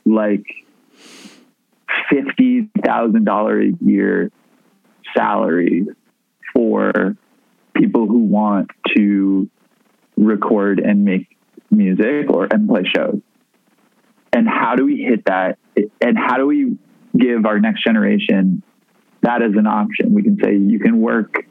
like 0.05 0.45
fifty 2.09 2.69
thousand 2.83 3.25
dollar 3.25 3.61
a 3.61 3.71
year 3.81 4.31
salary 5.15 5.87
for 6.53 7.17
people 7.73 8.07
who 8.07 8.19
want 8.19 8.69
to 8.95 9.49
record 10.19 10.79
and 10.79 11.05
make 11.05 11.35
music 11.71 12.29
or 12.29 12.47
and 12.51 12.67
play 12.67 12.83
shows. 12.95 13.21
And 14.31 14.47
how 14.47 14.75
do 14.75 14.85
we 14.85 14.97
hit 14.97 15.25
that? 15.25 15.57
And 16.01 16.17
how 16.17 16.37
do 16.37 16.45
we 16.45 16.77
give 17.17 17.45
our 17.45 17.59
next 17.59 17.83
generation 17.83 18.61
that 19.21 19.41
as 19.41 19.53
an 19.55 19.65
option? 19.65 20.13
We 20.13 20.23
can 20.23 20.37
say 20.43 20.55
you 20.55 20.79
can 20.79 21.01
work 21.01 21.45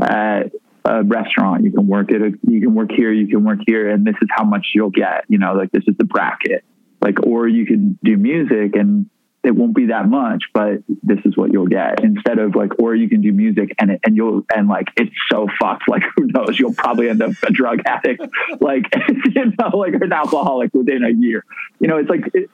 at 0.00 0.52
a 0.84 1.04
restaurant, 1.04 1.64
you 1.64 1.72
can 1.72 1.86
work 1.86 2.10
at 2.10 2.22
a, 2.22 2.32
you 2.48 2.60
can 2.60 2.74
work 2.74 2.90
here, 2.90 3.12
you 3.12 3.28
can 3.28 3.44
work 3.44 3.58
here, 3.66 3.90
and 3.90 4.04
this 4.04 4.16
is 4.22 4.28
how 4.30 4.44
much 4.44 4.68
you'll 4.74 4.90
get. 4.90 5.24
You 5.28 5.38
know, 5.38 5.52
like 5.52 5.70
this 5.72 5.84
is 5.86 5.94
the 5.98 6.04
bracket. 6.04 6.64
Like, 7.02 7.24
or 7.24 7.48
you 7.48 7.66
can 7.66 7.98
do 8.02 8.16
music 8.16 8.76
and 8.76 9.08
it 9.42 9.52
won't 9.52 9.74
be 9.74 9.86
that 9.86 10.06
much, 10.06 10.44
but 10.52 10.82
this 11.02 11.18
is 11.24 11.36
what 11.36 11.50
you'll 11.50 11.66
get 11.66 12.04
instead 12.04 12.38
of 12.38 12.54
like, 12.54 12.78
or 12.78 12.94
you 12.94 13.08
can 13.08 13.22
do 13.22 13.32
music 13.32 13.74
and 13.78 13.92
it, 13.92 14.00
and 14.04 14.14
you'll, 14.14 14.44
and 14.54 14.68
like, 14.68 14.88
it's 14.96 15.14
so 15.30 15.48
fucked. 15.58 15.88
Like, 15.88 16.02
who 16.16 16.26
knows? 16.26 16.58
You'll 16.58 16.74
probably 16.74 17.08
end 17.08 17.22
up 17.22 17.32
a 17.42 17.50
drug 17.50 17.80
addict, 17.86 18.22
like, 18.60 18.84
you 19.34 19.52
know, 19.58 19.76
like 19.76 19.94
an 19.94 20.12
alcoholic 20.12 20.74
within 20.74 21.04
a 21.04 21.10
year. 21.10 21.44
You 21.78 21.88
know, 21.88 21.96
it's 21.96 22.10
like, 22.10 22.30
it, 22.34 22.50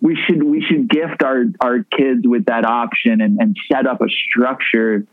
we 0.00 0.16
should, 0.26 0.42
we 0.42 0.62
should 0.62 0.88
gift 0.88 1.22
our, 1.22 1.44
our 1.60 1.84
kids 1.84 2.26
with 2.26 2.46
that 2.46 2.64
option 2.64 3.20
and, 3.20 3.38
and 3.38 3.54
set 3.70 3.86
up 3.86 4.00
a 4.00 4.08
structure, 4.08 5.04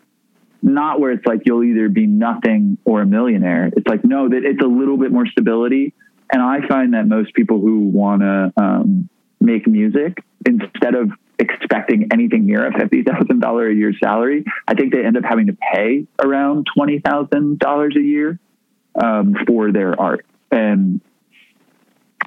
not 0.61 1.01
where 1.01 1.11
it's 1.11 1.25
like, 1.25 1.41
you'll 1.45 1.65
either 1.65 1.89
be 1.89 2.07
nothing 2.07 2.77
or 2.85 3.01
a 3.01 3.05
millionaire. 3.05 3.69
It's 3.75 3.87
like, 3.87 4.05
no, 4.05 4.29
that 4.29 4.45
it's 4.45 4.61
a 4.61 4.67
little 4.67 4.95
bit 4.95 5.11
more 5.11 5.25
stability. 5.25 5.93
And 6.31 6.41
I 6.41 6.65
find 6.67 6.93
that 6.93 7.05
most 7.05 7.33
people 7.33 7.59
who 7.59 7.79
want 7.79 8.21
to, 8.21 8.53
um, 8.55 9.09
make 9.39 9.67
music 9.67 10.23
instead 10.45 10.95
of 10.95 11.11
expecting 11.39 12.07
anything 12.11 12.45
near 12.45 12.67
a 12.67 12.71
fifty 12.71 13.03
thousand 13.03 13.39
dollar 13.39 13.69
a 13.69 13.73
year 13.73 13.93
salary, 14.03 14.43
I 14.67 14.73
think 14.73 14.93
they 14.93 15.03
end 15.03 15.17
up 15.17 15.23
having 15.23 15.47
to 15.47 15.57
pay 15.73 16.07
around 16.23 16.67
twenty 16.75 16.99
thousand 16.99 17.59
dollars 17.59 17.95
a 17.95 18.01
year 18.01 18.39
um, 19.01 19.35
for 19.45 19.71
their 19.71 19.99
art, 19.99 20.25
and 20.51 21.01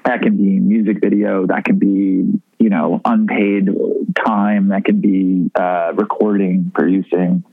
that 0.05 0.23
can 0.23 0.37
be 0.37 0.59
music 0.59 1.01
video, 1.01 1.47
that 1.47 1.65
can 1.65 1.79
be 1.79 2.41
you 2.59 2.71
know 2.71 3.01
unpaid 3.05 3.69
time, 4.25 4.69
that 4.69 4.85
can 4.85 5.01
be 5.01 5.51
uh, 5.55 5.93
recording, 5.95 6.71
producing, 6.75 7.45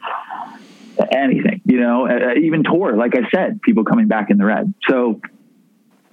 anything. 1.11 1.61
You 1.65 1.79
know, 1.79 2.07
uh, 2.07 2.33
even 2.39 2.63
tour. 2.63 2.95
Like 2.95 3.13
I 3.15 3.29
said, 3.33 3.61
people 3.61 3.83
coming 3.83 4.07
back 4.07 4.29
in 4.29 4.37
the 4.37 4.45
red. 4.45 4.73
So 4.89 5.21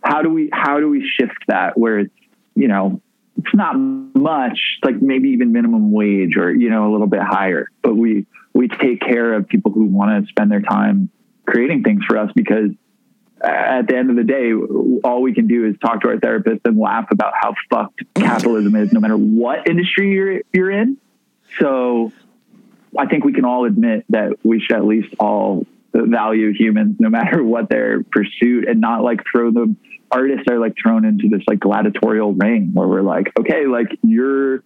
how 0.02 0.22
do 0.22 0.30
we 0.30 0.50
how 0.52 0.80
do 0.80 0.88
we 0.88 1.08
shift 1.18 1.38
that 1.48 1.78
where 1.78 2.00
it's 2.00 2.14
you 2.54 2.68
know 2.68 3.00
it's 3.36 3.54
not 3.54 3.74
much, 3.76 4.78
like 4.84 5.00
maybe 5.02 5.30
even 5.30 5.52
minimum 5.52 5.92
wage 5.92 6.36
or, 6.36 6.54
you 6.54 6.70
know, 6.70 6.90
a 6.90 6.92
little 6.92 7.06
bit 7.06 7.20
higher, 7.20 7.68
but 7.82 7.94
we, 7.94 8.26
we 8.52 8.68
take 8.68 9.00
care 9.00 9.34
of 9.34 9.48
people 9.48 9.72
who 9.72 9.84
want 9.86 10.24
to 10.24 10.30
spend 10.30 10.50
their 10.50 10.60
time 10.60 11.10
creating 11.46 11.82
things 11.82 12.04
for 12.04 12.16
us 12.16 12.30
because 12.34 12.70
at 13.42 13.88
the 13.88 13.96
end 13.96 14.10
of 14.10 14.16
the 14.16 14.24
day, 14.24 14.52
all 15.04 15.20
we 15.20 15.34
can 15.34 15.46
do 15.46 15.66
is 15.66 15.76
talk 15.78 16.00
to 16.02 16.08
our 16.08 16.18
therapist 16.18 16.60
and 16.64 16.78
laugh 16.78 17.10
about 17.10 17.34
how 17.38 17.54
fucked 17.70 18.02
capitalism 18.14 18.74
is, 18.76 18.92
no 18.92 19.00
matter 19.00 19.16
what 19.16 19.68
industry 19.68 20.12
you're 20.12 20.40
you're 20.52 20.70
in. 20.70 20.96
So, 21.58 22.12
I 22.96 23.06
think 23.06 23.24
we 23.24 23.32
can 23.32 23.44
all 23.44 23.64
admit 23.66 24.04
that 24.10 24.38
we 24.44 24.60
should 24.60 24.76
at 24.76 24.84
least 24.84 25.14
all 25.18 25.66
value 25.94 26.52
humans, 26.52 26.96
no 26.98 27.08
matter 27.08 27.42
what 27.44 27.68
their 27.68 28.02
pursuit, 28.02 28.68
and 28.68 28.80
not 28.80 29.02
like 29.02 29.20
throw 29.30 29.50
them. 29.50 29.76
Artists 30.10 30.44
are 30.50 30.58
like 30.58 30.74
thrown 30.80 31.04
into 31.04 31.28
this 31.28 31.42
like 31.48 31.58
gladiatorial 31.58 32.34
ring 32.34 32.70
where 32.72 32.86
we're 32.86 33.02
like, 33.02 33.32
okay, 33.40 33.66
like 33.66 33.88
you're 34.02 34.62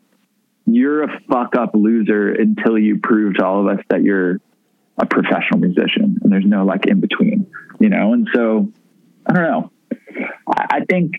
you're 0.66 1.04
a 1.04 1.20
fuck 1.30 1.56
up 1.56 1.70
loser 1.74 2.30
until 2.30 2.78
you 2.78 2.98
prove 3.02 3.34
to 3.36 3.44
all 3.44 3.60
of 3.60 3.78
us 3.78 3.84
that 3.88 4.02
you're 4.02 4.40
a 4.98 5.06
professional 5.06 5.60
musician 5.60 6.18
and 6.22 6.32
there's 6.32 6.44
no 6.44 6.64
like 6.64 6.86
in 6.86 7.00
between, 7.00 7.50
you 7.80 7.88
know? 7.88 8.12
And 8.12 8.28
so 8.34 8.70
I 9.26 9.32
don't 9.32 9.42
know. 9.42 9.70
I, 10.46 10.66
I 10.70 10.84
think, 10.84 11.14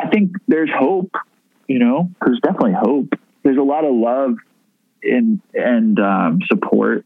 I 0.00 0.08
think 0.08 0.32
there's 0.46 0.70
hope, 0.76 1.12
you 1.66 1.78
know, 1.78 2.10
there's 2.24 2.40
definitely 2.40 2.74
hope. 2.78 3.14
There's 3.42 3.58
a 3.58 3.62
lot 3.62 3.84
of 3.84 3.94
love 3.94 4.36
in, 5.02 5.40
and 5.52 5.98
um, 5.98 6.38
support 6.46 7.04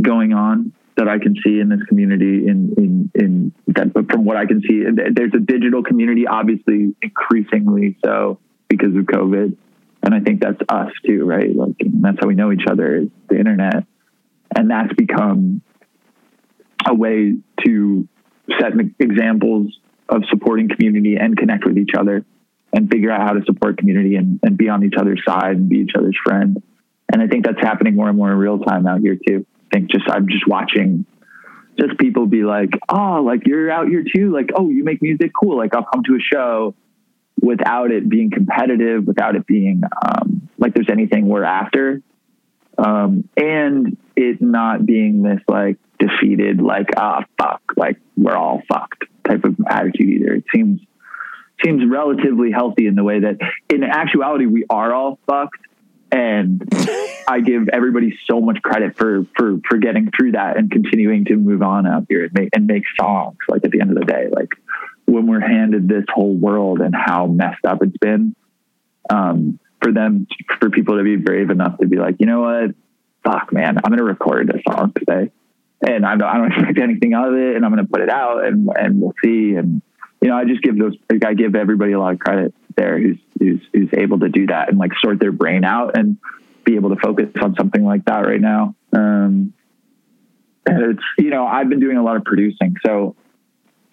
going 0.00 0.32
on 0.32 0.72
that 0.96 1.08
I 1.08 1.18
can 1.18 1.34
see 1.44 1.60
in 1.60 1.68
this 1.68 1.82
community 1.88 2.46
in, 2.48 2.74
in, 2.78 3.10
in 3.14 3.52
that, 3.68 3.92
from 4.10 4.24
what 4.24 4.36
I 4.36 4.46
can 4.46 4.62
see, 4.62 4.82
there's 5.12 5.32
a 5.34 5.40
digital 5.40 5.82
community, 5.82 6.26
obviously 6.26 6.94
increasingly 7.02 7.98
so 8.04 8.38
because 8.68 8.96
of 8.96 9.04
COVID. 9.04 9.56
And 10.02 10.14
I 10.14 10.20
think 10.20 10.40
that's 10.40 10.60
us 10.68 10.90
too, 11.04 11.24
right? 11.24 11.54
Like 11.54 11.76
that's 11.80 12.18
how 12.20 12.28
we 12.28 12.34
know 12.34 12.52
each 12.52 12.66
other 12.68 12.96
is 12.96 13.08
the 13.28 13.38
internet 13.38 13.84
and 14.54 14.70
that's 14.70 14.92
become 14.94 15.62
a 16.88 16.94
way 16.94 17.34
to 17.64 18.08
set 18.58 18.72
examples 18.98 19.76
of 20.08 20.22
supporting 20.30 20.68
community 20.68 21.16
and 21.16 21.36
connect 21.36 21.64
with 21.64 21.76
each 21.76 21.90
other 21.98 22.24
and 22.72 22.90
figure 22.90 23.10
out 23.10 23.20
how 23.22 23.32
to 23.32 23.44
support 23.44 23.76
community 23.78 24.16
and, 24.16 24.40
and 24.42 24.56
be 24.56 24.68
on 24.68 24.84
each 24.84 24.94
other's 24.98 25.20
side 25.26 25.56
and 25.56 25.68
be 25.68 25.78
each 25.78 25.92
other's 25.96 26.16
friend. 26.24 26.62
And 27.12 27.22
I 27.22 27.26
think 27.26 27.44
that's 27.44 27.60
happening 27.60 27.96
more 27.96 28.08
and 28.08 28.16
more 28.16 28.30
in 28.30 28.38
real 28.38 28.58
time 28.58 28.86
out 28.86 29.00
here 29.00 29.16
too. 29.26 29.46
Think 29.72 29.90
just 29.90 30.04
I'm 30.08 30.28
just 30.28 30.46
watching 30.46 31.06
just 31.78 31.98
people 31.98 32.26
be 32.26 32.42
like, 32.42 32.70
oh, 32.88 33.22
like 33.22 33.46
you're 33.46 33.70
out 33.70 33.88
here 33.88 34.04
too. 34.14 34.32
Like, 34.32 34.50
oh, 34.54 34.70
you 34.70 34.84
make 34.84 35.02
music, 35.02 35.32
cool. 35.38 35.56
Like 35.56 35.74
I'll 35.74 35.84
come 35.84 36.02
to 36.04 36.14
a 36.14 36.20
show 36.20 36.74
without 37.40 37.90
it 37.90 38.08
being 38.08 38.30
competitive, 38.30 39.06
without 39.06 39.36
it 39.36 39.46
being 39.46 39.82
um, 40.04 40.48
like 40.58 40.74
there's 40.74 40.88
anything 40.90 41.28
we're 41.28 41.44
after. 41.44 42.02
Um, 42.78 43.28
and 43.36 43.96
it 44.16 44.40
not 44.40 44.84
being 44.84 45.22
this 45.22 45.40
like 45.48 45.78
defeated, 45.98 46.60
like, 46.60 46.88
ah, 46.96 47.24
fuck, 47.40 47.62
like 47.76 47.98
we're 48.16 48.36
all 48.36 48.62
fucked 48.68 49.04
type 49.26 49.44
of 49.44 49.56
attitude 49.68 50.08
either. 50.08 50.34
It 50.34 50.44
seems, 50.54 50.80
seems 51.64 51.82
relatively 51.88 52.50
healthy 52.50 52.86
in 52.86 52.94
the 52.94 53.04
way 53.04 53.20
that 53.20 53.38
in 53.70 53.82
actuality, 53.82 54.46
we 54.46 54.64
are 54.68 54.94
all 54.94 55.18
fucked. 55.26 55.58
And 56.12 56.62
I 57.28 57.40
give 57.40 57.68
everybody 57.72 58.16
so 58.26 58.40
much 58.40 58.62
credit 58.62 58.96
for, 58.96 59.26
for, 59.36 59.58
for 59.68 59.78
getting 59.78 60.10
through 60.10 60.32
that 60.32 60.56
and 60.56 60.70
continuing 60.70 61.24
to 61.26 61.36
move 61.36 61.62
on 61.62 61.86
out 61.86 62.06
here 62.08 62.24
and 62.24 62.32
make, 62.32 62.50
and 62.54 62.66
make 62.66 62.84
songs. 62.98 63.38
Like 63.48 63.64
at 63.64 63.70
the 63.72 63.80
end 63.80 63.90
of 63.90 63.98
the 63.98 64.04
day, 64.04 64.28
like 64.30 64.50
when 65.06 65.26
we're 65.26 65.40
handed 65.40 65.88
this 65.88 66.04
whole 66.12 66.34
world 66.34 66.80
and 66.80 66.94
how 66.94 67.26
messed 67.26 67.64
up 67.64 67.82
it's 67.82 67.96
been, 67.98 68.36
um, 69.10 69.58
for 69.82 69.92
them, 69.92 70.26
for 70.58 70.70
people 70.70 70.96
to 70.96 71.04
be 71.04 71.16
brave 71.16 71.50
enough 71.50 71.78
to 71.78 71.86
be 71.86 71.96
like, 71.96 72.16
you 72.18 72.26
know 72.26 72.40
what, 72.40 72.74
fuck, 73.24 73.52
man, 73.52 73.78
I'm 73.84 73.96
to 73.96 74.04
record 74.04 74.50
a 74.50 74.70
song 74.70 74.92
today, 74.96 75.30
and 75.86 76.06
I 76.06 76.16
don't, 76.16 76.28
I 76.28 76.38
don't 76.38 76.52
expect 76.52 76.78
anything 76.78 77.14
out 77.14 77.28
of 77.28 77.34
it, 77.34 77.56
and 77.56 77.64
I'm 77.64 77.76
to 77.76 77.84
put 77.84 78.00
it 78.00 78.08
out, 78.08 78.44
and 78.44 78.68
and 78.74 79.00
we'll 79.00 79.14
see. 79.22 79.54
And 79.54 79.82
you 80.26 80.32
know, 80.32 80.38
I 80.38 80.44
just 80.44 80.60
give 80.60 80.76
those, 80.76 80.96
I 81.24 81.34
give 81.34 81.54
everybody 81.54 81.92
a 81.92 82.00
lot 82.00 82.14
of 82.14 82.18
credit 82.18 82.52
there 82.76 82.98
who's 82.98 83.18
who's 83.38 83.60
who's 83.72 83.90
able 83.96 84.18
to 84.18 84.28
do 84.28 84.48
that 84.48 84.68
and 84.68 84.76
like 84.76 84.90
sort 85.00 85.20
their 85.20 85.30
brain 85.30 85.62
out 85.62 85.96
and 85.96 86.18
be 86.64 86.74
able 86.74 86.90
to 86.90 86.96
focus 86.96 87.28
on 87.40 87.54
something 87.54 87.84
like 87.84 88.06
that 88.06 88.26
right 88.26 88.40
now. 88.40 88.74
Um, 88.92 89.52
and 90.66 90.82
it's 90.82 91.04
you 91.16 91.30
know, 91.30 91.46
I've 91.46 91.68
been 91.68 91.78
doing 91.78 91.96
a 91.96 92.02
lot 92.02 92.16
of 92.16 92.24
producing, 92.24 92.74
so 92.84 93.14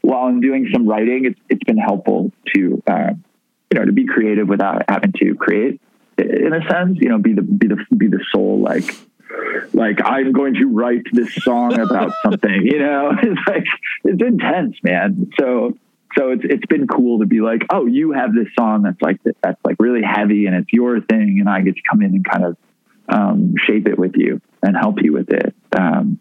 while 0.01 0.23
I'm 0.23 0.41
doing 0.41 0.71
some 0.73 0.89
writing, 0.89 1.25
it's 1.25 1.39
it's 1.49 1.63
been 1.65 1.77
helpful 1.77 2.31
to. 2.55 2.81
Uh, 2.87 3.11
you 3.71 3.79
know, 3.79 3.85
to 3.85 3.91
be 3.91 4.05
creative 4.05 4.47
without 4.47 4.83
having 4.87 5.13
to 5.13 5.33
create 5.33 5.81
in 6.19 6.53
a 6.53 6.61
sense, 6.69 6.99
you 7.01 7.09
know, 7.09 7.17
be 7.17 7.33
the, 7.33 7.41
be 7.41 7.67
the, 7.67 7.85
be 7.97 8.07
the 8.07 8.23
soul, 8.31 8.59
like, 8.59 8.95
like 9.73 9.97
I'm 10.05 10.31
going 10.31 10.53
to 10.55 10.65
write 10.65 11.01
this 11.11 11.33
song 11.33 11.79
about 11.79 12.13
something, 12.21 12.67
you 12.67 12.77
know, 12.77 13.13
it's 13.23 13.41
like, 13.47 13.65
it's 14.03 14.21
intense, 14.21 14.77
man. 14.83 15.31
So, 15.39 15.75
so 16.17 16.31
it's, 16.31 16.43
it's 16.43 16.65
been 16.65 16.87
cool 16.87 17.19
to 17.19 17.25
be 17.25 17.41
like, 17.41 17.65
oh, 17.71 17.85
you 17.85 18.11
have 18.11 18.33
this 18.33 18.47
song 18.57 18.83
that's 18.83 19.01
like, 19.01 19.19
that's 19.41 19.59
like 19.65 19.77
really 19.79 20.01
heavy 20.03 20.45
and 20.45 20.55
it's 20.55 20.71
your 20.71 21.01
thing. 21.01 21.37
And 21.39 21.49
I 21.49 21.61
get 21.61 21.75
to 21.75 21.81
come 21.89 22.01
in 22.01 22.13
and 22.15 22.25
kind 22.25 22.45
of, 22.45 22.57
um, 23.09 23.55
shape 23.65 23.87
it 23.87 23.97
with 23.97 24.13
you 24.15 24.41
and 24.61 24.75
help 24.75 25.01
you 25.01 25.13
with 25.13 25.29
it. 25.29 25.53
Um, 25.77 26.19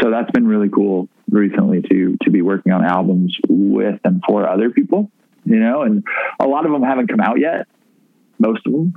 so 0.00 0.10
that's 0.10 0.30
been 0.30 0.46
really 0.46 0.68
cool 0.68 1.08
recently 1.30 1.82
to, 1.82 2.16
to 2.22 2.30
be 2.30 2.42
working 2.42 2.72
on 2.72 2.84
albums 2.84 3.36
with 3.48 4.00
and 4.04 4.22
for 4.26 4.48
other 4.48 4.70
people 4.70 5.10
you 5.48 5.58
know, 5.58 5.82
and 5.82 6.04
a 6.38 6.46
lot 6.46 6.66
of 6.66 6.72
them 6.72 6.82
haven't 6.82 7.08
come 7.08 7.20
out 7.20 7.38
yet, 7.38 7.66
most 8.38 8.66
of 8.66 8.72
them. 8.72 8.92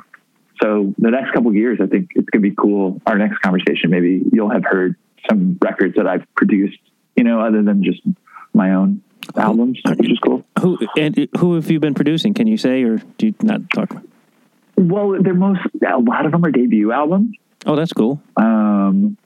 So 0.61 0.93
the 0.97 1.09
next 1.09 1.31
couple 1.33 1.53
years, 1.53 1.79
I 1.81 1.87
think 1.87 2.09
it's 2.15 2.27
to 2.33 2.39
be 2.39 2.51
cool. 2.51 3.01
Our 3.07 3.17
next 3.17 3.39
conversation, 3.39 3.89
maybe 3.89 4.21
you'll 4.31 4.51
have 4.51 4.63
heard 4.63 4.95
some 5.29 5.57
records 5.61 5.95
that 5.95 6.07
I've 6.07 6.25
produced, 6.35 6.77
you 7.15 7.23
know, 7.23 7.39
other 7.39 7.63
than 7.63 7.83
just 7.83 8.01
my 8.53 8.73
own 8.73 9.01
albums, 9.38 9.80
which 9.86 10.11
is 10.11 10.19
cool. 10.19 10.43
Who 10.59 10.78
and 10.97 11.28
who 11.38 11.55
have 11.55 11.69
you 11.69 11.80
been 11.80 11.93
producing? 11.93 12.34
Can 12.34 12.47
you 12.47 12.57
say, 12.57 12.84
or 12.84 12.97
do 13.17 13.28
you 13.28 13.36
not 13.41 13.61
talk? 13.74 13.95
Well, 14.78 15.22
they're 15.22 15.34
most 15.34 15.61
a 15.88 15.99
lot 15.99 16.26
of 16.26 16.32
them 16.32 16.43
are 16.45 16.51
debut 16.51 16.91
albums. 16.91 17.36
Oh, 17.65 17.76
that's 17.76 17.93
cool. 17.93 18.22
Um, 18.38 19.17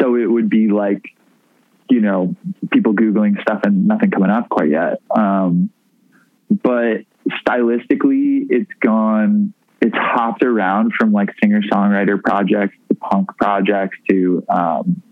so 0.00 0.16
it 0.16 0.26
would 0.26 0.48
be 0.48 0.68
like, 0.68 1.02
you 1.90 2.00
know, 2.00 2.34
people 2.70 2.94
googling 2.94 3.40
stuff 3.42 3.60
and 3.64 3.86
nothing 3.86 4.10
coming 4.10 4.30
up 4.30 4.48
quite 4.48 4.70
yet. 4.70 5.02
Um, 5.14 5.70
but 6.50 7.04
stylistically, 7.28 8.46
it's 8.48 8.70
gone, 8.80 9.52
it's 9.80 9.96
hopped 9.96 10.42
around 10.42 10.92
from 10.98 11.12
like 11.12 11.30
singer 11.42 11.60
songwriter 11.62 12.22
projects 12.22 12.76
to 12.88 12.94
punk 12.94 13.36
projects 13.36 13.98
to, 14.08 14.44
um, 14.48 15.02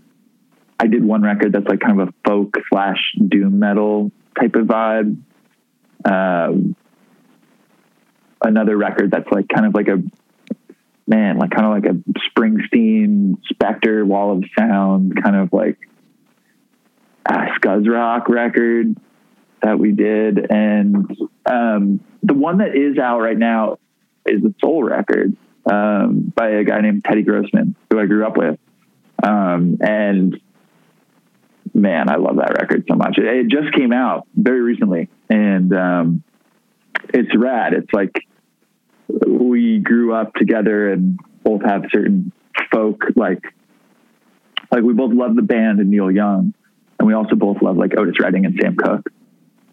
I 0.78 0.86
did 0.86 1.04
one 1.04 1.22
record 1.22 1.52
that's 1.52 1.66
like 1.66 1.80
kind 1.80 2.00
of 2.00 2.08
a 2.08 2.14
folk 2.26 2.54
slash 2.70 3.12
doom 3.28 3.58
metal 3.58 4.10
type 4.40 4.54
of 4.54 4.66
vibe. 4.66 5.20
Um, 6.04 6.76
another 8.42 8.76
record 8.76 9.10
that's 9.10 9.30
like 9.30 9.48
kind 9.48 9.66
of 9.66 9.74
like 9.74 9.88
a 9.88 10.02
man, 11.06 11.38
like 11.38 11.50
kind 11.50 11.66
of 11.66 11.72
like 11.72 11.92
a 11.92 12.20
Springsteen 12.30 13.38
Spector 13.52 14.04
Wall 14.04 14.32
of 14.32 14.44
Sound 14.58 15.22
kind 15.22 15.36
of 15.36 15.52
like 15.52 15.78
uh, 17.26 17.46
scuzz 17.58 17.88
rock 17.88 18.28
record 18.28 18.96
that 19.62 19.78
we 19.78 19.92
did. 19.92 20.50
And 20.50 21.16
um, 21.46 22.00
the 22.22 22.34
one 22.34 22.58
that 22.58 22.76
is 22.76 22.98
out 22.98 23.20
right 23.20 23.36
now 23.36 23.78
is 24.26 24.42
the 24.42 24.54
Soul 24.60 24.82
record 24.82 25.36
um, 25.70 26.32
by 26.34 26.50
a 26.50 26.64
guy 26.64 26.80
named 26.80 27.04
Teddy 27.04 27.22
Grossman, 27.22 27.74
who 27.90 28.00
I 28.00 28.06
grew 28.06 28.26
up 28.26 28.36
with. 28.36 28.58
Um, 29.22 29.78
and 29.80 30.40
man, 31.74 32.08
I 32.10 32.16
love 32.16 32.36
that 32.36 32.54
record 32.60 32.84
so 32.88 32.96
much. 32.96 33.18
It, 33.18 33.24
it 33.24 33.48
just 33.48 33.74
came 33.74 33.92
out 33.92 34.26
very 34.34 34.60
recently, 34.60 35.08
and 35.28 35.72
um, 35.74 36.22
it's 37.14 37.34
rad. 37.36 37.72
It's 37.74 37.92
like 37.92 38.12
we 39.26 39.78
grew 39.78 40.14
up 40.14 40.34
together 40.34 40.92
and 40.92 41.18
both 41.42 41.62
have 41.64 41.84
certain 41.92 42.32
folk 42.72 43.02
like 43.16 43.42
like 44.70 44.82
we 44.82 44.92
both 44.92 45.12
love 45.12 45.34
the 45.34 45.42
band 45.42 45.80
and 45.80 45.90
Neil 45.90 46.10
Young, 46.10 46.54
and 46.98 47.08
we 47.08 47.14
also 47.14 47.34
both 47.34 47.60
love 47.62 47.76
like 47.76 47.96
Otis 47.96 48.20
Redding 48.20 48.46
and 48.46 48.58
Sam 48.60 48.76
Cooke. 48.76 49.08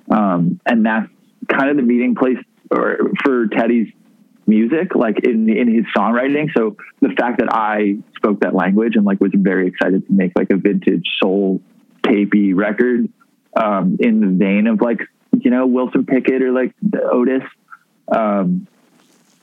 Um, 0.09 0.59
and 0.65 0.85
that's 0.85 1.07
kind 1.47 1.69
of 1.69 1.75
the 1.75 1.83
meeting 1.83 2.15
place 2.15 2.37
or, 2.71 3.11
for 3.23 3.47
Teddy's 3.47 3.91
music, 4.47 4.95
like 4.95 5.19
in, 5.23 5.49
in 5.49 5.73
his 5.73 5.85
songwriting. 5.95 6.49
So 6.55 6.77
the 7.01 7.09
fact 7.09 7.39
that 7.39 7.49
I 7.51 7.97
spoke 8.15 8.39
that 8.41 8.55
language 8.55 8.95
and 8.95 9.05
like 9.05 9.19
was 9.19 9.31
very 9.35 9.67
excited 9.67 10.07
to 10.07 10.13
make 10.13 10.31
like 10.35 10.49
a 10.49 10.55
vintage 10.55 11.05
soul 11.21 11.61
tapey 12.08 12.55
record, 12.55 13.10
um, 13.55 13.97
in 13.99 14.22
the 14.22 14.28
vein 14.28 14.68
of 14.68 14.82
like, 14.82 15.01
you 15.39 15.51
know, 15.51 15.66
Wilson 15.66 16.05
Pickett 16.05 16.41
or 16.41 16.51
like 16.51 16.74
Otis, 17.12 17.43
um, 18.12 18.68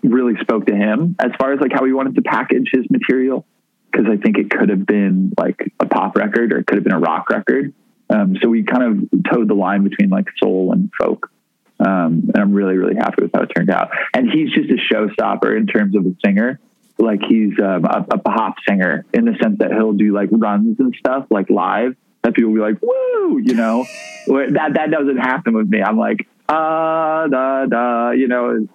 really 0.02 0.38
spoke 0.40 0.66
to 0.66 0.74
him 0.74 1.16
as 1.18 1.32
far 1.38 1.52
as 1.52 1.60
like 1.60 1.72
how 1.72 1.84
he 1.84 1.92
wanted 1.92 2.14
to 2.16 2.22
package 2.22 2.68
his 2.72 2.88
material. 2.90 3.46
Cause 3.94 4.06
I 4.10 4.16
think 4.16 4.38
it 4.38 4.50
could 4.50 4.70
have 4.70 4.86
been 4.86 5.32
like 5.38 5.72
a 5.78 5.86
pop 5.86 6.16
record 6.16 6.52
or 6.52 6.58
it 6.58 6.66
could 6.66 6.76
have 6.76 6.84
been 6.84 6.94
a 6.94 6.98
rock 6.98 7.30
record. 7.30 7.72
Um, 8.10 8.36
so 8.42 8.48
we 8.48 8.64
kind 8.64 8.82
of 8.82 9.22
towed 9.32 9.48
the 9.48 9.54
line 9.54 9.84
between 9.84 10.10
like 10.10 10.26
soul 10.36 10.72
and 10.72 10.90
folk. 10.98 11.30
Um, 11.80 12.30
and 12.32 12.36
I'm 12.36 12.52
really, 12.52 12.76
really 12.76 12.96
happy 12.96 13.22
with 13.22 13.30
how 13.34 13.42
it 13.42 13.50
turned 13.54 13.70
out. 13.70 13.90
And 14.12 14.28
he's 14.30 14.50
just 14.52 14.70
a 14.70 14.94
showstopper 14.94 15.56
in 15.56 15.66
terms 15.66 15.96
of 15.96 16.04
a 16.06 16.14
singer. 16.24 16.60
Like 16.98 17.20
he's 17.28 17.52
um, 17.60 17.84
a, 17.84 18.06
a 18.10 18.18
pop 18.18 18.56
singer 18.68 19.04
in 19.12 19.24
the 19.24 19.36
sense 19.42 19.58
that 19.58 19.72
he'll 19.72 19.92
do 19.92 20.12
like 20.12 20.28
runs 20.30 20.78
and 20.78 20.94
stuff 20.98 21.26
like 21.30 21.50
live. 21.50 21.96
That 22.24 22.34
people 22.34 22.50
will 22.50 22.56
be 22.56 22.72
like, 22.72 22.82
woo, 22.82 23.38
you 23.38 23.54
know, 23.54 23.84
that, 24.26 24.72
that 24.74 24.90
doesn't 24.90 25.18
happen 25.18 25.54
with 25.54 25.68
me. 25.68 25.82
I'm 25.82 25.98
like, 25.98 26.26
ah, 26.48 27.26
da, 27.28 27.66
da, 27.66 28.10
you 28.10 28.26
know, 28.26 28.66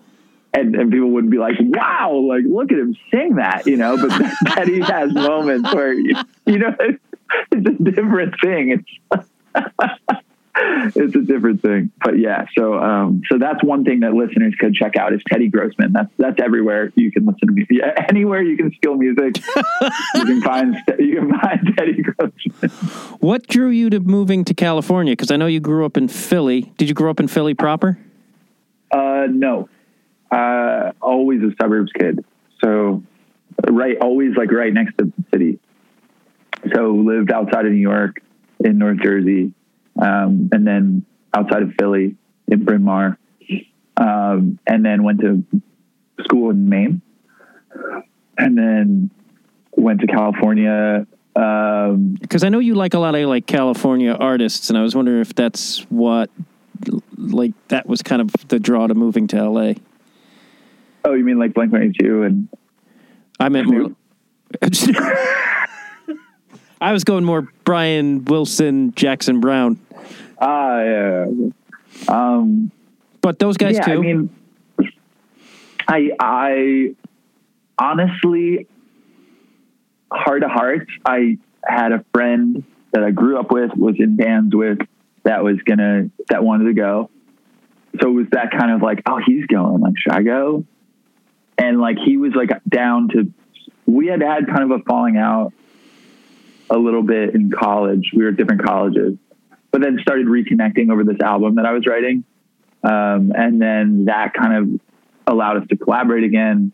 and, 0.54 0.76
and 0.76 0.92
people 0.92 1.10
would 1.12 1.30
be 1.30 1.38
like, 1.38 1.56
wow, 1.60 2.14
like, 2.14 2.44
look 2.48 2.72
at 2.72 2.78
him 2.78 2.96
sing 3.12 3.36
that, 3.36 3.66
you 3.66 3.76
know, 3.76 3.98
but 3.98 4.10
Teddy 4.48 4.82
has 4.82 5.14
moments 5.14 5.74
where, 5.74 5.94
you, 5.94 6.16
you 6.46 6.60
know, 6.60 6.76
it's, 6.80 7.04
it's 7.52 7.68
a 7.68 7.84
different 7.84 8.36
thing. 8.42 8.84
It's, 9.14 9.30
it's 10.96 11.16
a 11.16 11.22
different 11.22 11.62
thing. 11.62 11.92
But 12.04 12.18
yeah, 12.20 12.46
so 12.58 12.78
um, 12.78 13.22
so 13.30 13.38
that's 13.38 13.64
one 13.64 13.84
thing 13.84 14.02
that 14.02 14.14
listeners 14.14 14.54
could 14.60 14.74
check 14.74 14.96
out 14.96 15.14
is 15.14 15.22
Teddy 15.30 15.48
Grossman. 15.48 15.94
That's 15.94 16.10
that's 16.18 16.42
everywhere 16.42 16.92
you 16.96 17.12
can 17.12 17.26
listen 17.26 17.48
to 17.48 17.54
music. 17.54 17.70
Yeah, 17.80 17.94
anywhere 18.10 18.42
you 18.42 18.58
can 18.58 18.74
steal 18.74 18.96
music, 18.96 19.38
you 20.16 20.26
can 20.26 20.42
find 20.42 20.76
you 21.00 21.16
can 21.16 21.40
find 21.40 21.74
Teddy 21.78 22.02
Grossman. 22.02 22.72
What 23.20 23.48
drew 23.48 23.70
you 23.70 23.90
to 23.92 24.00
moving 24.00 24.44
to 24.46 24.54
California? 24.54 25.14
Because 25.14 25.32
I 25.32 25.38
know 25.38 25.46
you 25.46 25.60
grew 25.60 25.86
up 25.86 25.96
in 25.96 26.08
Philly. 26.08 26.74
Did 26.78 26.90
you 26.90 26.96
grow 26.96 27.12
up 27.12 27.20
in 27.20 27.28
Philly 27.28 27.54
proper? 27.54 28.00
Uh, 28.92 29.28
no, 29.30 29.70
uh, 30.32 30.92
always 31.02 31.42
a 31.44 31.52
suburbs 31.62 31.92
kid. 31.94 32.26
So 32.64 33.04
right, 33.70 33.98
always 34.02 34.36
like 34.36 34.52
right 34.52 34.74
next 34.74 34.98
to 34.98 35.06
the 35.06 35.24
city. 35.32 35.60
So 36.74 36.92
lived 36.92 37.32
outside 37.32 37.66
of 37.66 37.72
New 37.72 37.78
York 37.78 38.22
in 38.60 38.78
North 38.78 39.00
Jersey 39.02 39.54
um, 40.02 40.50
and 40.52 40.66
then 40.66 41.06
outside 41.34 41.62
of 41.64 41.74
Philly 41.80 42.16
in 42.48 42.64
Bryn 42.64 42.84
Mawr, 42.84 43.18
um, 43.98 44.60
and 44.66 44.86
then 44.86 45.04
went 45.04 45.22
to 45.22 45.44
school 46.24 46.50
in 46.50 46.70
Maine, 46.70 47.02
and 48.38 48.58
then 48.58 49.10
went 49.76 50.02
to 50.02 50.08
California. 50.08 51.06
Um, 51.36 52.18
Because 52.20 52.44
I 52.44 52.50
know 52.50 52.60
you 52.60 52.76
like 52.76 52.94
a 52.94 53.00
lot 53.00 53.16
of 53.16 53.28
like 53.30 53.46
California 53.46 54.14
artists, 54.14 54.70
and 54.70 54.78
I 54.78 54.82
was 54.82 54.96
wondering 54.96 55.22
if 55.22 55.36
that's 55.36 55.80
what, 55.90 56.30
like, 57.18 57.54
that 57.68 57.88
was 57.88 58.02
kind 58.02 58.22
of 58.22 58.32
the 58.48 58.60
draw 58.60 58.88
to 58.88 58.96
moving 58.96 59.28
to 59.28 59.50
LA. 59.50 59.74
oh, 61.06 61.14
you 61.14 61.24
mean 61.24 61.40
like 61.40 61.54
Blink 61.54 61.72
One 61.72 61.84
Eighty 61.84 61.94
Two 62.00 62.24
and 62.24 62.50
I 63.40 63.50
meant 63.50 63.68
more. 63.68 63.92
I 66.82 66.94
was 66.94 67.04
going 67.04 67.24
more 67.24 67.48
Brian 67.64 68.24
Wilson, 68.26 68.94
Jackson 68.96 69.40
Browne, 69.40 69.80
ah 70.40 70.82
yeah. 70.82 71.26
Um, 72.08 72.72
but 73.22 73.40
those 73.40 73.58
guys 73.58 73.76
yeah, 73.76 73.86
too. 73.86 73.92
I 73.92 73.98
mean, 73.98 74.30
I 75.88 76.12
I 76.20 76.96
honestly, 77.78 78.68
heart 80.12 80.42
to 80.42 80.48
heart, 80.48 80.88
I 81.06 81.38
had 81.64 81.92
a 81.92 82.06
friend 82.14 82.64
that 82.92 83.04
I 83.04 83.12
grew 83.12 83.40
up 83.40 83.52
with, 83.52 83.72
was 83.76 83.96
in 84.00 84.16
bands 84.16 84.56
with, 84.56 84.80
that 85.24 85.44
was 85.44 85.58
gonna 85.66 86.10
that 86.30 86.44
wanted 86.44 86.66
to 86.66 86.74
go. 86.74 87.10
So 88.00 88.08
it 88.10 88.14
was 88.14 88.28
that 88.32 88.52
kind 88.52 88.72
of 88.72 88.82
like, 88.82 89.02
oh, 89.06 89.20
he's 89.26 89.46
going. 89.48 89.82
Like, 89.82 89.94
should 89.98 90.14
I 90.14 90.22
go? 90.22 90.64
And 91.58 91.82
like 91.82 91.98
he 91.98 92.18
was 92.18 92.34
like 92.36 92.50
down 92.68 93.10
to. 93.10 93.34
We 93.86 94.08
had 94.08 94.22
had 94.22 94.48
kind 94.48 94.72
of 94.72 94.80
a 94.80 94.84
falling 94.84 95.18
out 95.18 95.52
a 96.70 96.78
little 96.78 97.04
bit 97.04 97.36
in 97.36 97.52
college. 97.52 98.12
We 98.16 98.24
were 98.24 98.30
at 98.30 98.38
different 98.38 98.64
colleges, 98.64 99.18
but 99.72 99.82
then 99.82 99.98
started 100.02 100.28
reconnecting 100.28 100.92
over 100.92 101.04
this 101.04 101.20
album 101.24 101.56
that 101.56 101.66
I 101.66 101.74
was 101.74 101.86
writing. 101.88 102.24
Um, 102.84 103.34
and 103.36 103.62
then 103.62 104.06
that 104.06 104.34
kind 104.34 104.54
of 104.54 104.82
allowed 105.28 105.62
us 105.62 105.68
to 105.70 105.78
collaborate 105.78 106.24
again 106.24 106.72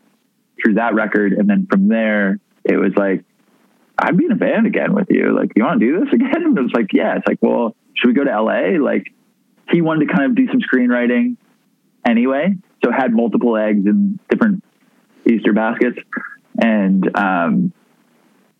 through 0.62 0.74
that 0.74 0.94
record. 0.94 1.32
And 1.32 1.48
then 1.48 1.66
from 1.70 1.88
there, 1.88 2.38
it 2.64 2.76
was 2.76 2.92
like, 2.96 3.24
I'd 3.98 4.16
be 4.16 4.26
in 4.26 4.32
a 4.32 4.36
band 4.36 4.66
again 4.66 4.94
with 4.94 5.08
you. 5.10 5.34
Like, 5.34 5.52
you 5.56 5.64
want 5.64 5.80
to 5.80 5.86
do 5.86 6.04
this 6.04 6.08
again? 6.12 6.44
And 6.44 6.58
it 6.58 6.62
was 6.62 6.72
like, 6.74 6.92
yeah. 6.92 7.16
It's 7.16 7.26
like, 7.26 7.38
well, 7.40 7.74
should 7.94 8.08
we 8.08 8.14
go 8.14 8.24
to 8.24 8.42
LA? 8.42 8.78
Like, 8.82 9.06
he 9.70 9.80
wanted 9.80 10.08
to 10.08 10.14
kind 10.14 10.30
of 10.30 10.36
do 10.36 10.46
some 10.48 10.60
screenwriting 10.60 11.36
anyway. 12.06 12.54
So 12.84 12.92
had 12.92 13.12
multiple 13.12 13.56
eggs 13.56 13.86
in 13.86 14.20
different 14.30 14.62
Easter 15.28 15.52
baskets. 15.52 15.98
And 16.60 17.04
um, 17.16 17.72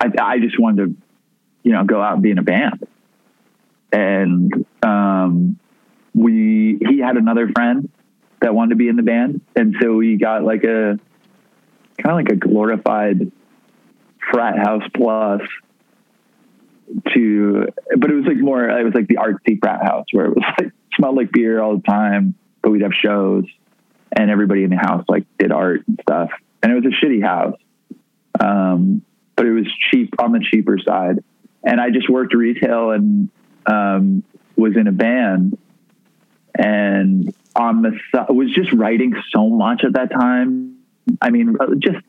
I, 0.01 0.09
I 0.21 0.39
just 0.41 0.59
wanted 0.59 0.87
to, 0.87 1.03
you 1.67 1.73
know, 1.73 1.83
go 1.83 2.01
out 2.01 2.15
and 2.15 2.23
be 2.23 2.31
in 2.31 2.39
a 2.39 2.45
band. 2.45 2.87
And 3.91 4.65
um, 4.85 5.59
we, 6.15 6.79
he 6.81 7.01
had 7.01 7.17
another 7.17 7.49
friend 7.49 7.91
that 8.41 8.55
wanted 8.55 8.71
to 8.71 8.77
be 8.77 8.87
in 8.87 8.95
the 8.95 9.03
band. 9.03 9.41
And 9.57 9.75
so 9.83 9.95
we 9.95 10.17
got 10.17 10.45
like 10.45 10.63
a, 10.63 10.97
kind 12.01 12.07
of 12.07 12.15
like 12.15 12.29
a 12.29 12.37
glorified 12.37 13.33
frat 14.31 14.57
house 14.59 14.85
plus 14.95 15.41
to, 17.15 17.67
but 17.97 18.11
it 18.13 18.15
was 18.15 18.27
like 18.27 18.37
more, 18.37 18.69
it 18.69 18.85
was 18.85 18.95
like 18.95 19.09
the 19.09 19.17
artsy 19.17 19.59
frat 19.61 19.83
house 19.83 20.07
where 20.13 20.27
it 20.27 20.37
was 20.37 20.45
like, 20.61 20.71
smelled 20.95 21.17
like 21.17 21.33
beer 21.33 21.61
all 21.61 21.77
the 21.77 21.83
time, 21.83 22.37
but 22.63 22.71
we'd 22.71 22.83
have 22.83 22.95
shows 22.95 23.45
and 24.17 24.31
everybody 24.31 24.63
in 24.63 24.71
the 24.71 24.77
house 24.77 25.05
like 25.09 25.25
did 25.37 25.51
art 25.51 25.83
and 25.89 25.99
stuff. 26.01 26.31
And 26.63 26.71
it 26.71 26.77
was 26.77 26.85
a 26.85 27.05
shitty 27.05 27.25
house. 27.25 27.59
Um, 28.39 29.03
but 29.35 29.47
it 29.47 29.53
was 29.53 29.67
cheap 29.91 30.15
on 30.21 30.31
the 30.31 30.41
cheaper 30.41 30.79
side. 30.79 31.25
And 31.67 31.81
I 31.81 31.91
just 31.91 32.09
worked 32.09 32.33
retail 32.33 32.93
and, 32.93 33.29
um, 33.67 34.23
was 34.57 34.75
in 34.77 34.87
a 34.87 34.93
band 34.93 35.59
and 36.59 37.35
on 37.55 37.83
the 37.83 37.99
was 38.31 38.53
just 38.55 38.73
writing 38.73 39.15
so 39.31 39.49
much 39.49 39.83
at 39.85 39.95
that 39.95 40.11
time. 40.11 40.77
I 41.21 41.31
mean, 41.31 41.57
uh, 41.61 41.67
just 41.79 42.05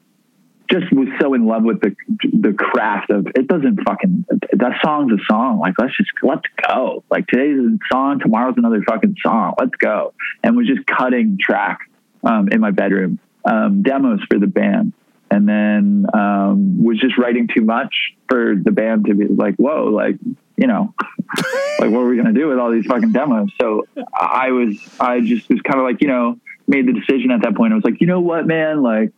just 0.69 0.91
was 0.91 1.07
so 1.19 1.33
in 1.33 1.45
love 1.45 1.63
with 1.63 1.81
the 1.81 1.95
the 2.33 2.53
craft 2.53 3.09
of 3.09 3.27
it 3.27 3.47
doesn't 3.47 3.79
fucking 3.87 4.25
that 4.53 4.79
song's 4.83 5.11
a 5.13 5.23
song. 5.29 5.59
Like 5.59 5.75
let's 5.77 5.95
just 5.97 6.09
let's 6.21 6.43
go. 6.67 7.03
Like 7.09 7.27
today's 7.27 7.57
a 7.57 7.77
song, 7.91 8.19
tomorrow's 8.19 8.55
another 8.57 8.81
fucking 8.87 9.15
song. 9.23 9.55
Let's 9.59 9.75
go. 9.75 10.13
And 10.43 10.55
was 10.55 10.67
just 10.67 10.85
cutting 10.87 11.37
track 11.39 11.79
um, 12.23 12.49
in 12.49 12.59
my 12.59 12.71
bedroom, 12.71 13.19
um, 13.45 13.83
demos 13.83 14.19
for 14.29 14.39
the 14.39 14.47
band, 14.47 14.93
and 15.29 15.47
then 15.47 16.05
um, 16.13 16.83
was 16.83 16.99
just 16.99 17.17
writing 17.17 17.47
too 17.53 17.63
much 17.63 17.93
for 18.29 18.55
the 18.55 18.71
band 18.71 19.05
to 19.05 19.13
be 19.13 19.27
like, 19.27 19.55
whoa, 19.55 19.85
like 19.85 20.15
you 20.55 20.67
know, 20.67 20.93
like 21.79 21.91
what 21.91 21.99
are 21.99 22.07
we 22.07 22.17
gonna 22.17 22.33
do 22.33 22.47
with 22.47 22.59
all 22.59 22.71
these 22.71 22.85
fucking 22.85 23.11
demos? 23.11 23.49
So 23.59 23.87
I 24.13 24.51
was 24.51 24.77
I 24.99 25.21
just 25.21 25.49
was 25.49 25.61
kind 25.61 25.79
of 25.79 25.85
like 25.85 26.01
you 26.01 26.07
know 26.07 26.39
made 26.67 26.87
the 26.87 26.93
decision 26.93 27.31
at 27.31 27.41
that 27.43 27.55
point. 27.55 27.73
I 27.73 27.75
was 27.75 27.83
like, 27.83 28.01
you 28.01 28.07
know 28.07 28.19
what, 28.19 28.45
man, 28.45 28.81
like 28.81 29.11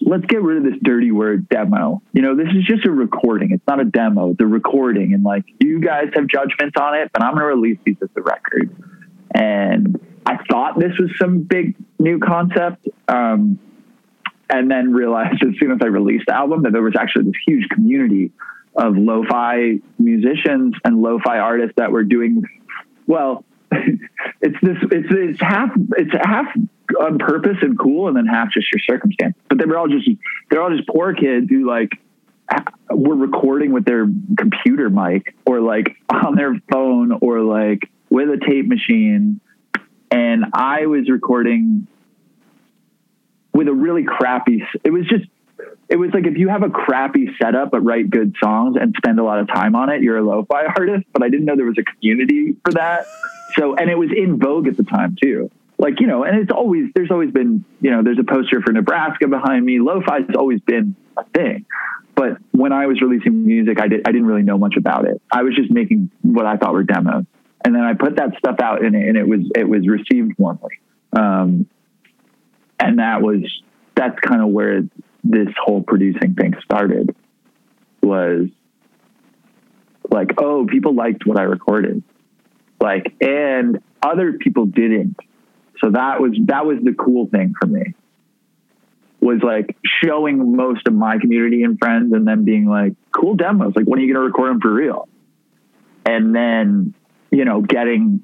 let's 0.00 0.26
get 0.26 0.42
rid 0.42 0.58
of 0.58 0.64
this 0.64 0.80
dirty 0.82 1.10
word 1.10 1.48
demo. 1.48 2.02
You 2.12 2.22
know, 2.22 2.36
this 2.36 2.48
is 2.48 2.64
just 2.64 2.86
a 2.86 2.90
recording. 2.90 3.52
It's 3.52 3.66
not 3.66 3.80
a 3.80 3.84
demo. 3.84 4.30
It's 4.30 4.40
a 4.40 4.46
recording. 4.46 5.14
And 5.14 5.24
like, 5.24 5.44
you 5.58 5.80
guys 5.80 6.10
have 6.14 6.26
judgments 6.26 6.76
on 6.78 6.94
it, 6.94 7.10
but 7.12 7.22
I'm 7.22 7.32
going 7.32 7.42
to 7.42 7.46
release 7.46 7.78
these 7.84 7.96
as 8.02 8.08
a 8.16 8.20
record. 8.20 8.74
And 9.34 10.00
I 10.24 10.38
thought 10.48 10.78
this 10.78 10.92
was 10.98 11.10
some 11.18 11.40
big 11.40 11.74
new 11.98 12.18
concept. 12.18 12.86
Um, 13.08 13.58
and 14.48 14.70
then 14.70 14.92
realized 14.92 15.42
as 15.42 15.54
soon 15.58 15.72
as 15.72 15.78
I 15.82 15.86
released 15.86 16.26
the 16.26 16.34
album 16.34 16.62
that 16.62 16.72
there 16.72 16.82
was 16.82 16.94
actually 16.98 17.24
this 17.24 17.40
huge 17.46 17.68
community 17.68 18.32
of 18.76 18.96
lo-fi 18.96 19.80
musicians 19.98 20.74
and 20.84 21.00
lo-fi 21.00 21.38
artists 21.38 21.74
that 21.76 21.90
were 21.90 22.04
doing 22.04 22.44
well. 23.06 23.44
it's 23.72 24.56
this. 24.62 24.76
It's 24.92 25.08
it's 25.10 25.40
half. 25.40 25.70
It's 25.96 26.12
half 26.12 26.46
on 27.00 27.18
purpose 27.18 27.56
and 27.62 27.78
cool, 27.78 28.06
and 28.06 28.16
then 28.16 28.26
half 28.26 28.52
just 28.52 28.68
your 28.72 28.80
circumstance. 28.86 29.34
But 29.48 29.58
they 29.58 29.64
were 29.64 29.76
all 29.76 29.88
just 29.88 30.08
they're 30.50 30.62
all 30.62 30.70
just 30.70 30.88
poor 30.88 31.14
kids 31.14 31.48
who 31.50 31.68
like 31.68 31.90
were 32.90 33.16
recording 33.16 33.72
with 33.72 33.84
their 33.84 34.06
computer 34.38 34.88
mic 34.88 35.34
or 35.44 35.60
like 35.60 35.96
on 36.08 36.36
their 36.36 36.54
phone 36.70 37.12
or 37.20 37.40
like 37.40 37.90
with 38.08 38.28
a 38.28 38.38
tape 38.38 38.66
machine. 38.68 39.40
And 40.10 40.44
I 40.52 40.86
was 40.86 41.10
recording 41.10 41.88
with 43.56 43.68
a 43.68 43.72
really 43.72 44.04
crappy. 44.04 44.62
It 44.84 44.90
was 44.90 45.06
just. 45.06 45.24
It 45.88 45.96
was 45.96 46.10
like 46.12 46.26
if 46.26 46.36
you 46.36 46.48
have 46.48 46.64
a 46.64 46.68
crappy 46.68 47.30
setup 47.40 47.70
but 47.70 47.80
write 47.80 48.10
good 48.10 48.34
songs 48.42 48.76
and 48.78 48.92
spend 48.96 49.20
a 49.20 49.22
lot 49.22 49.38
of 49.38 49.46
time 49.46 49.76
on 49.76 49.88
it, 49.88 50.02
you're 50.02 50.18
a 50.18 50.22
lo-fi 50.22 50.64
artist. 50.78 51.06
But 51.12 51.22
I 51.22 51.28
didn't 51.28 51.46
know 51.46 51.56
there 51.56 51.64
was 51.64 51.78
a 51.78 51.84
community 51.84 52.56
for 52.64 52.72
that. 52.72 53.06
So, 53.54 53.76
and 53.76 53.88
it 53.88 53.96
was 53.96 54.10
in 54.14 54.38
vogue 54.38 54.66
at 54.66 54.76
the 54.76 54.82
time 54.82 55.16
too 55.20 55.50
like 55.78 56.00
you 56.00 56.06
know 56.06 56.24
and 56.24 56.38
it's 56.38 56.50
always 56.50 56.90
there's 56.94 57.10
always 57.10 57.30
been 57.30 57.64
you 57.80 57.90
know 57.90 58.02
there's 58.02 58.18
a 58.18 58.24
poster 58.24 58.60
for 58.60 58.72
nebraska 58.72 59.28
behind 59.28 59.64
me 59.64 59.78
lo-fi 59.78 60.20
has 60.20 60.36
always 60.36 60.60
been 60.60 60.96
a 61.16 61.24
thing 61.34 61.66
but 62.14 62.38
when 62.52 62.72
i 62.72 62.86
was 62.86 63.00
releasing 63.00 63.46
music 63.46 63.80
i, 63.80 63.88
did, 63.88 64.06
I 64.06 64.12
didn't 64.12 64.26
really 64.26 64.42
know 64.42 64.58
much 64.58 64.76
about 64.76 65.06
it 65.06 65.20
i 65.30 65.42
was 65.42 65.54
just 65.54 65.70
making 65.70 66.10
what 66.22 66.46
i 66.46 66.56
thought 66.56 66.72
were 66.72 66.82
demos 66.82 67.24
and 67.64 67.74
then 67.74 67.82
i 67.82 67.94
put 67.94 68.16
that 68.16 68.36
stuff 68.38 68.56
out 68.60 68.84
and 68.84 68.94
it, 68.94 69.08
and 69.08 69.16
it 69.16 69.28
was 69.28 69.40
it 69.54 69.68
was 69.68 69.86
received 69.86 70.32
warmly 70.38 70.78
um, 71.12 71.66
and 72.86 72.98
that 72.98 73.22
was 73.22 73.42
that's 73.94 74.18
kind 74.20 74.42
of 74.42 74.48
where 74.48 74.82
this 75.24 75.48
whole 75.62 75.82
producing 75.82 76.34
thing 76.34 76.54
started 76.64 77.14
was 78.02 78.48
like 80.10 80.30
oh 80.38 80.66
people 80.66 80.94
liked 80.94 81.26
what 81.26 81.38
i 81.38 81.42
recorded 81.42 82.02
like 82.80 83.14
and 83.20 83.80
other 84.02 84.34
people 84.34 84.66
didn't 84.66 85.16
so 85.82 85.90
that 85.90 86.20
was 86.20 86.32
that 86.46 86.64
was 86.64 86.78
the 86.82 86.94
cool 86.94 87.26
thing 87.26 87.54
for 87.60 87.66
me. 87.66 87.94
Was 89.20 89.40
like 89.42 89.76
showing 90.02 90.56
most 90.56 90.86
of 90.86 90.94
my 90.94 91.18
community 91.18 91.62
and 91.64 91.78
friends, 91.78 92.12
and 92.12 92.26
then 92.26 92.44
being 92.44 92.66
like, 92.66 92.94
"Cool 93.12 93.34
demos! 93.34 93.72
Like, 93.74 93.86
when 93.86 93.98
are 93.98 94.02
you 94.02 94.12
going 94.12 94.22
to 94.22 94.26
record 94.26 94.50
them 94.50 94.60
for 94.60 94.72
real?" 94.72 95.08
and 96.06 96.34
then 96.34 96.94
you 97.30 97.44
know 97.44 97.60
getting 97.60 98.22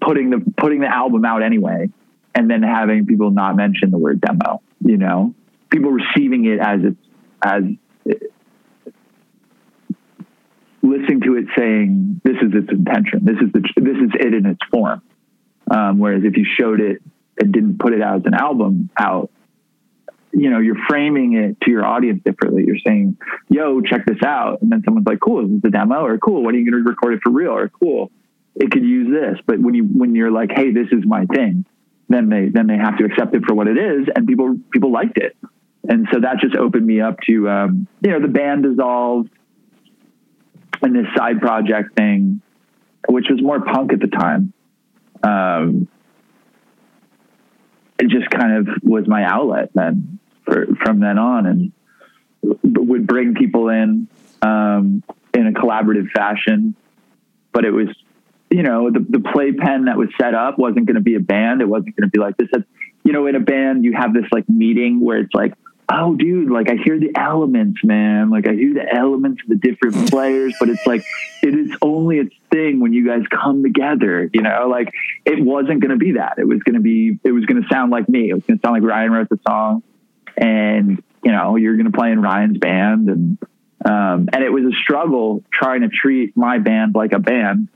putting 0.00 0.30
the 0.30 0.44
putting 0.56 0.80
the 0.80 0.86
album 0.86 1.24
out 1.24 1.42
anyway 1.42 1.88
and 2.34 2.50
then 2.50 2.62
having 2.62 3.06
people 3.06 3.30
not 3.30 3.56
mention 3.56 3.90
the 3.90 3.98
word 3.98 4.20
demo 4.20 4.60
you 4.84 4.96
know? 4.96 5.34
People 5.70 5.90
receiving 5.90 6.44
it 6.44 6.58
as 6.60 6.80
it's 6.82 6.96
as 7.44 7.62
listening 10.82 11.20
to 11.22 11.36
it 11.36 11.46
saying 11.56 12.20
this 12.24 12.36
is 12.36 12.52
its 12.54 12.70
intention. 12.70 13.24
This 13.24 13.36
is 13.36 13.52
the 13.52 13.60
this 13.76 13.96
is 13.96 14.10
it 14.14 14.34
in 14.34 14.46
its 14.46 14.60
form. 14.70 15.02
Um, 15.70 15.98
whereas 15.98 16.22
if 16.24 16.36
you 16.36 16.44
showed 16.44 16.80
it 16.80 17.02
and 17.38 17.52
didn't 17.52 17.78
put 17.78 17.94
it 17.94 18.02
out 18.02 18.20
as 18.20 18.26
an 18.26 18.34
album 18.34 18.90
out 18.98 19.30
you 20.34 20.50
know 20.50 20.58
you're 20.58 20.76
framing 20.88 21.34
it 21.34 21.60
to 21.62 21.70
your 21.70 21.84
audience 21.84 22.22
differently. 22.24 22.64
You're 22.66 22.78
saying 22.84 23.16
yo 23.48 23.80
check 23.80 24.04
this 24.06 24.22
out. 24.24 24.60
And 24.60 24.70
then 24.70 24.82
someone's 24.84 25.06
like 25.06 25.20
cool 25.20 25.44
is 25.44 25.62
this 25.62 25.68
a 25.68 25.70
demo? 25.70 26.04
Or 26.04 26.18
cool 26.18 26.42
when 26.42 26.54
are 26.54 26.58
you 26.58 26.70
going 26.70 26.84
to 26.84 26.88
record 26.88 27.14
it 27.14 27.20
for 27.22 27.30
real? 27.30 27.52
Or 27.52 27.68
cool 27.68 28.10
it 28.54 28.70
could 28.70 28.84
use 28.84 29.08
this. 29.10 29.40
But 29.46 29.60
when 29.60 29.74
you 29.74 29.84
when 29.84 30.14
you're 30.14 30.30
like 30.30 30.50
hey 30.52 30.70
this 30.72 30.88
is 30.92 31.06
my 31.06 31.24
thing 31.26 31.64
then 32.12 32.28
they 32.28 32.48
then 32.48 32.66
they 32.66 32.76
have 32.76 32.98
to 32.98 33.04
accept 33.04 33.34
it 33.34 33.44
for 33.46 33.54
what 33.54 33.68
it 33.68 33.78
is 33.78 34.08
and 34.14 34.26
people 34.26 34.58
people 34.72 34.92
liked 34.92 35.18
it. 35.18 35.36
And 35.88 36.06
so 36.12 36.20
that 36.20 36.38
just 36.40 36.54
opened 36.56 36.86
me 36.86 37.00
up 37.00 37.18
to 37.28 37.48
um, 37.48 37.88
you 38.00 38.10
know 38.10 38.20
the 38.20 38.28
band 38.28 38.64
dissolved 38.64 39.30
and 40.82 40.94
this 40.94 41.06
side 41.16 41.40
project 41.40 41.96
thing 41.96 42.42
which 43.08 43.26
was 43.28 43.42
more 43.42 43.60
punk 43.60 43.92
at 43.92 44.00
the 44.00 44.06
time. 44.06 44.52
Um, 45.24 45.88
it 47.98 48.08
just 48.08 48.30
kind 48.30 48.56
of 48.56 48.68
was 48.82 49.06
my 49.06 49.24
outlet 49.24 49.70
then 49.74 50.18
for, 50.44 50.66
from 50.82 51.00
then 51.00 51.18
on 51.18 51.46
and 51.46 51.72
would 52.62 53.06
bring 53.06 53.34
people 53.34 53.68
in 53.68 54.08
um, 54.42 55.04
in 55.34 55.46
a 55.46 55.52
collaborative 55.52 56.10
fashion 56.10 56.74
but 57.52 57.64
it 57.64 57.70
was 57.70 57.88
you 58.52 58.62
know 58.62 58.90
the, 58.90 59.04
the 59.08 59.20
playpen 59.20 59.86
that 59.86 59.96
was 59.96 60.08
set 60.20 60.34
up 60.34 60.58
wasn't 60.58 60.86
going 60.86 60.96
to 60.96 61.00
be 61.00 61.14
a 61.14 61.20
band. 61.20 61.62
It 61.62 61.68
wasn't 61.68 61.96
going 61.96 62.08
to 62.08 62.10
be 62.10 62.18
like 62.18 62.36
this. 62.36 62.48
You 63.02 63.12
know 63.12 63.26
in 63.26 63.34
a 63.34 63.40
band 63.40 63.84
you 63.84 63.94
have 63.94 64.12
this 64.12 64.26
like 64.30 64.48
meeting 64.48 65.00
where 65.00 65.18
it's 65.18 65.34
like 65.34 65.54
oh 65.88 66.14
dude 66.14 66.50
like 66.50 66.70
i 66.70 66.76
hear 66.76 66.98
the 67.00 67.10
elements 67.16 67.82
man. 67.82 68.30
Like 68.30 68.46
i 68.46 68.52
hear 68.52 68.74
the 68.74 68.94
elements 68.94 69.42
of 69.42 69.48
the 69.48 69.56
different 69.56 70.10
players 70.10 70.54
but 70.60 70.68
it's 70.68 70.86
like 70.86 71.04
it 71.42 71.54
is 71.54 71.76
only 71.82 72.18
its 72.18 72.34
thing 72.50 72.78
when 72.78 72.92
you 72.92 73.06
guys 73.06 73.22
come 73.30 73.62
together 73.62 74.30
you 74.32 74.42
know? 74.42 74.68
Like 74.68 74.92
it 75.24 75.42
wasn't 75.42 75.80
going 75.80 75.90
to 75.90 75.96
be 75.96 76.12
that. 76.12 76.34
It 76.38 76.46
was 76.46 76.62
going 76.62 76.74
to 76.74 76.80
be 76.80 77.18
it 77.24 77.32
was 77.32 77.46
going 77.46 77.62
to 77.62 77.68
sound 77.68 77.90
like 77.90 78.08
me. 78.08 78.28
It 78.28 78.34
was 78.34 78.44
going 78.44 78.58
to 78.58 78.66
sound 78.66 78.82
like 78.82 78.88
ryan 78.88 79.12
wrote 79.12 79.28
the 79.30 79.40
song. 79.46 79.82
And 80.36 81.02
you 81.24 81.32
know 81.32 81.56
you're 81.56 81.76
going 81.76 81.90
to 81.90 81.96
play 81.96 82.12
in 82.12 82.20
ryan's 82.20 82.58
band. 82.58 83.08
And 83.08 83.38
um, 83.84 84.28
and 84.32 84.44
it 84.44 84.50
was 84.50 84.64
a 84.64 84.76
struggle 84.80 85.42
trying 85.52 85.80
to 85.80 85.88
treat 85.88 86.36
my 86.36 86.58
band 86.58 86.94
like 86.94 87.12
a 87.12 87.18
band 87.18 87.68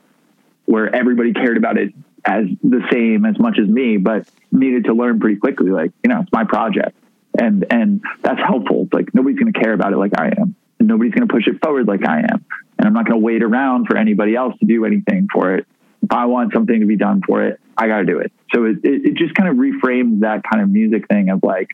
where 0.67 0.95
everybody 0.95 1.33
cared 1.33 1.57
about 1.57 1.79
it 1.79 1.95
as 2.25 2.45
the 2.63 2.83
same 2.93 3.25
as 3.25 3.39
much 3.39 3.59
as 3.59 3.69
me 3.69 3.97
but 3.97 4.29
needed 4.53 4.85
to 4.85 4.93
learn 4.93 5.19
pretty 5.19 5.37
quickly 5.37 5.71
like 5.71 5.93
you 6.03 6.11
know 6.11 6.21
it's 6.21 6.33
my 6.33 6.45
project 6.45 6.97
and 7.39 7.67
and 7.71 8.03
that's 8.23 8.41
helpful. 8.41 8.89
Like 8.93 9.15
nobody's 9.15 9.39
going 9.39 9.53
to 9.53 9.59
care 9.59 9.73
about 9.73 9.93
it 9.93 9.97
like 9.97 10.19
I 10.19 10.29
am, 10.29 10.55
and 10.79 10.89
nobody's 10.89 11.13
going 11.13 11.27
to 11.27 11.33
push 11.33 11.47
it 11.47 11.61
forward 11.63 11.87
like 11.87 12.07
I 12.07 12.21
am, 12.21 12.45
and 12.79 12.87
I'm 12.87 12.93
not 12.93 13.07
going 13.07 13.21
to 13.21 13.25
wait 13.25 13.43
around 13.43 13.87
for 13.87 13.97
anybody 13.97 14.35
else 14.35 14.59
to 14.59 14.67
do 14.67 14.85
anything 14.85 15.29
for 15.33 15.55
it. 15.55 15.67
If 16.03 16.13
I 16.13 16.27
want 16.27 16.53
something 16.53 16.81
to 16.81 16.87
be 16.87 16.97
done 16.97 17.23
for 17.27 17.45
it, 17.45 17.61
I 17.77 17.89
got 17.89 17.99
to 17.99 18.05
do 18.05 18.19
it. 18.19 18.33
So 18.55 18.65
it, 18.65 18.77
it, 18.85 19.07
it 19.07 19.15
just 19.15 19.35
kind 19.35 19.49
of 19.49 19.57
reframes 19.57 20.21
that 20.21 20.43
kind 20.51 20.63
of 20.63 20.71
music 20.71 21.09
thing 21.09 21.31
of 21.31 21.41
like 21.43 21.71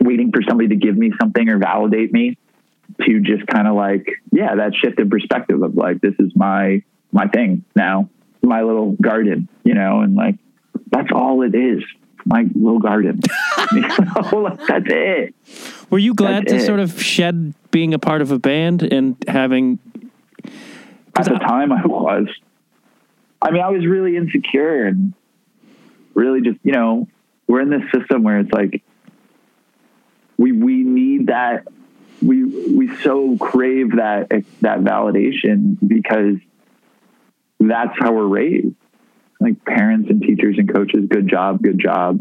waiting 0.00 0.30
for 0.32 0.42
somebody 0.48 0.68
to 0.68 0.76
give 0.76 0.96
me 0.96 1.12
something 1.20 1.48
or 1.48 1.58
validate 1.58 2.12
me 2.12 2.38
to 3.02 3.20
just 3.20 3.46
kind 3.46 3.68
of 3.68 3.76
like 3.76 4.04
yeah 4.32 4.56
that 4.56 4.74
shift 4.74 4.98
in 4.98 5.08
perspective 5.08 5.62
of 5.62 5.76
like 5.76 6.00
this 6.00 6.14
is 6.18 6.32
my 6.34 6.82
my 7.12 7.26
thing 7.28 7.64
now 7.74 8.08
my 8.42 8.62
little 8.62 8.92
garden 8.92 9.48
you 9.64 9.74
know 9.74 10.00
and 10.00 10.14
like 10.14 10.36
that's 10.90 11.10
all 11.12 11.42
it 11.42 11.54
is 11.54 11.82
my 12.24 12.46
little 12.54 12.78
garden. 12.78 13.20
you 13.72 13.80
know, 13.80 14.56
that's 14.68 14.86
it. 14.86 15.34
Were 15.90 15.98
you 15.98 16.14
glad 16.14 16.46
That's 16.46 16.52
to 16.52 16.58
it. 16.58 16.66
sort 16.66 16.80
of 16.80 17.02
shed 17.02 17.54
being 17.70 17.94
a 17.94 17.98
part 17.98 18.22
of 18.22 18.30
a 18.30 18.38
band 18.38 18.82
and 18.82 19.16
having? 19.26 19.78
At 21.16 21.24
the 21.24 21.38
time, 21.38 21.72
I 21.72 21.84
was. 21.86 22.28
I 23.42 23.50
mean, 23.50 23.62
I 23.62 23.70
was 23.70 23.86
really 23.86 24.16
insecure 24.16 24.86
and 24.86 25.14
really 26.14 26.42
just, 26.42 26.58
you 26.62 26.72
know, 26.72 27.08
we're 27.46 27.62
in 27.62 27.70
this 27.70 27.82
system 27.92 28.22
where 28.22 28.38
it's 28.38 28.52
like 28.52 28.82
we 30.36 30.52
we 30.52 30.82
need 30.84 31.28
that 31.28 31.66
we 32.22 32.44
we 32.44 32.94
so 32.98 33.36
crave 33.38 33.96
that 33.96 34.28
that 34.60 34.80
validation 34.80 35.76
because 35.84 36.36
that's 37.68 37.92
how 37.98 38.12
we're 38.12 38.26
raised. 38.26 38.74
Like 39.40 39.64
parents 39.64 40.08
and 40.10 40.22
teachers 40.22 40.56
and 40.58 40.72
coaches, 40.72 41.06
good 41.08 41.28
job, 41.28 41.62
good 41.62 41.78
job. 41.78 42.20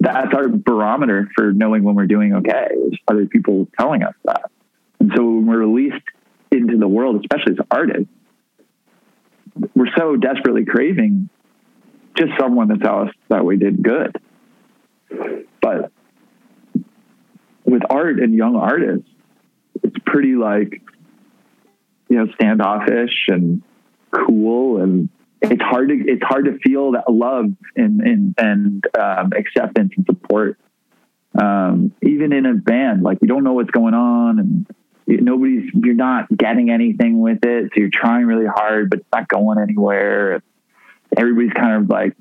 That's 0.00 0.34
our 0.34 0.48
barometer 0.48 1.30
for 1.34 1.52
knowing 1.52 1.84
when 1.84 1.94
we're 1.94 2.06
doing 2.06 2.34
okay. 2.36 2.68
Is 2.88 2.98
other 3.06 3.26
people 3.26 3.68
telling 3.78 4.02
us 4.02 4.14
that. 4.24 4.50
And 4.98 5.12
so 5.14 5.24
when 5.24 5.46
we're 5.46 5.58
released 5.58 6.04
into 6.50 6.76
the 6.76 6.88
world, 6.88 7.20
especially 7.20 7.52
as 7.52 7.66
artists, 7.70 8.08
we're 9.74 9.92
so 9.96 10.16
desperately 10.16 10.64
craving 10.64 11.28
just 12.16 12.32
someone 12.38 12.68
to 12.68 12.78
tell 12.78 13.02
us 13.02 13.10
that 13.28 13.44
we 13.44 13.56
did 13.56 13.82
good. 13.82 14.16
But 15.60 15.92
with 17.64 17.82
art 17.88 18.18
and 18.18 18.34
young 18.34 18.56
artists, 18.56 19.08
it's 19.82 19.96
pretty 20.04 20.34
like, 20.34 20.82
you 22.08 22.16
know, 22.16 22.26
standoffish 22.34 23.26
and 23.28 23.62
cool 24.12 24.80
and 24.82 25.08
it's 25.40 25.62
hard 25.62 25.88
to 25.88 25.94
it's 25.94 26.22
hard 26.22 26.44
to 26.44 26.58
feel 26.58 26.92
that 26.92 27.10
love 27.10 27.46
and 27.76 28.00
and, 28.00 28.34
and 28.38 28.84
um, 28.98 29.32
acceptance 29.36 29.92
and 29.96 30.06
support. 30.06 30.58
Um, 31.36 31.94
even 32.02 32.32
in 32.34 32.44
a 32.44 32.54
band 32.54 33.02
like 33.02 33.18
you 33.22 33.28
don't 33.28 33.42
know 33.42 33.54
what's 33.54 33.70
going 33.70 33.94
on 33.94 34.38
and 34.38 34.66
nobody's 35.06 35.70
you're 35.74 35.94
not 35.94 36.28
getting 36.36 36.70
anything 36.70 37.20
with 37.20 37.44
it. 37.44 37.70
So 37.74 37.80
you're 37.80 37.90
trying 37.90 38.26
really 38.26 38.46
hard 38.46 38.90
but 38.90 39.00
it's 39.00 39.08
not 39.12 39.28
going 39.28 39.58
anywhere. 39.58 40.42
Everybody's 41.16 41.52
kind 41.52 41.82
of 41.82 41.88
like 41.88 42.14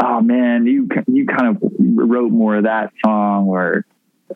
oh 0.00 0.20
man 0.20 0.66
you 0.66 0.88
you 1.06 1.26
kind 1.26 1.56
of 1.56 1.62
wrote 1.78 2.32
more 2.32 2.56
of 2.56 2.64
that 2.64 2.92
song 3.04 3.46
or 3.48 3.84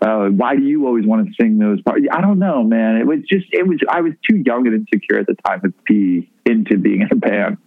uh, 0.00 0.28
why 0.28 0.56
do 0.56 0.62
you 0.62 0.86
always 0.86 1.04
want 1.04 1.26
to 1.26 1.32
sing 1.40 1.58
those 1.58 1.80
parts? 1.82 2.04
I 2.10 2.20
don't 2.20 2.38
know, 2.38 2.62
man. 2.62 2.96
It 2.96 3.06
was 3.06 3.20
just, 3.28 3.46
it 3.52 3.66
was, 3.66 3.78
I 3.88 4.00
was 4.00 4.12
too 4.28 4.36
young 4.36 4.66
and 4.66 4.74
insecure 4.74 5.18
at 5.18 5.26
the 5.26 5.34
time 5.46 5.60
to 5.62 5.72
be 5.86 6.30
into 6.46 6.78
being 6.78 7.02
in 7.02 7.08
a 7.10 7.16
band. 7.16 7.58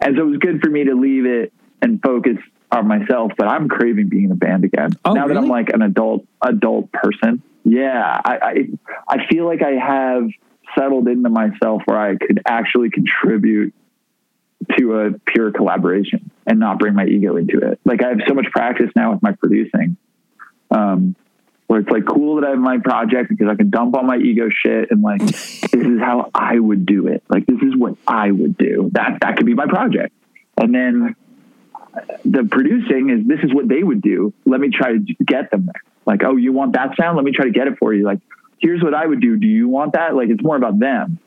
And 0.00 0.16
so 0.16 0.22
it 0.22 0.30
was 0.30 0.38
good 0.38 0.60
for 0.60 0.70
me 0.70 0.84
to 0.84 0.94
leave 0.94 1.26
it 1.26 1.52
and 1.82 2.00
focus 2.02 2.38
on 2.72 2.86
myself, 2.86 3.32
but 3.36 3.46
I'm 3.48 3.68
craving 3.68 4.08
being 4.08 4.24
in 4.24 4.32
a 4.32 4.36
band 4.36 4.64
again. 4.64 4.90
Oh, 5.04 5.12
now 5.12 5.26
that 5.28 5.36
I'm 5.36 5.48
like 5.48 5.70
an 5.70 5.82
adult, 5.82 6.26
adult 6.42 6.92
person. 6.92 7.42
Yeah. 7.64 8.20
I, 8.24 8.36
I, 8.42 8.54
I 9.08 9.26
feel 9.26 9.46
like 9.46 9.62
I 9.62 9.72
have 9.72 10.28
settled 10.76 11.08
into 11.08 11.28
myself 11.28 11.82
where 11.84 11.98
I 11.98 12.16
could 12.16 12.42
actually 12.46 12.90
contribute 12.90 13.74
to 14.76 15.00
a 15.00 15.10
pure 15.26 15.50
collaboration 15.52 16.30
and 16.46 16.60
not 16.60 16.78
bring 16.78 16.94
my 16.94 17.06
ego 17.06 17.36
into 17.36 17.58
it. 17.58 17.80
Like 17.84 18.02
I 18.02 18.10
have 18.10 18.20
so 18.28 18.34
much 18.34 18.46
practice 18.52 18.90
now 18.94 19.12
with 19.12 19.22
my 19.22 19.32
producing. 19.32 19.96
Um, 20.70 21.16
where 21.70 21.78
it's 21.78 21.88
like 21.88 22.04
cool 22.04 22.40
that 22.40 22.48
I 22.48 22.50
have 22.50 22.58
my 22.58 22.78
project 22.78 23.28
because 23.28 23.46
I 23.46 23.54
can 23.54 23.70
dump 23.70 23.94
all 23.94 24.02
my 24.02 24.16
ego 24.16 24.48
shit 24.50 24.90
and 24.90 25.02
like 25.02 25.20
this 25.24 25.72
is 25.72 26.00
how 26.00 26.28
I 26.34 26.58
would 26.58 26.84
do 26.84 27.06
it. 27.06 27.22
Like 27.28 27.46
this 27.46 27.62
is 27.62 27.76
what 27.76 27.94
I 28.08 28.28
would 28.28 28.58
do. 28.58 28.90
That 28.94 29.18
that 29.20 29.36
could 29.36 29.46
be 29.46 29.54
my 29.54 29.68
project. 29.68 30.12
And 30.56 30.74
then 30.74 31.14
the 32.24 32.42
producing 32.50 33.10
is 33.10 33.24
this 33.24 33.38
is 33.44 33.54
what 33.54 33.68
they 33.68 33.84
would 33.84 34.02
do. 34.02 34.34
Let 34.44 34.60
me 34.60 34.70
try 34.70 34.94
to 34.94 35.14
get 35.24 35.52
them 35.52 35.66
there. 35.66 35.82
Like, 36.06 36.24
oh, 36.24 36.34
you 36.34 36.52
want 36.52 36.72
that 36.72 36.96
sound? 36.98 37.16
Let 37.16 37.24
me 37.24 37.30
try 37.30 37.44
to 37.44 37.52
get 37.52 37.68
it 37.68 37.78
for 37.78 37.94
you. 37.94 38.02
Like, 38.02 38.18
here's 38.58 38.82
what 38.82 38.92
I 38.92 39.06
would 39.06 39.20
do. 39.20 39.36
Do 39.36 39.46
you 39.46 39.68
want 39.68 39.92
that? 39.92 40.16
Like, 40.16 40.28
it's 40.28 40.42
more 40.42 40.56
about 40.56 40.80
them. 40.80 41.20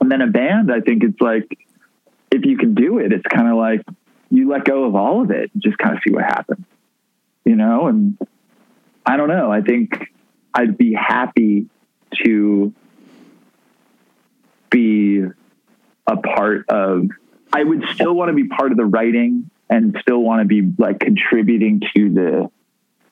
And 0.00 0.08
then 0.08 0.20
a 0.20 0.28
band, 0.28 0.70
I 0.72 0.82
think 0.82 1.02
it's 1.02 1.20
like, 1.20 1.66
if 2.30 2.44
you 2.44 2.58
can 2.58 2.74
do 2.74 3.00
it, 3.00 3.12
it's 3.12 3.26
kind 3.26 3.48
of 3.48 3.56
like 3.56 3.82
you 4.30 4.48
let 4.48 4.64
go 4.64 4.84
of 4.84 4.94
all 4.94 5.22
of 5.22 5.32
it 5.32 5.50
and 5.52 5.60
just 5.60 5.78
kind 5.78 5.96
of 5.96 6.02
see 6.06 6.14
what 6.14 6.22
happens, 6.22 6.64
you 7.44 7.56
know? 7.56 7.88
And 7.88 8.16
I 9.04 9.16
don't 9.16 9.28
know. 9.28 9.50
I 9.50 9.62
think 9.62 10.08
I'd 10.54 10.76
be 10.76 10.92
happy 10.94 11.66
to 12.24 12.74
be 14.70 15.22
a 16.06 16.16
part 16.16 16.68
of, 16.68 17.06
I 17.52 17.62
would 17.62 17.84
still 17.94 18.14
want 18.14 18.30
to 18.30 18.34
be 18.34 18.48
part 18.48 18.72
of 18.72 18.76
the 18.76 18.84
writing 18.84 19.50
and 19.70 19.96
still 20.00 20.18
want 20.18 20.40
to 20.40 20.46
be 20.46 20.72
like 20.78 21.00
contributing 21.00 21.82
to 21.94 22.10
the, 22.10 22.50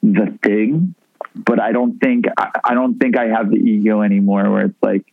the 0.03 0.39
thing. 0.43 0.95
But 1.35 1.61
I 1.61 1.73
don't 1.73 1.99
think, 1.99 2.27
I, 2.37 2.51
I 2.65 2.75
don't 2.75 2.99
think 2.99 3.17
I 3.17 3.27
have 3.29 3.51
the 3.51 3.57
ego 3.57 4.03
anymore 4.03 4.51
where 4.51 4.67
it's 4.67 4.83
like, 4.83 5.05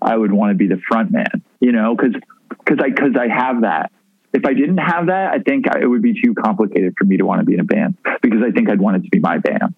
I 0.00 0.16
would 0.16 0.32
want 0.32 0.50
to 0.50 0.54
be 0.54 0.68
the 0.68 0.80
front 0.88 1.10
man, 1.10 1.42
you 1.60 1.72
know, 1.72 1.96
cause, 1.96 2.12
cause 2.64 2.78
I, 2.80 2.90
cause 2.90 3.16
I 3.18 3.28
have 3.28 3.62
that. 3.62 3.90
If 4.32 4.44
I 4.44 4.52
didn't 4.52 4.78
have 4.78 5.06
that, 5.06 5.32
I 5.32 5.38
think 5.38 5.66
I, 5.68 5.80
it 5.80 5.86
would 5.86 6.02
be 6.02 6.20
too 6.22 6.34
complicated 6.34 6.94
for 6.96 7.04
me 7.04 7.16
to 7.16 7.24
want 7.24 7.40
to 7.40 7.44
be 7.44 7.54
in 7.54 7.60
a 7.60 7.64
band 7.64 7.96
because 8.22 8.42
I 8.46 8.52
think 8.52 8.68
I'd 8.68 8.80
want 8.80 8.98
it 8.98 9.04
to 9.04 9.10
be 9.10 9.18
my 9.18 9.38
band 9.38 9.74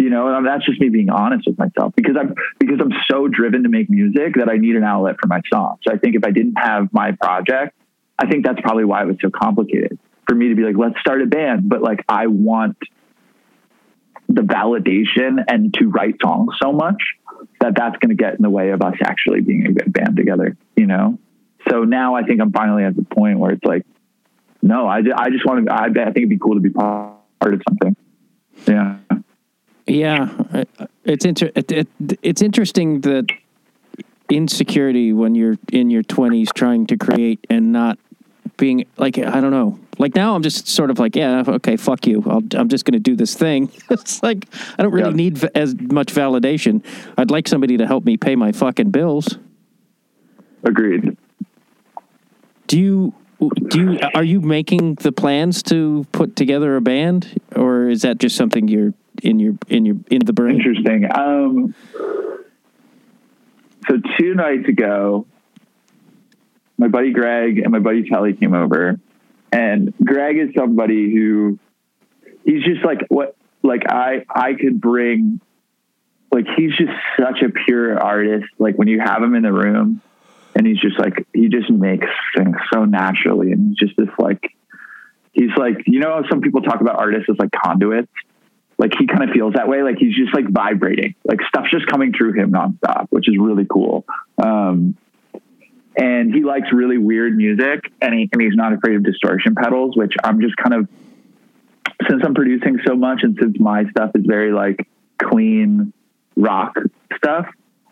you 0.00 0.08
know, 0.08 0.34
and 0.34 0.46
that's 0.46 0.64
just 0.64 0.80
me 0.80 0.88
being 0.88 1.10
honest 1.10 1.46
with 1.46 1.58
myself 1.58 1.92
because 1.94 2.16
I'm 2.18 2.34
because 2.58 2.78
I'm 2.80 2.92
so 3.10 3.28
driven 3.28 3.64
to 3.64 3.68
make 3.68 3.90
music 3.90 4.34
that 4.36 4.48
I 4.48 4.56
need 4.56 4.76
an 4.76 4.84
outlet 4.84 5.16
for 5.20 5.28
my 5.28 5.40
songs 5.52 5.80
So 5.86 5.92
I 5.92 5.98
think 5.98 6.16
if 6.16 6.24
I 6.24 6.30
didn't 6.30 6.58
have 6.58 6.88
my 6.92 7.12
project, 7.12 7.76
I 8.18 8.26
think 8.26 8.46
that's 8.46 8.60
probably 8.60 8.84
why 8.84 9.02
it 9.02 9.06
was 9.06 9.16
so 9.20 9.30
complicated 9.30 9.98
for 10.26 10.34
me 10.34 10.48
to 10.48 10.54
be 10.54 10.62
like, 10.62 10.76
let's 10.78 10.98
start 11.00 11.20
a 11.20 11.26
band, 11.26 11.68
but 11.68 11.82
like 11.82 12.04
I 12.08 12.28
want 12.28 12.78
the 14.28 14.42
validation 14.42 15.44
and 15.48 15.74
to 15.74 15.88
write 15.88 16.14
songs 16.22 16.54
so 16.62 16.72
much 16.72 17.02
that 17.60 17.74
that's 17.76 17.96
going 17.96 18.10
to 18.10 18.14
get 18.14 18.34
in 18.34 18.42
the 18.42 18.50
way 18.50 18.70
of 18.70 18.80
us 18.80 18.94
actually 19.02 19.40
being 19.40 19.66
a 19.66 19.72
good 19.72 19.92
band 19.92 20.16
together, 20.16 20.56
you 20.76 20.86
know? 20.86 21.18
So 21.68 21.84
now 21.84 22.14
I 22.14 22.22
think 22.22 22.40
I'm 22.40 22.52
finally 22.52 22.84
at 22.84 22.96
the 22.96 23.02
point 23.02 23.38
where 23.38 23.50
it's 23.50 23.64
like, 23.64 23.84
no, 24.62 24.86
I, 24.86 24.98
I 25.16 25.30
just 25.30 25.44
want 25.44 25.66
to, 25.66 25.72
I, 25.72 25.86
I 25.86 25.88
think 25.88 26.18
it'd 26.18 26.30
be 26.30 26.38
cool 26.38 26.54
to 26.54 26.60
be 26.60 26.70
part 26.70 27.18
of 27.42 27.60
something. 27.68 27.96
Yeah. 28.66 28.98
Yeah, 29.90 30.30
uh, 30.52 30.86
it's 31.04 31.24
inter- 31.24 31.50
it, 31.54 31.70
it, 31.72 31.88
it's 32.22 32.42
interesting 32.42 33.00
that 33.00 33.26
insecurity 34.30 35.12
when 35.12 35.34
you're 35.34 35.56
in 35.72 35.90
your 35.90 36.04
20s 36.04 36.52
trying 36.54 36.86
to 36.86 36.96
create 36.96 37.44
and 37.50 37.72
not 37.72 37.98
being 38.56 38.84
like 38.96 39.18
I 39.18 39.40
don't 39.40 39.50
know. 39.50 39.80
Like 39.98 40.14
now 40.14 40.34
I'm 40.36 40.42
just 40.42 40.68
sort 40.68 40.90
of 40.90 40.98
like, 40.98 41.16
yeah, 41.16 41.42
okay, 41.46 41.76
fuck 41.76 42.06
you. 42.06 42.22
I'll, 42.26 42.42
I'm 42.54 42.68
just 42.68 42.84
going 42.84 42.92
to 42.92 42.98
do 43.00 43.16
this 43.16 43.34
thing. 43.34 43.70
it's 43.90 44.22
like 44.22 44.46
I 44.78 44.82
don't 44.84 44.92
really 44.92 45.10
Yeah. 45.10 45.16
need 45.16 45.38
v- 45.38 45.48
as 45.54 45.74
much 45.74 46.14
validation. 46.14 46.84
I'd 47.18 47.30
like 47.30 47.48
somebody 47.48 47.76
to 47.78 47.86
help 47.86 48.04
me 48.04 48.16
pay 48.16 48.36
my 48.36 48.52
fucking 48.52 48.90
bills. 48.92 49.38
Agreed. 50.62 51.16
Do 52.68 52.78
you 52.78 53.14
do 53.68 53.92
you 53.94 53.98
are 54.14 54.22
you 54.22 54.40
making 54.40 54.96
the 54.96 55.10
plans 55.10 55.62
to 55.64 56.06
put 56.12 56.36
together 56.36 56.76
a 56.76 56.80
band 56.80 57.40
or 57.56 57.88
is 57.88 58.02
that 58.02 58.18
just 58.18 58.36
something 58.36 58.68
you're 58.68 58.92
in 59.22 59.38
your 59.38 59.54
in 59.68 59.84
your 59.84 59.96
in 60.10 60.24
the 60.24 60.32
brain? 60.32 60.56
Interesting. 60.56 61.08
Um, 61.12 61.74
so 63.88 63.96
two 64.18 64.34
nights 64.34 64.68
ago, 64.68 65.26
my 66.78 66.88
buddy 66.88 67.12
Greg 67.12 67.58
and 67.58 67.70
my 67.70 67.78
buddy 67.78 68.08
Telly 68.08 68.34
came 68.34 68.54
over, 68.54 68.98
and 69.52 69.94
Greg 70.04 70.38
is 70.38 70.54
somebody 70.56 71.14
who 71.14 71.58
he's 72.44 72.62
just 72.64 72.84
like 72.84 73.00
what 73.08 73.36
like 73.62 73.82
I 73.88 74.24
I 74.28 74.54
could 74.54 74.80
bring 74.80 75.40
like 76.32 76.46
he's 76.56 76.70
just 76.76 76.92
such 77.18 77.42
a 77.42 77.50
pure 77.50 77.98
artist. 77.98 78.46
Like 78.58 78.76
when 78.76 78.88
you 78.88 79.00
have 79.00 79.22
him 79.22 79.34
in 79.34 79.42
the 79.42 79.52
room, 79.52 80.00
and 80.54 80.66
he's 80.66 80.80
just 80.80 80.98
like 80.98 81.26
he 81.32 81.48
just 81.48 81.70
makes 81.70 82.06
things 82.36 82.56
so 82.72 82.84
naturally, 82.84 83.52
and 83.52 83.68
he's 83.68 83.88
just 83.88 83.96
this 83.96 84.08
like 84.18 84.54
he's 85.32 85.50
like 85.56 85.82
you 85.86 86.00
know 86.00 86.22
some 86.30 86.40
people 86.40 86.62
talk 86.62 86.80
about 86.80 86.96
artists 86.96 87.28
as 87.28 87.36
like 87.38 87.50
conduits 87.50 88.12
like 88.80 88.94
he 88.98 89.06
kind 89.06 89.22
of 89.22 89.28
feels 89.28 89.52
that 89.54 89.68
way. 89.68 89.82
Like 89.82 89.98
he's 89.98 90.16
just 90.16 90.34
like 90.34 90.48
vibrating, 90.48 91.14
like 91.22 91.40
stuff's 91.46 91.70
just 91.70 91.86
coming 91.86 92.14
through 92.14 92.32
him 92.32 92.50
nonstop, 92.50 93.08
which 93.10 93.28
is 93.28 93.36
really 93.38 93.66
cool. 93.70 94.06
Um, 94.42 94.96
and 95.94 96.34
he 96.34 96.42
likes 96.42 96.72
really 96.72 96.96
weird 96.96 97.36
music 97.36 97.92
and, 98.00 98.14
he, 98.14 98.30
and 98.32 98.40
he's 98.40 98.54
not 98.54 98.72
afraid 98.72 98.96
of 98.96 99.04
distortion 99.04 99.54
pedals, 99.54 99.98
which 99.98 100.14
I'm 100.24 100.40
just 100.40 100.56
kind 100.56 100.72
of, 100.72 100.88
since 102.08 102.22
I'm 102.24 102.34
producing 102.34 102.78
so 102.86 102.96
much 102.96 103.20
and 103.22 103.36
since 103.38 103.60
my 103.60 103.84
stuff 103.90 104.12
is 104.14 104.24
very 104.26 104.50
like 104.50 104.88
clean 105.22 105.92
rock 106.34 106.74
stuff, 107.16 107.48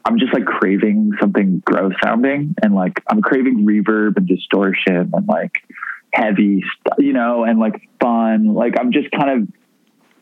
I'm 0.07 0.19
just 0.19 0.33
like 0.33 0.47
craving 0.47 1.13
something 1.21 1.63
gross 1.67 1.93
sounding 2.03 2.55
and 2.63 2.75
like 2.75 3.03
I'm 3.07 3.21
craving 3.21 3.67
reverb 3.67 4.17
and 4.17 4.27
distortion 4.27 5.11
and 5.13 5.29
like 5.29 5.59
heavy 6.15 6.65
stuff, 6.81 6.97
you 6.99 7.13
know, 7.13 7.45
and 7.45 7.59
like 7.59 7.87
fun. 8.01 8.55
Like 8.55 8.81
I'm 8.81 8.91
just 8.91 9.11
kind 9.11 9.43
of 9.43 9.58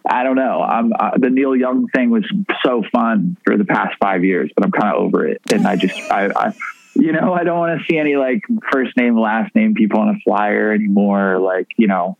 I 0.08 0.22
don't 0.22 0.36
know. 0.36 0.60
Uh, 0.60 1.18
the 1.18 1.30
Neil 1.30 1.56
Young 1.56 1.88
thing 1.88 2.10
was 2.10 2.24
so 2.64 2.82
fun 2.92 3.36
for 3.44 3.56
the 3.56 3.64
past 3.64 3.96
five 4.00 4.24
years, 4.24 4.50
but 4.54 4.64
I'm 4.64 4.70
kind 4.70 4.94
of 4.94 5.02
over 5.02 5.26
it. 5.26 5.40
And 5.52 5.66
I 5.66 5.76
just, 5.76 5.98
I, 6.10 6.26
I 6.28 6.54
you 6.94 7.12
know, 7.12 7.34
I 7.34 7.44
don't 7.44 7.58
want 7.58 7.80
to 7.80 7.86
see 7.86 7.98
any 7.98 8.16
like 8.16 8.42
first 8.70 8.96
name, 8.96 9.18
last 9.18 9.54
name 9.54 9.74
people 9.74 10.00
on 10.00 10.08
a 10.08 10.18
flyer 10.24 10.72
anymore. 10.72 11.38
Like, 11.38 11.68
you 11.76 11.88
know, 11.88 12.16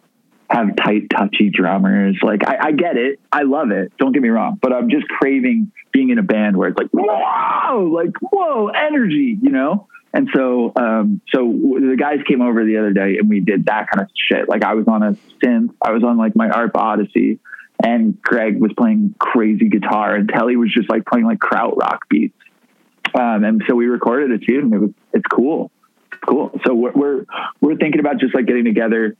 have 0.50 0.76
tight, 0.76 1.10
touchy 1.10 1.50
drummers. 1.50 2.18
Like, 2.22 2.46
I, 2.46 2.68
I 2.68 2.72
get 2.72 2.96
it. 2.96 3.20
I 3.32 3.42
love 3.42 3.70
it. 3.70 3.92
Don't 3.98 4.12
get 4.12 4.22
me 4.22 4.28
wrong, 4.28 4.58
but 4.60 4.72
I'm 4.72 4.90
just 4.90 5.06
craving 5.08 5.72
being 5.92 6.10
in 6.10 6.18
a 6.18 6.22
band 6.22 6.56
where 6.56 6.68
it's 6.68 6.78
like, 6.78 6.90
whoa, 6.92 7.84
like, 7.84 8.14
whoa, 8.20 8.68
energy, 8.68 9.38
you 9.40 9.50
know? 9.50 9.88
And 10.12 10.28
so, 10.34 10.72
um, 10.76 11.20
so 11.32 11.40
the 11.40 11.96
guys 11.98 12.20
came 12.26 12.40
over 12.40 12.64
the 12.64 12.78
other 12.78 12.92
day 12.92 13.18
and 13.18 13.28
we 13.28 13.40
did 13.40 13.66
that 13.66 13.90
kind 13.90 14.02
of 14.02 14.08
shit. 14.16 14.48
Like 14.48 14.64
I 14.64 14.74
was 14.74 14.88
on 14.88 15.02
a 15.02 15.12
synth, 15.42 15.74
I 15.82 15.92
was 15.92 16.02
on 16.04 16.16
like 16.16 16.34
my 16.34 16.48
ARP 16.48 16.76
Odyssey 16.76 17.38
and 17.82 18.20
Greg 18.22 18.58
was 18.60 18.72
playing 18.76 19.14
crazy 19.18 19.68
guitar 19.68 20.14
and 20.14 20.28
Telly 20.28 20.56
was 20.56 20.72
just 20.72 20.88
like 20.88 21.04
playing 21.06 21.26
like 21.26 21.38
kraut 21.38 21.76
rock 21.76 22.08
beats. 22.08 22.36
Um, 23.14 23.44
and 23.44 23.62
so 23.68 23.74
we 23.74 23.86
recorded 23.86 24.30
a 24.32 24.44
tune. 24.44 24.72
It 24.72 24.78
was, 24.78 24.90
it's 25.12 25.26
cool. 25.30 25.70
It's 26.12 26.20
cool. 26.26 26.58
So 26.66 26.74
we're, 26.74 26.92
we're, 26.92 27.24
we're 27.60 27.76
thinking 27.76 28.00
about 28.00 28.18
just 28.18 28.34
like 28.34 28.46
getting 28.46 28.64
together, 28.64 29.16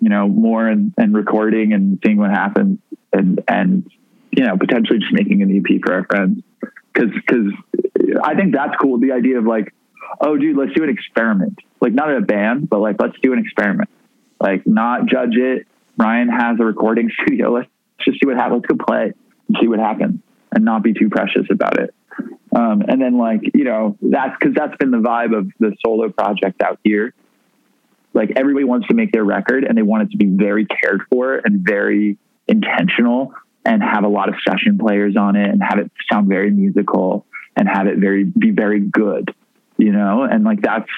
you 0.00 0.08
know, 0.08 0.28
more 0.28 0.66
and, 0.66 0.92
and 0.96 1.14
recording 1.14 1.72
and 1.72 1.98
seeing 2.04 2.18
what 2.18 2.30
happens 2.30 2.78
and, 3.12 3.42
and, 3.48 3.90
you 4.30 4.44
know, 4.44 4.56
potentially 4.56 4.98
just 4.98 5.12
making 5.12 5.42
an 5.42 5.56
EP 5.56 5.80
for 5.84 5.94
our 5.94 6.04
friends. 6.04 6.42
Cause, 6.94 7.10
cause 7.28 7.52
I 8.22 8.34
think 8.34 8.54
that's 8.54 8.74
cool. 8.80 8.98
The 8.98 9.12
idea 9.12 9.38
of 9.38 9.44
like, 9.44 9.72
oh 10.20 10.36
dude, 10.36 10.56
let's 10.56 10.72
do 10.72 10.82
an 10.82 10.90
experiment. 10.90 11.58
Like 11.80 11.92
not 11.92 12.14
a 12.14 12.20
band, 12.20 12.68
but 12.68 12.80
like, 12.80 12.96
let's 13.00 13.16
do 13.22 13.32
an 13.32 13.38
experiment. 13.38 13.90
Like 14.40 14.66
not 14.66 15.06
judge 15.06 15.36
it. 15.36 15.66
Ryan 15.98 16.28
has 16.28 16.58
a 16.60 16.64
recording 16.64 17.10
studio. 17.22 17.52
Let's 17.52 17.68
just 18.00 18.20
see 18.20 18.26
what 18.26 18.36
happens. 18.36 18.62
Let's 18.62 18.78
go 18.78 18.84
play 18.84 19.12
and 19.48 19.56
see 19.60 19.68
what 19.68 19.80
happens 19.80 20.20
and 20.54 20.64
not 20.64 20.82
be 20.82 20.94
too 20.94 21.10
precious 21.10 21.46
about 21.50 21.78
it. 21.78 21.94
Um, 22.54 22.82
and 22.88 23.00
then 23.00 23.18
like, 23.18 23.42
you 23.54 23.64
know, 23.64 23.96
that's 24.00 24.36
cause 24.38 24.52
that's 24.54 24.76
been 24.76 24.90
the 24.90 24.98
vibe 24.98 25.36
of 25.36 25.50
the 25.58 25.76
solo 25.84 26.08
project 26.08 26.62
out 26.62 26.78
here. 26.82 27.14
Like 28.14 28.32
everybody 28.36 28.64
wants 28.64 28.88
to 28.88 28.94
make 28.94 29.12
their 29.12 29.24
record 29.24 29.64
and 29.64 29.76
they 29.76 29.82
want 29.82 30.04
it 30.04 30.10
to 30.12 30.16
be 30.16 30.26
very 30.26 30.66
cared 30.66 31.02
for 31.10 31.34
and 31.36 31.60
very 31.60 32.16
intentional 32.46 33.34
and 33.64 33.82
have 33.82 34.04
a 34.04 34.08
lot 34.08 34.30
of 34.30 34.36
session 34.48 34.78
players 34.78 35.14
on 35.16 35.36
it 35.36 35.50
and 35.50 35.62
have 35.62 35.78
it 35.78 35.92
sound 36.10 36.28
very 36.28 36.50
musical 36.50 37.26
and 37.54 37.68
have 37.68 37.86
it 37.86 37.98
very, 37.98 38.24
be 38.24 38.50
very 38.50 38.80
good, 38.80 39.34
you 39.76 39.92
know? 39.92 40.22
And 40.22 40.42
like, 40.44 40.62
that's, 40.62 40.88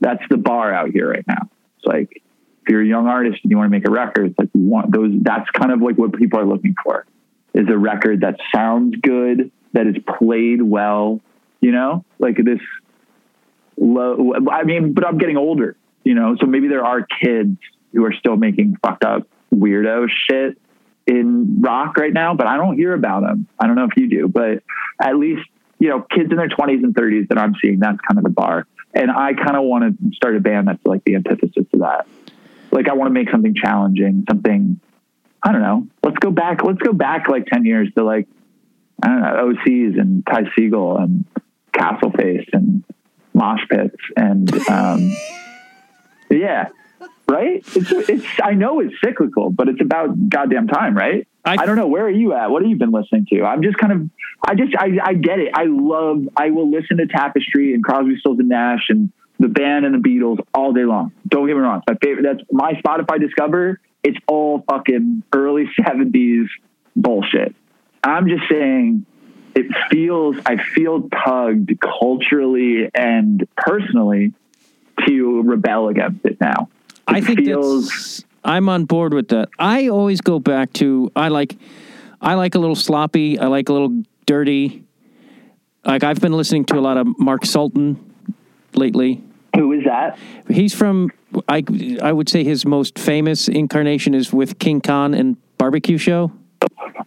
that's 0.00 0.22
the 0.30 0.36
bar 0.36 0.72
out 0.72 0.90
here 0.90 1.10
right 1.10 1.26
now. 1.26 1.50
It's 1.78 1.86
like, 1.86 2.22
if 2.66 2.72
you're 2.72 2.82
a 2.82 2.86
young 2.86 3.06
artist 3.06 3.38
and 3.44 3.50
you 3.50 3.56
want 3.56 3.66
to 3.66 3.70
make 3.70 3.86
a 3.86 3.90
record, 3.90 4.26
it's 4.26 4.38
like 4.38 4.48
you 4.52 4.68
want 4.68 4.92
those, 4.92 5.12
that's 5.22 5.48
kind 5.50 5.70
of 5.70 5.80
like 5.80 5.96
what 5.96 6.12
people 6.12 6.40
are 6.40 6.44
looking 6.44 6.74
for 6.82 7.06
is 7.54 7.68
a 7.68 7.78
record 7.78 8.22
that 8.22 8.38
sounds 8.52 8.96
good, 9.00 9.52
that 9.72 9.86
is 9.86 9.94
played 10.18 10.60
well, 10.60 11.20
you 11.60 11.70
know, 11.70 12.04
like 12.18 12.36
this 12.36 12.58
low, 13.76 14.32
I 14.50 14.64
mean, 14.64 14.94
but 14.94 15.06
I'm 15.06 15.16
getting 15.16 15.36
older, 15.36 15.76
you 16.02 16.14
know, 16.14 16.36
so 16.40 16.46
maybe 16.46 16.66
there 16.66 16.84
are 16.84 17.06
kids 17.22 17.56
who 17.92 18.04
are 18.04 18.12
still 18.12 18.36
making 18.36 18.76
fucked 18.82 19.04
up 19.04 19.28
weirdo 19.54 20.08
shit 20.28 20.58
in 21.06 21.60
rock 21.60 21.96
right 21.96 22.12
now, 22.12 22.34
but 22.34 22.48
I 22.48 22.56
don't 22.56 22.76
hear 22.76 22.94
about 22.94 23.22
them. 23.22 23.46
I 23.60 23.68
don't 23.68 23.76
know 23.76 23.84
if 23.84 23.96
you 23.96 24.08
do, 24.08 24.26
but 24.26 24.64
at 25.00 25.16
least, 25.16 25.48
you 25.78 25.88
know, 25.88 26.00
kids 26.02 26.32
in 26.32 26.36
their 26.36 26.48
20s 26.48 26.82
and 26.82 26.94
30s 26.94 27.28
that 27.28 27.38
I'm 27.38 27.54
seeing, 27.62 27.78
that's 27.78 27.98
kind 28.00 28.18
of 28.18 28.24
the 28.24 28.30
bar. 28.30 28.66
And 28.92 29.10
I 29.10 29.34
kind 29.34 29.56
of 29.56 29.62
want 29.62 29.84
to 29.84 30.16
start 30.16 30.36
a 30.36 30.40
band 30.40 30.66
that's 30.66 30.84
like 30.84 31.04
the 31.04 31.14
antithesis 31.14 31.64
to 31.70 31.78
that. 31.78 32.06
Like 32.76 32.90
I 32.90 32.92
want 32.92 33.08
to 33.08 33.14
make 33.14 33.30
something 33.30 33.54
challenging, 33.54 34.26
something, 34.28 34.78
I 35.42 35.50
don't 35.50 35.62
know. 35.62 35.86
Let's 36.02 36.18
go 36.18 36.30
back. 36.30 36.62
Let's 36.62 36.78
go 36.78 36.92
back 36.92 37.26
like 37.26 37.46
10 37.46 37.64
years 37.64 37.88
to 37.96 38.04
like, 38.04 38.28
I 39.02 39.08
don't 39.08 39.22
know, 39.22 39.54
OCs 39.54 39.98
and 39.98 40.26
Ty 40.26 40.42
Segall 40.58 41.00
and 41.02 41.24
Castleface 41.72 42.46
and 42.52 42.84
Mosh 43.32 43.62
Pits 43.70 43.96
and, 44.14 44.68
um, 44.68 45.10
yeah, 46.30 46.68
right? 47.26 47.64
It's, 47.74 47.90
it's, 48.10 48.26
I 48.44 48.52
know 48.52 48.80
it's 48.80 48.94
cyclical, 49.02 49.48
but 49.48 49.70
it's 49.70 49.80
about 49.80 50.28
goddamn 50.28 50.68
time, 50.68 50.94
right? 50.94 51.26
I- 51.46 51.56
I, 51.58 51.64
don't 51.64 51.76
know. 51.76 51.86
Where 51.86 52.04
are 52.04 52.10
you 52.10 52.34
at? 52.34 52.50
What 52.50 52.60
have 52.60 52.70
you 52.70 52.76
been 52.76 52.90
listening 52.90 53.26
to? 53.32 53.42
I'm 53.42 53.62
just 53.62 53.78
kind 53.78 53.92
of, 53.94 54.10
I 54.46 54.54
just, 54.54 54.76
I, 54.76 54.98
I 55.02 55.14
get 55.14 55.38
it. 55.38 55.52
I 55.54 55.64
love, 55.64 56.28
I 56.36 56.50
will 56.50 56.70
listen 56.70 56.98
to 56.98 57.06
Tapestry 57.06 57.72
and 57.72 57.82
Crosby, 57.82 58.16
Stills 58.20 58.38
and 58.38 58.50
Nash 58.50 58.90
and 58.90 59.10
the 59.38 59.48
band 59.48 59.84
and 59.84 59.94
the 59.94 60.08
Beatles 60.08 60.38
all 60.54 60.72
day 60.72 60.84
long. 60.84 61.12
Don't 61.28 61.46
get 61.46 61.54
me 61.54 61.60
wrong. 61.60 61.82
My 61.86 61.94
favorite, 62.02 62.22
that's 62.22 62.48
my 62.50 62.74
Spotify 62.74 63.20
Discover. 63.20 63.80
It's 64.02 64.18
all 64.26 64.64
fucking 64.68 65.22
early 65.32 65.66
70s 65.80 66.46
bullshit. 66.94 67.54
I'm 68.02 68.28
just 68.28 68.44
saying 68.48 69.04
it 69.54 69.66
feels, 69.90 70.36
I 70.46 70.56
feel 70.56 71.08
tugged 71.08 71.78
culturally 71.80 72.90
and 72.94 73.46
personally 73.56 74.32
to 75.06 75.42
rebel 75.42 75.88
against 75.88 76.24
it 76.24 76.40
now. 76.40 76.68
I 77.06 77.20
think 77.20 77.40
feels. 77.40 78.24
I'm 78.44 78.68
on 78.68 78.84
board 78.84 79.12
with 79.12 79.28
that. 79.28 79.48
I 79.58 79.88
always 79.88 80.20
go 80.20 80.38
back 80.38 80.72
to 80.74 81.10
I 81.16 81.28
like, 81.28 81.56
I 82.20 82.34
like 82.34 82.54
a 82.54 82.58
little 82.58 82.76
sloppy. 82.76 83.38
I 83.38 83.46
like 83.46 83.68
a 83.68 83.72
little 83.72 84.02
dirty. 84.24 84.84
Like 85.84 86.04
I've 86.04 86.20
been 86.20 86.32
listening 86.32 86.64
to 86.66 86.78
a 86.78 86.80
lot 86.80 86.96
of 86.96 87.06
Mark 87.18 87.44
Sultan 87.44 88.05
lately. 88.76 89.22
who 89.54 89.72
is 89.72 89.84
that? 89.84 90.18
He's 90.48 90.74
from 90.74 91.10
I 91.48 91.62
I 92.02 92.12
would 92.12 92.28
say 92.28 92.44
his 92.44 92.64
most 92.66 92.98
famous 92.98 93.48
incarnation 93.48 94.14
is 94.14 94.32
with 94.32 94.58
King 94.58 94.80
Khan 94.80 95.14
and 95.14 95.36
Barbecue 95.58 95.98
Show. 95.98 96.32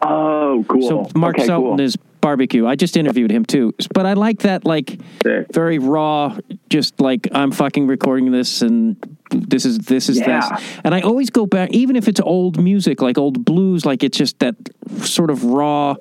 Oh, 0.02 0.64
cool. 0.68 0.88
So 0.88 1.10
Mark 1.20 1.38
okay, 1.38 1.46
Sultan 1.48 1.78
cool. 1.78 1.82
is 1.82 1.96
barbecue. 2.22 2.66
I 2.68 2.76
just 2.76 2.98
interviewed 2.98 3.32
him 3.32 3.46
too, 3.46 3.74
but 3.94 4.06
I 4.06 4.14
like 4.14 4.40
that 4.40 4.66
like 4.66 5.00
Sick. 5.24 5.48
very 5.54 5.80
raw. 5.80 6.38
Just 6.70 7.00
like 7.00 7.28
I'm 7.34 7.52
fucking 7.52 7.88
recording 7.88 8.32
this 8.32 8.62
and 8.62 8.96
this 9.32 9.66
is 9.66 9.78
this 9.80 10.10
is 10.10 10.18
Yeah. 10.20 10.50
this, 10.50 10.62
and 10.84 10.94
I 10.96 11.02
always 11.02 11.30
go 11.30 11.46
back, 11.46 11.72
even 11.72 11.96
if 11.96 12.08
it's 12.08 12.20
old 12.20 12.62
music 12.62 13.02
like 13.02 13.18
old 13.18 13.46
blues, 13.46 13.86
like 13.86 14.04
it's 14.04 14.18
just 14.18 14.40
that 14.40 14.56
sort 15.02 15.30
of 15.32 15.44
raw. 15.44 15.96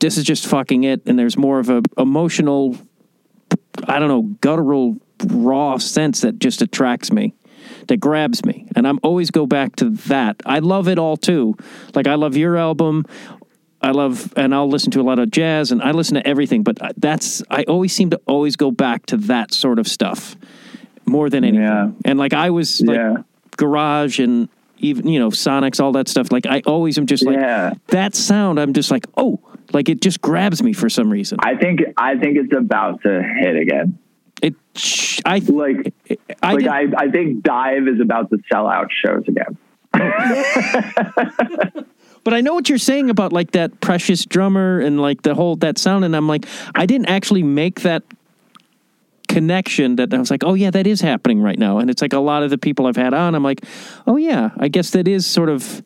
This 0.00 0.18
is 0.18 0.24
just 0.24 0.46
fucking 0.46 0.84
it, 0.84 1.02
and 1.06 1.18
there's 1.18 1.36
more 1.38 1.58
of 1.58 1.70
a 1.70 1.82
emotional, 1.96 2.76
I 3.88 3.98
don't 3.98 4.08
know, 4.08 4.22
guttural, 4.40 4.98
raw 5.28 5.78
sense 5.78 6.20
that 6.20 6.38
just 6.38 6.62
attracts 6.62 7.10
me 7.12 7.34
that 7.88 7.96
grabs 7.98 8.44
me 8.44 8.66
and 8.76 8.86
i'm 8.86 8.98
always 9.02 9.30
go 9.30 9.46
back 9.46 9.74
to 9.76 9.90
that 9.90 10.36
i 10.46 10.58
love 10.58 10.88
it 10.88 10.98
all 10.98 11.16
too 11.16 11.54
like 11.94 12.06
i 12.06 12.14
love 12.14 12.36
your 12.36 12.56
album 12.56 13.04
i 13.82 13.90
love 13.90 14.32
and 14.36 14.54
i'll 14.54 14.68
listen 14.68 14.90
to 14.90 15.00
a 15.00 15.02
lot 15.02 15.18
of 15.18 15.30
jazz 15.30 15.72
and 15.72 15.82
i 15.82 15.90
listen 15.90 16.14
to 16.14 16.26
everything 16.26 16.62
but 16.62 16.78
that's 16.98 17.42
i 17.50 17.62
always 17.64 17.94
seem 17.94 18.10
to 18.10 18.20
always 18.26 18.56
go 18.56 18.70
back 18.70 19.06
to 19.06 19.16
that 19.16 19.52
sort 19.54 19.78
of 19.78 19.88
stuff 19.88 20.36
more 21.06 21.30
than 21.30 21.44
anything 21.44 21.62
Yeah. 21.62 21.90
and 22.04 22.18
like 22.18 22.32
i 22.34 22.50
was 22.50 22.80
like 22.82 22.96
Yeah. 22.96 23.16
garage 23.56 24.18
and 24.20 24.48
even 24.78 25.08
you 25.08 25.18
know 25.18 25.30
sonics 25.30 25.80
all 25.82 25.92
that 25.92 26.08
stuff 26.08 26.30
like 26.30 26.46
i 26.46 26.60
always 26.66 26.98
am 26.98 27.06
just 27.06 27.24
like 27.24 27.36
Yeah. 27.36 27.72
that 27.88 28.14
sound 28.14 28.60
i'm 28.60 28.74
just 28.74 28.90
like 28.90 29.06
oh 29.16 29.40
like 29.72 29.88
it 29.88 30.00
just 30.02 30.20
grabs 30.20 30.62
me 30.62 30.72
for 30.72 30.88
some 30.88 31.10
reason 31.10 31.38
I 31.42 31.56
think 31.56 31.80
I 31.96 32.16
think 32.16 32.36
it's 32.38 32.56
about 32.56 33.02
to 33.02 33.20
hit 33.40 33.56
again. 33.56 33.98
It 34.42 34.54
i 35.24 35.38
Like 35.38 35.94
i 36.42 36.52
like 36.52 36.66
I, 36.66 36.86
I 36.96 37.10
think 37.10 37.42
DIIV 37.42 37.94
is 37.94 38.00
about 38.00 38.30
to 38.30 38.38
sell 38.50 38.66
out 38.66 38.90
shows 38.92 39.24
again. 39.26 39.56
But 42.26 42.34
I 42.34 42.40
know 42.40 42.54
what 42.54 42.68
you're 42.68 42.76
saying 42.76 43.08
about 43.08 43.32
like 43.32 43.52
that 43.52 43.80
precious 43.80 44.26
drummer 44.26 44.80
and 44.80 45.00
like 45.00 45.22
the 45.22 45.36
whole 45.36 45.54
that 45.58 45.78
sound, 45.78 46.04
and 46.04 46.16
I'm 46.16 46.26
like, 46.26 46.44
I 46.74 46.84
didn't 46.84 47.06
actually 47.06 47.44
make 47.44 47.82
that 47.82 48.02
connection 49.28 49.94
that 49.94 50.12
I 50.12 50.18
was 50.18 50.28
like, 50.28 50.42
oh 50.42 50.54
yeah, 50.54 50.72
that 50.72 50.88
is 50.88 51.00
happening 51.00 51.40
right 51.40 51.56
now, 51.56 51.78
and 51.78 51.88
it's 51.88 52.02
like 52.02 52.12
a 52.12 52.18
lot 52.18 52.42
of 52.42 52.50
the 52.50 52.58
people 52.58 52.88
I've 52.88 52.96
had 52.96 53.14
on, 53.14 53.36
I'm 53.36 53.44
like, 53.44 53.64
oh 54.08 54.16
yeah, 54.16 54.50
I 54.58 54.66
guess 54.66 54.90
that 54.90 55.06
is 55.06 55.24
sort 55.24 55.48
of, 55.48 55.84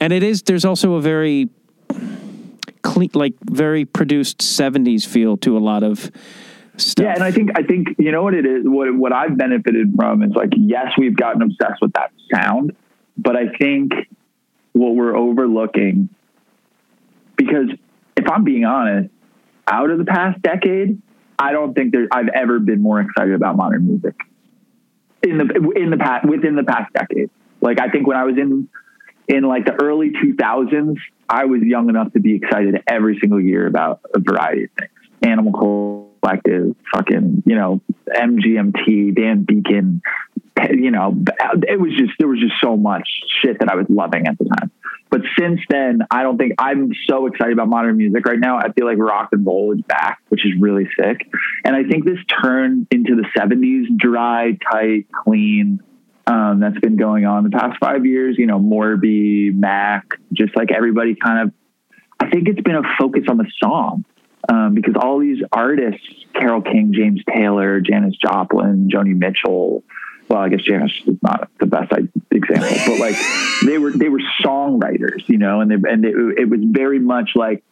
and 0.00 0.12
it 0.12 0.24
is. 0.24 0.42
There's 0.42 0.64
also 0.64 0.94
a 0.94 1.00
very 1.00 1.50
clean, 2.82 3.10
like 3.14 3.34
very 3.48 3.84
produced 3.84 4.38
'70s 4.38 5.06
feel 5.06 5.36
to 5.36 5.56
a 5.56 5.60
lot 5.60 5.84
of 5.84 6.10
stuff. 6.76 7.04
Yeah, 7.04 7.14
and 7.14 7.22
I 7.22 7.30
think 7.30 7.50
I 7.56 7.62
think 7.62 7.88
you 7.98 8.12
know 8.12 8.22
what 8.22 8.34
it 8.34 8.46
is. 8.46 8.62
What 8.64 8.94
what 8.94 9.12
I've 9.12 9.36
benefited 9.36 9.94
from 9.96 10.22
is 10.22 10.32
like 10.34 10.50
yes, 10.56 10.92
we've 10.98 11.16
gotten 11.16 11.42
obsessed 11.42 11.80
with 11.80 11.92
that 11.94 12.12
sound, 12.32 12.76
but 13.16 13.36
I 13.36 13.48
think 13.56 13.92
what 14.72 14.94
we're 14.94 15.16
overlooking 15.16 16.08
because 17.36 17.68
if 18.16 18.30
I'm 18.30 18.44
being 18.44 18.64
honest, 18.64 19.10
out 19.66 19.90
of 19.90 19.98
the 19.98 20.04
past 20.04 20.40
decade, 20.42 21.00
I 21.38 21.52
don't 21.52 21.74
think 21.74 21.92
there 21.92 22.06
I've 22.12 22.28
ever 22.28 22.58
been 22.58 22.80
more 22.80 23.00
excited 23.00 23.34
about 23.34 23.56
modern 23.56 23.86
music 23.86 24.14
in 25.22 25.38
the 25.38 25.72
in 25.76 25.90
the 25.90 25.96
past 25.96 26.26
within 26.26 26.54
the 26.56 26.64
past 26.64 26.92
decade. 26.92 27.30
Like 27.60 27.80
I 27.80 27.88
think 27.88 28.06
when 28.06 28.16
I 28.16 28.24
was 28.24 28.36
in 28.36 28.68
in 29.26 29.44
like 29.44 29.64
the 29.64 29.72
early 29.82 30.10
2000s, 30.10 30.96
I 31.28 31.46
was 31.46 31.62
young 31.62 31.88
enough 31.88 32.12
to 32.12 32.20
be 32.20 32.36
excited 32.36 32.82
every 32.86 33.18
single 33.20 33.40
year 33.40 33.66
about 33.66 34.00
a 34.14 34.18
variety 34.18 34.64
of 34.64 34.70
things. 34.78 34.90
Animal 35.22 35.52
Collective, 36.24 36.74
fucking, 36.92 37.42
you 37.44 37.54
know, 37.54 37.80
MGMT, 38.08 39.14
Dan 39.14 39.44
Deacon, 39.44 40.00
you 40.70 40.90
know, 40.90 41.14
it 41.68 41.78
was 41.78 41.92
just, 41.98 42.12
there 42.18 42.28
was 42.28 42.40
just 42.40 42.54
so 42.62 42.76
much 42.76 43.06
shit 43.42 43.58
that 43.60 43.68
I 43.68 43.74
was 43.74 43.86
loving 43.88 44.26
at 44.26 44.38
the 44.38 44.44
time. 44.44 44.70
But 45.10 45.20
since 45.38 45.60
then, 45.68 46.00
I 46.10 46.22
don't 46.22 46.38
think 46.38 46.54
I'm 46.58 46.92
so 47.08 47.26
excited 47.26 47.52
about 47.52 47.68
modern 47.68 47.96
music 47.96 48.26
right 48.26 48.38
now. 48.38 48.56
I 48.56 48.72
feel 48.72 48.86
like 48.86 48.98
rock 48.98 49.28
and 49.32 49.46
roll 49.46 49.72
is 49.72 49.80
back, 49.82 50.20
which 50.28 50.44
is 50.44 50.52
really 50.58 50.88
sick. 50.98 51.28
And 51.64 51.76
I 51.76 51.84
think 51.84 52.04
this 52.04 52.18
turn 52.42 52.86
into 52.90 53.14
the 53.14 53.26
70s, 53.38 53.96
dry, 53.96 54.58
tight, 54.72 55.06
clean, 55.24 55.80
um, 56.26 56.60
that's 56.60 56.78
been 56.78 56.96
going 56.96 57.26
on 57.26 57.44
the 57.44 57.50
past 57.50 57.78
five 57.78 58.06
years. 58.06 58.36
You 58.38 58.46
know, 58.46 58.58
Morby, 58.58 59.54
Mac, 59.54 60.18
just 60.32 60.56
like 60.56 60.72
everybody 60.72 61.14
kind 61.14 61.48
of. 61.48 61.54
I 62.18 62.30
think 62.30 62.48
it's 62.48 62.62
been 62.62 62.76
a 62.76 62.82
focus 62.98 63.24
on 63.28 63.36
the 63.36 63.46
song 63.62 64.04
um, 64.48 64.74
because 64.74 64.94
all 65.00 65.18
these 65.18 65.42
artists, 65.52 66.06
Carole 66.34 66.62
King, 66.62 66.92
James 66.94 67.22
Taylor, 67.32 67.80
Janis 67.80 68.16
Joplin, 68.16 68.88
Joni 68.92 69.16
Mitchell. 69.16 69.82
Well, 70.28 70.38
I 70.38 70.48
guess 70.48 70.62
Janis 70.62 70.92
is 71.06 71.16
not 71.22 71.50
the 71.60 71.66
best 71.66 71.92
example, 72.30 72.76
but 72.86 72.98
like 72.98 73.16
they 73.66 73.78
were 73.78 73.90
they 73.90 74.08
were 74.08 74.22
songwriters, 74.42 75.28
you 75.28 75.38
know, 75.38 75.60
and 75.60 75.70
they, 75.70 75.90
and 75.90 76.04
it, 76.04 76.14
it 76.38 76.48
was 76.48 76.60
very 76.62 76.98
much 76.98 77.30
like 77.34 77.62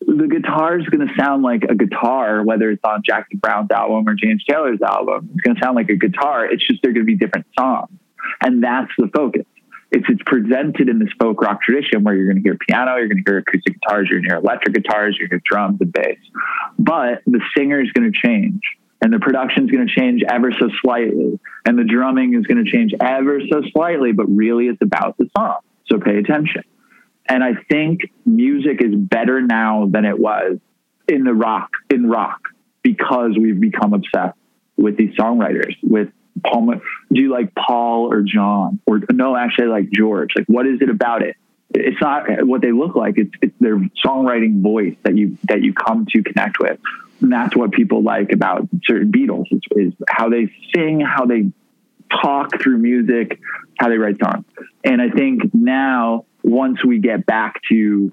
the 0.00 0.26
guitar 0.26 0.78
is 0.78 0.86
going 0.86 1.06
to 1.06 1.14
sound 1.14 1.42
like 1.42 1.64
a 1.64 1.74
guitar, 1.74 2.42
whether 2.42 2.70
it's 2.70 2.84
on 2.84 3.02
Jackie 3.04 3.36
Brown's 3.36 3.70
album 3.70 4.08
or 4.08 4.14
James 4.14 4.44
Taylor's 4.44 4.80
album. 4.80 5.30
It's 5.34 5.42
going 5.42 5.56
to 5.56 5.62
sound 5.62 5.76
like 5.76 5.90
a 5.90 5.96
guitar. 5.96 6.46
It's 6.46 6.66
just 6.66 6.82
they're 6.82 6.92
going 6.92 7.06
to 7.06 7.12
be 7.12 7.16
different 7.16 7.46
songs, 7.58 7.90
and 8.40 8.62
that's 8.62 8.90
the 8.98 9.08
focus. 9.14 9.44
It's 9.90 10.04
it's 10.08 10.22
presented 10.26 10.88
in 10.88 10.98
this 10.98 11.08
folk 11.18 11.40
rock 11.40 11.62
tradition 11.62 12.04
where 12.04 12.14
you're 12.14 12.26
going 12.26 12.36
to 12.36 12.42
hear 12.42 12.56
piano, 12.56 12.96
you're 12.96 13.08
going 13.08 13.22
to 13.24 13.30
hear 13.30 13.38
acoustic 13.38 13.80
guitars, 13.80 14.08
you're 14.10 14.20
going 14.20 14.28
to 14.28 14.34
hear 14.34 14.38
electric 14.38 14.74
guitars, 14.74 15.16
you're 15.18 15.28
going 15.28 15.40
to 15.40 15.44
hear 15.44 15.50
drums 15.50 15.80
and 15.80 15.92
bass, 15.92 16.18
but 16.78 17.22
the 17.26 17.40
singer 17.56 17.80
is 17.80 17.90
going 17.92 18.12
to 18.12 18.18
change. 18.26 18.60
And 19.00 19.12
the 19.12 19.20
production 19.20 19.64
is 19.64 19.70
going 19.70 19.86
to 19.86 19.94
change 19.94 20.22
ever 20.28 20.50
so 20.52 20.68
slightly, 20.82 21.38
and 21.64 21.78
the 21.78 21.84
drumming 21.84 22.34
is 22.34 22.46
going 22.46 22.64
to 22.64 22.70
change 22.70 22.92
ever 23.00 23.40
so 23.48 23.62
slightly. 23.72 24.10
But 24.10 24.26
really, 24.26 24.66
it's 24.66 24.82
about 24.82 25.16
the 25.18 25.30
song. 25.36 25.58
So 25.86 26.00
pay 26.00 26.18
attention. 26.18 26.64
And 27.28 27.44
I 27.44 27.52
think 27.70 28.00
music 28.26 28.82
is 28.82 28.94
better 28.94 29.40
now 29.40 29.86
than 29.86 30.04
it 30.04 30.18
was 30.18 30.58
in 31.06 31.24
the 31.24 31.32
rock, 31.32 31.70
in 31.90 32.08
rock, 32.08 32.40
because 32.82 33.36
we've 33.38 33.60
become 33.60 33.94
obsessed 33.94 34.36
with 34.76 34.96
these 34.96 35.14
songwriters, 35.14 35.76
with 35.82 36.08
Paul. 36.44 36.74
Do 37.12 37.20
you 37.20 37.30
like 37.30 37.54
Paul 37.54 38.12
or 38.12 38.22
John? 38.22 38.80
Or 38.86 39.00
no, 39.10 39.36
actually 39.36 39.66
I 39.66 39.68
like 39.68 39.90
George. 39.90 40.30
Like, 40.36 40.46
what 40.46 40.66
is 40.66 40.80
it 40.80 40.90
about 40.90 41.22
it? 41.22 41.36
It's 41.70 42.00
not 42.00 42.46
what 42.46 42.62
they 42.62 42.72
look 42.72 42.94
like. 42.94 43.18
It's, 43.18 43.30
it's 43.42 43.54
their 43.60 43.78
songwriting 44.04 44.62
voice 44.62 44.96
that 45.02 45.16
you, 45.16 45.36
that 45.44 45.62
you 45.62 45.74
come 45.74 46.06
to 46.10 46.22
connect 46.22 46.58
with. 46.58 46.80
And 47.20 47.32
that's 47.32 47.54
what 47.54 47.72
people 47.72 48.02
like 48.02 48.32
about 48.32 48.68
certain 48.84 49.12
Beatles 49.12 49.46
is, 49.50 49.60
is 49.72 49.92
how 50.08 50.30
they 50.30 50.52
sing, 50.74 51.00
how 51.00 51.26
they 51.26 51.50
talk 52.10 52.60
through 52.60 52.78
music, 52.78 53.38
how 53.78 53.88
they 53.88 53.98
write 53.98 54.18
songs. 54.18 54.44
And 54.84 55.02
I 55.02 55.10
think 55.10 55.52
now, 55.52 56.24
once 56.42 56.84
we 56.84 56.98
get 56.98 57.26
back 57.26 57.60
to 57.68 58.12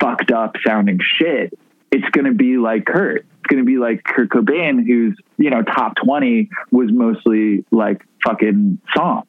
fucked 0.00 0.30
up 0.30 0.56
sounding 0.64 1.00
shit, 1.18 1.52
it's 1.90 2.08
going 2.10 2.24
to 2.26 2.32
be 2.32 2.56
like 2.56 2.86
Kurt. 2.86 3.26
Going 3.46 3.64
to 3.64 3.66
be 3.66 3.78
like 3.78 4.04
Kurt 4.04 4.30
Cobain, 4.30 4.86
who's, 4.86 5.16
you 5.36 5.50
know, 5.50 5.62
top 5.62 5.94
20 6.04 6.48
was 6.70 6.90
mostly 6.92 7.64
like 7.70 8.02
fucking 8.24 8.80
song. 8.94 9.24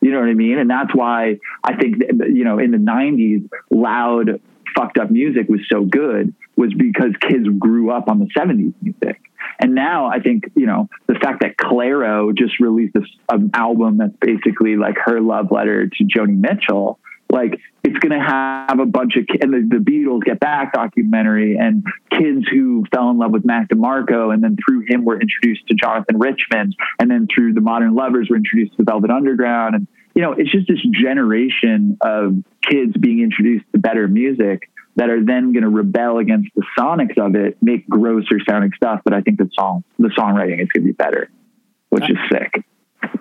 You 0.00 0.12
know 0.12 0.20
what 0.20 0.28
I 0.28 0.34
mean? 0.34 0.58
And 0.58 0.70
that's 0.70 0.94
why 0.94 1.38
I 1.64 1.74
think, 1.76 1.96
you 2.28 2.44
know, 2.44 2.58
in 2.58 2.70
the 2.70 2.78
90s, 2.78 3.48
loud, 3.70 4.40
fucked 4.76 4.98
up 4.98 5.10
music 5.10 5.48
was 5.48 5.60
so 5.70 5.84
good 5.84 6.34
was 6.56 6.72
because 6.74 7.12
kids 7.20 7.46
grew 7.58 7.90
up 7.90 8.08
on 8.08 8.18
the 8.18 8.26
70s 8.36 8.74
music. 8.80 9.20
And 9.60 9.74
now 9.74 10.06
I 10.06 10.20
think, 10.20 10.44
you 10.54 10.66
know, 10.66 10.88
the 11.06 11.14
fact 11.14 11.40
that 11.42 11.56
Clairo 11.56 12.36
just 12.36 12.60
released 12.60 12.94
this 12.94 13.08
um, 13.28 13.50
album 13.54 13.98
that's 13.98 14.14
basically 14.20 14.76
like 14.76 14.96
her 15.04 15.20
love 15.20 15.50
letter 15.50 15.86
to 15.86 16.04
Joni 16.04 16.38
Mitchell, 16.38 16.98
like 17.38 17.60
it's 17.84 17.98
going 17.98 18.18
to 18.18 18.24
have 18.24 18.80
a 18.80 18.86
bunch 18.86 19.16
of 19.16 19.24
and 19.40 19.52
the, 19.52 19.78
the 19.78 19.82
Beatles 19.82 20.22
Get 20.22 20.40
Back 20.40 20.72
documentary 20.72 21.56
and 21.56 21.84
kids 22.10 22.46
who 22.50 22.84
fell 22.92 23.10
in 23.10 23.18
love 23.18 23.30
with 23.30 23.44
Mac 23.44 23.68
DeMarco 23.68 24.32
and 24.34 24.42
then 24.42 24.56
through 24.56 24.84
him 24.88 25.04
were 25.04 25.20
introduced 25.20 25.66
to 25.68 25.74
Jonathan 25.74 26.18
Richman 26.18 26.74
and 26.98 27.10
then 27.10 27.28
through 27.32 27.54
the 27.54 27.60
Modern 27.60 27.94
Lovers 27.94 28.28
were 28.28 28.36
introduced 28.36 28.76
to 28.76 28.84
Velvet 28.84 29.10
Underground. 29.10 29.74
And, 29.76 29.86
you 30.14 30.22
know, 30.22 30.32
it's 30.32 30.50
just 30.50 30.66
this 30.68 30.80
generation 30.92 31.96
of 32.00 32.42
kids 32.62 32.96
being 32.98 33.20
introduced 33.20 33.64
to 33.72 33.78
better 33.78 34.08
music 34.08 34.68
that 34.96 35.10
are 35.10 35.24
then 35.24 35.52
going 35.52 35.62
to 35.62 35.68
rebel 35.68 36.18
against 36.18 36.48
the 36.56 36.64
sonics 36.76 37.16
of 37.18 37.36
it, 37.36 37.56
make 37.62 37.88
grosser 37.88 38.40
sounding 38.48 38.72
stuff. 38.74 39.00
But 39.04 39.14
I 39.14 39.20
think 39.20 39.38
the 39.38 39.48
song, 39.54 39.84
the 39.98 40.08
songwriting 40.08 40.60
is 40.60 40.68
going 40.68 40.82
to 40.82 40.88
be 40.88 40.92
better, 40.92 41.30
which 41.90 42.10
is 42.10 42.16
sick. 42.32 42.64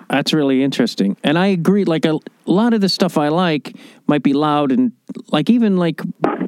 That's 0.10 0.34
really 0.34 0.64
interesting. 0.64 1.18
And 1.24 1.38
I 1.38 1.48
agree. 1.48 1.84
Like 1.84 2.06
a, 2.06 2.20
lot 2.46 2.74
of 2.74 2.82
the 2.82 2.90
stuff 2.90 3.18
I 3.18 3.28
like 3.28 3.76
might 4.08 4.24
be 4.24 4.34
loud 4.34 4.72
and 4.72 4.94
like 5.32 5.50
even 5.50 5.78
like 5.78 6.02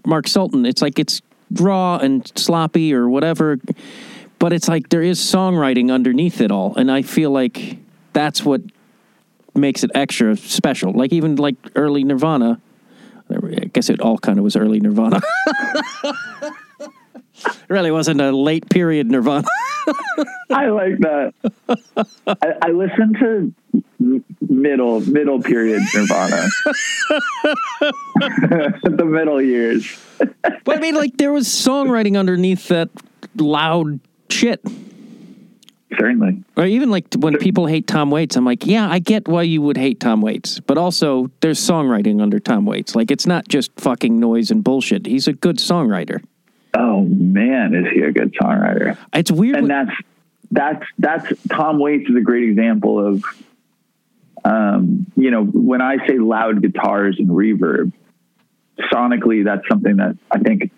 Mark 0.06 0.28
Sultan, 0.28 0.66
it's 0.66 0.82
like 0.82 0.98
it's 0.98 1.22
raw 1.52 1.98
and 1.98 2.32
sloppy 2.36 2.94
or 2.94 3.10
whatever. 3.10 3.60
But 4.40 4.54
it's 4.54 4.70
like 4.70 4.90
there 4.90 5.02
is 5.02 5.20
songwriting 5.20 5.92
underneath 5.92 6.40
it 6.40 6.52
all. 6.52 6.74
And 6.76 6.90
I 6.90 7.02
feel 7.02 7.32
like 7.32 7.78
that's 8.14 8.46
what 8.46 8.62
makes 9.54 9.84
it 9.84 9.92
extra 9.94 10.38
special. 10.38 10.94
Like 10.94 11.12
even 11.12 11.36
like 11.36 11.56
early 11.76 12.04
Nirvana. 12.04 12.62
I 13.30 13.66
guess 13.74 13.90
it 13.90 14.00
all 14.00 14.18
kind 14.18 14.40
of 14.40 14.44
was 14.44 14.56
early 14.56 14.80
Nirvana. 14.80 15.22
it 17.46 17.70
really 17.70 17.92
wasn't 17.92 18.22
a 18.22 18.32
late 18.32 18.70
period 18.70 19.10
Nirvana. 19.10 19.48
I 20.52 20.68
like 20.68 21.00
that. 21.00 21.34
I, 22.28 22.54
I 22.62 22.72
listen 22.72 23.14
to 23.20 23.54
middle 24.42 25.00
middle 25.02 25.42
period 25.42 25.82
Nirvana, 25.94 26.48
the 28.84 29.06
middle 29.06 29.42
years. 29.42 29.98
But 30.66 30.78
I 30.78 30.82
mean, 30.82 30.96
like 30.96 31.18
there 31.18 31.32
was 31.32 31.48
songwriting 31.48 32.20
underneath 32.20 32.68
that 32.68 32.90
loud 33.38 34.00
shit. 34.30 34.62
Certainly, 35.98 36.44
Or 36.58 36.66
even 36.66 36.92
like 36.92 37.06
when 37.16 37.38
people 37.38 37.66
hate 37.66 37.88
Tom 37.88 38.12
Waits, 38.12 38.36
I'm 38.36 38.46
like, 38.46 38.68
yeah, 38.68 38.90
I 38.90 39.00
get 39.00 39.28
why 39.28 39.44
you 39.44 39.62
would 39.62 39.78
hate 39.78 40.00
Tom 40.00 40.22
Waits, 40.22 40.60
but 40.60 40.78
also 40.78 41.32
there's 41.42 41.60
songwriting 41.60 42.22
under 42.22 42.38
Tom 42.40 42.66
Waits. 42.66 42.96
Like 42.96 43.12
it's 43.12 43.26
not 43.26 43.48
just 43.48 43.72
fucking 43.78 44.20
noise 44.20 44.52
and 44.52 44.64
bullshit. 44.64 45.06
He's 45.06 45.28
a 45.28 45.34
good 45.34 45.58
songwriter. 45.58 46.22
Oh 46.74 47.02
man, 47.02 47.74
is 47.74 47.92
he 47.94 48.02
a 48.02 48.12
good 48.12 48.34
songwriter? 48.42 48.98
It's 49.14 49.32
weird. 49.32 49.58
and 49.58 49.70
that's 49.70 49.92
that's 50.52 50.86
that's 50.98 51.34
Tom 51.50 51.80
Waits 51.80 52.10
is 52.10 52.16
a 52.16 52.22
great 52.22 52.50
example 52.50 53.06
of 53.06 53.24
um, 54.44 55.06
you 55.16 55.32
know 55.32 55.44
when 55.44 55.82
I 55.82 56.06
say 56.08 56.18
loud 56.18 56.62
guitars 56.62 57.18
and 57.20 57.30
reverb 57.30 57.94
sonically 58.92 59.44
that's 59.44 59.68
something 59.68 59.98
that 59.98 60.18
I 60.32 60.40
think 60.40 60.72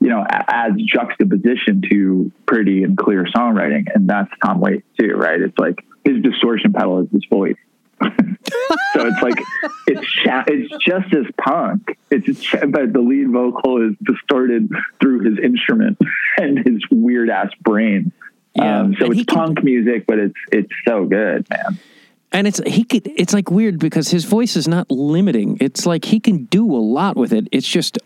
you 0.00 0.08
know 0.08 0.24
adds 0.28 0.80
juxtaposition 0.82 1.82
to 1.90 2.30
pretty 2.44 2.84
and 2.84 2.96
clear 2.96 3.24
songwriting 3.24 3.86
and 3.94 4.08
that's 4.08 4.30
Tom 4.44 4.60
Waits 4.60 4.86
too 5.00 5.14
right 5.14 5.40
it's 5.40 5.58
like 5.58 5.84
his 6.04 6.22
distortion 6.22 6.72
pedal 6.72 7.00
is 7.00 7.10
his 7.10 7.24
voice 7.30 7.56
so 8.02 9.06
it's 9.06 9.22
like 9.22 9.38
it's 9.86 10.06
it's 10.48 10.84
just 10.84 11.12
as 11.14 11.26
punk 11.38 11.96
it's 12.10 12.26
but 12.68 12.92
the 12.92 13.00
lead 13.00 13.30
vocal 13.30 13.80
is 13.88 13.96
distorted 14.02 14.70
through 15.00 15.20
his 15.20 15.38
instrument 15.42 15.98
and 16.36 16.58
his 16.58 16.82
weird 16.90 17.30
ass 17.30 17.50
brain 17.62 18.12
Yeah, 18.54 18.80
um, 18.80 18.94
so 18.98 19.06
and 19.06 19.14
it's 19.14 19.24
can- 19.24 19.36
punk 19.36 19.64
music, 19.64 20.06
but 20.06 20.18
it's 20.18 20.34
it's 20.52 20.72
so 20.86 21.04
good, 21.06 21.46
man. 21.50 21.78
and 22.32 22.46
it's 22.46 22.60
he 22.66 22.84
could. 22.84 23.06
It's 23.16 23.32
like 23.34 23.50
weird 23.50 23.78
because 23.78 24.08
his 24.10 24.24
voice 24.24 24.56
is 24.56 24.66
not 24.68 24.90
limiting. 24.90 25.56
It's 25.60 25.84
like 25.86 26.04
he 26.06 26.20
can 26.20 26.44
do 26.46 26.64
a 26.70 26.80
lot 26.80 27.16
with 27.16 27.32
it. 27.32 27.48
It's 27.52 27.68
just 27.68 27.98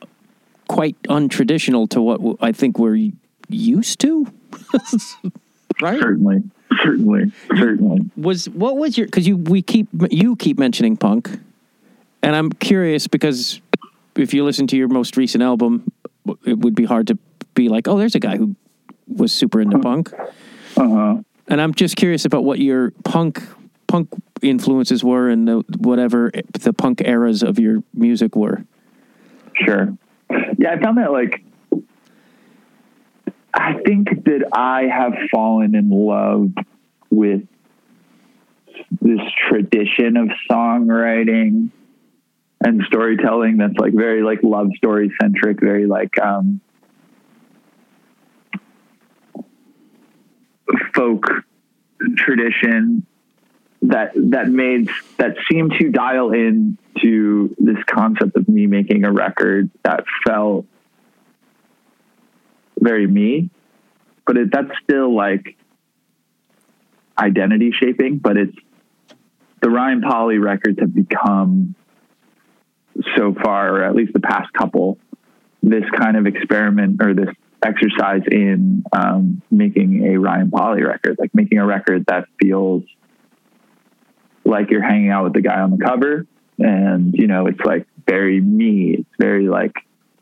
quite 0.69 1.01
untraditional 1.05 1.89
to 1.91 2.01
what 2.01 2.21
I 2.41 2.53
think 2.53 2.79
we're 2.79 3.11
used 3.49 4.01
to. 4.01 4.27
right? 5.83 6.01
Certainly, 6.01 6.43
certainly, 6.83 7.33
certainly. 7.57 8.03
was 8.17 8.49
what 8.51 8.77
was 8.77 8.97
your 8.97 9.07
because 9.07 9.27
you 9.27 9.37
we 9.37 9.63
keep 9.63 9.89
you 10.11 10.37
keep 10.37 10.59
mentioning 10.59 10.97
punk 10.97 11.31
and 12.23 12.37
i'm 12.37 12.51
curious 12.53 13.07
because 13.07 13.61
if 14.17 14.33
you 14.35 14.45
listen 14.45 14.67
to 14.67 14.77
your 14.77 14.89
most 14.89 15.17
recent 15.17 15.43
album 15.43 15.91
it 16.45 16.59
would 16.59 16.75
be 16.75 16.85
hard 16.85 17.07
to 17.07 17.19
be 17.55 17.69
like 17.69 17.89
oh 17.89 17.99
there's 17.99 18.15
a 18.15 18.21
guy 18.21 18.37
who 18.37 18.55
was 19.09 19.33
super 19.33 19.61
into 19.61 19.79
punk 19.79 20.13
Uh 20.77 20.89
huh. 20.89 21.17
and 21.49 21.61
i'm 21.61 21.75
just 21.75 21.97
curious 21.97 22.25
about 22.25 22.45
what 22.45 22.59
your 22.61 22.93
punk 23.05 23.43
punk 23.89 24.09
influences 24.43 25.03
were 25.05 25.29
and 25.29 25.49
the, 25.49 25.65
whatever 25.79 26.31
the 26.53 26.73
punk 26.73 27.03
eras 27.05 27.43
of 27.43 27.59
your 27.59 27.83
music 27.95 28.37
were 28.37 28.65
Sure. 29.55 29.93
Yeah, 30.59 30.73
I 30.73 30.79
found 30.81 30.97
that 30.99 31.13
like 31.13 31.43
I 33.53 33.75
think 33.85 34.25
that 34.25 34.49
I 34.53 34.83
have 34.83 35.15
fallen 35.31 35.75
in 35.75 35.91
love 35.91 36.53
with 37.11 37.43
this 39.01 39.21
tradition 39.49 40.17
of 40.17 40.29
songwriting 40.51 41.71
and 42.65 42.83
storytelling 42.87 43.57
that's 43.57 43.77
like 43.79 43.93
very 43.93 44.23
like 44.23 44.41
love 44.43 44.69
story 44.77 45.13
centric, 45.21 45.61
very 45.61 45.87
like 45.87 46.19
um 46.21 46.61
folk 50.95 51.25
tradition 52.17 53.07
that 53.83 54.13
that 54.15 54.49
made 54.49 54.91
that 55.19 55.37
seemed 55.51 55.73
to 55.81 55.91
dial 55.91 56.33
in 56.33 56.77
to 57.01 57.55
this 57.59 57.79
concept 57.87 58.37
of 58.37 58.49
me 58.49 58.67
making 58.67 59.05
a 59.05 59.13
record 59.13 59.71
that 59.85 60.05
felt 60.27 60.67
very 62.81 63.07
me 63.07 63.51
but 64.27 64.37
it, 64.37 64.51
that's 64.53 64.71
still 64.83 65.15
like 65.15 65.57
identity 67.19 67.73
shaping 67.73 68.19
but 68.19 68.37
it's 68.37 68.57
the 69.61 69.71
Ryan 69.71 70.01
Pollie 70.01 70.39
records 70.39 70.79
have 70.81 70.95
become 70.95 71.75
so 73.17 73.35
far 73.35 73.77
or 73.77 73.85
at 73.85 73.95
least 73.95 74.13
the 74.13 74.21
past 74.21 74.53
couple 74.53 74.99
this 75.63 75.85
kind 75.99 76.17
of 76.17 76.27
experiment 76.27 77.03
or 77.03 77.15
this 77.15 77.29
exercise 77.63 78.23
in 78.31 78.83
um, 78.93 79.43
making 79.51 80.15
a 80.15 80.19
Ryan 80.19 80.51
Pollie 80.51 80.83
record 80.83 81.17
like 81.19 81.35
making 81.35 81.59
a 81.59 81.67
record 81.67 82.07
that 82.07 82.27
feels 82.41 82.83
like 84.45 84.71
you're 84.71 84.83
hanging 84.83 85.11
out 85.11 85.25
with 85.25 85.35
the 85.35 85.43
guy 85.43 85.61
on 85.61 85.71
the 85.71 85.85
cover 85.85 86.27
and 86.59 87.15
you 87.15 87.27
know 87.27 87.47
it's 87.47 87.61
like 87.61 87.87
very 88.11 88.41
me. 88.41 88.97
It's 88.99 89.09
very 89.19 89.47
like 89.49 89.75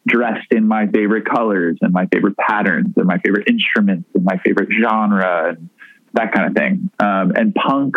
dressed 0.08 0.50
in 0.50 0.66
my 0.66 0.86
favorite 0.86 1.24
colors 1.24 1.78
and 1.80 1.92
my 1.92 2.06
favorite 2.06 2.36
patterns 2.36 2.94
and 2.96 3.06
my 3.06 3.18
favorite 3.18 3.48
instruments 3.48 4.08
and 4.14 4.24
my 4.24 4.38
favorite 4.44 4.68
genre 4.80 5.50
and 5.50 5.68
that 6.14 6.32
kind 6.32 6.48
of 6.48 6.54
thing. 6.54 6.90
Um, 6.98 7.32
and 7.36 7.54
punk 7.54 7.96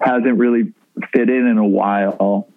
hasn't 0.00 0.38
really 0.38 0.72
fit 1.14 1.28
in 1.28 1.46
in 1.46 1.58
a 1.58 1.66
while 1.66 2.48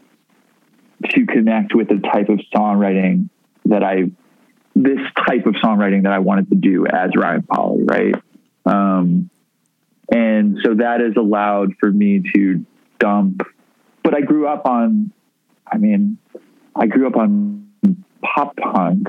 to 1.10 1.26
connect 1.26 1.74
with 1.74 1.88
the 1.88 2.00
type 2.14 2.30
of 2.30 2.40
songwriting 2.54 3.30
that 3.66 3.84
i 3.84 4.04
this 4.76 5.00
type 5.28 5.46
of 5.46 5.54
songwriting 5.56 6.04
that 6.04 6.14
i 6.14 6.20
wanted 6.20 6.50
to 6.50 6.56
do 6.56 6.86
as 6.86 7.12
ryan 7.16 7.42
pollie 7.44 7.84
right? 7.84 8.16
Um, 8.66 9.30
and 10.12 10.60
so 10.64 10.76
that 10.76 11.00
has 11.00 11.14
allowed 11.18 11.74
for 11.80 11.92
me 11.92 12.22
to 12.36 12.66
dump 13.00 13.42
but 14.04 14.16
i 14.16 14.22
grew 14.22 14.48
up 14.48 14.66
on 14.66 15.12
i 15.66 15.78
mean 15.78 16.18
i 16.76 16.86
grew 16.86 17.08
up 17.08 17.16
on 17.16 17.61
pop 18.22 18.56
punk 18.56 19.08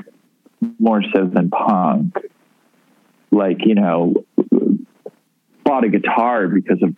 more 0.79 1.01
so 1.13 1.25
than 1.25 1.49
punk 1.49 2.15
like 3.31 3.65
you 3.65 3.75
know 3.75 4.25
bought 5.63 5.83
a 5.83 5.89
guitar 5.89 6.47
because 6.47 6.81
of 6.81 6.95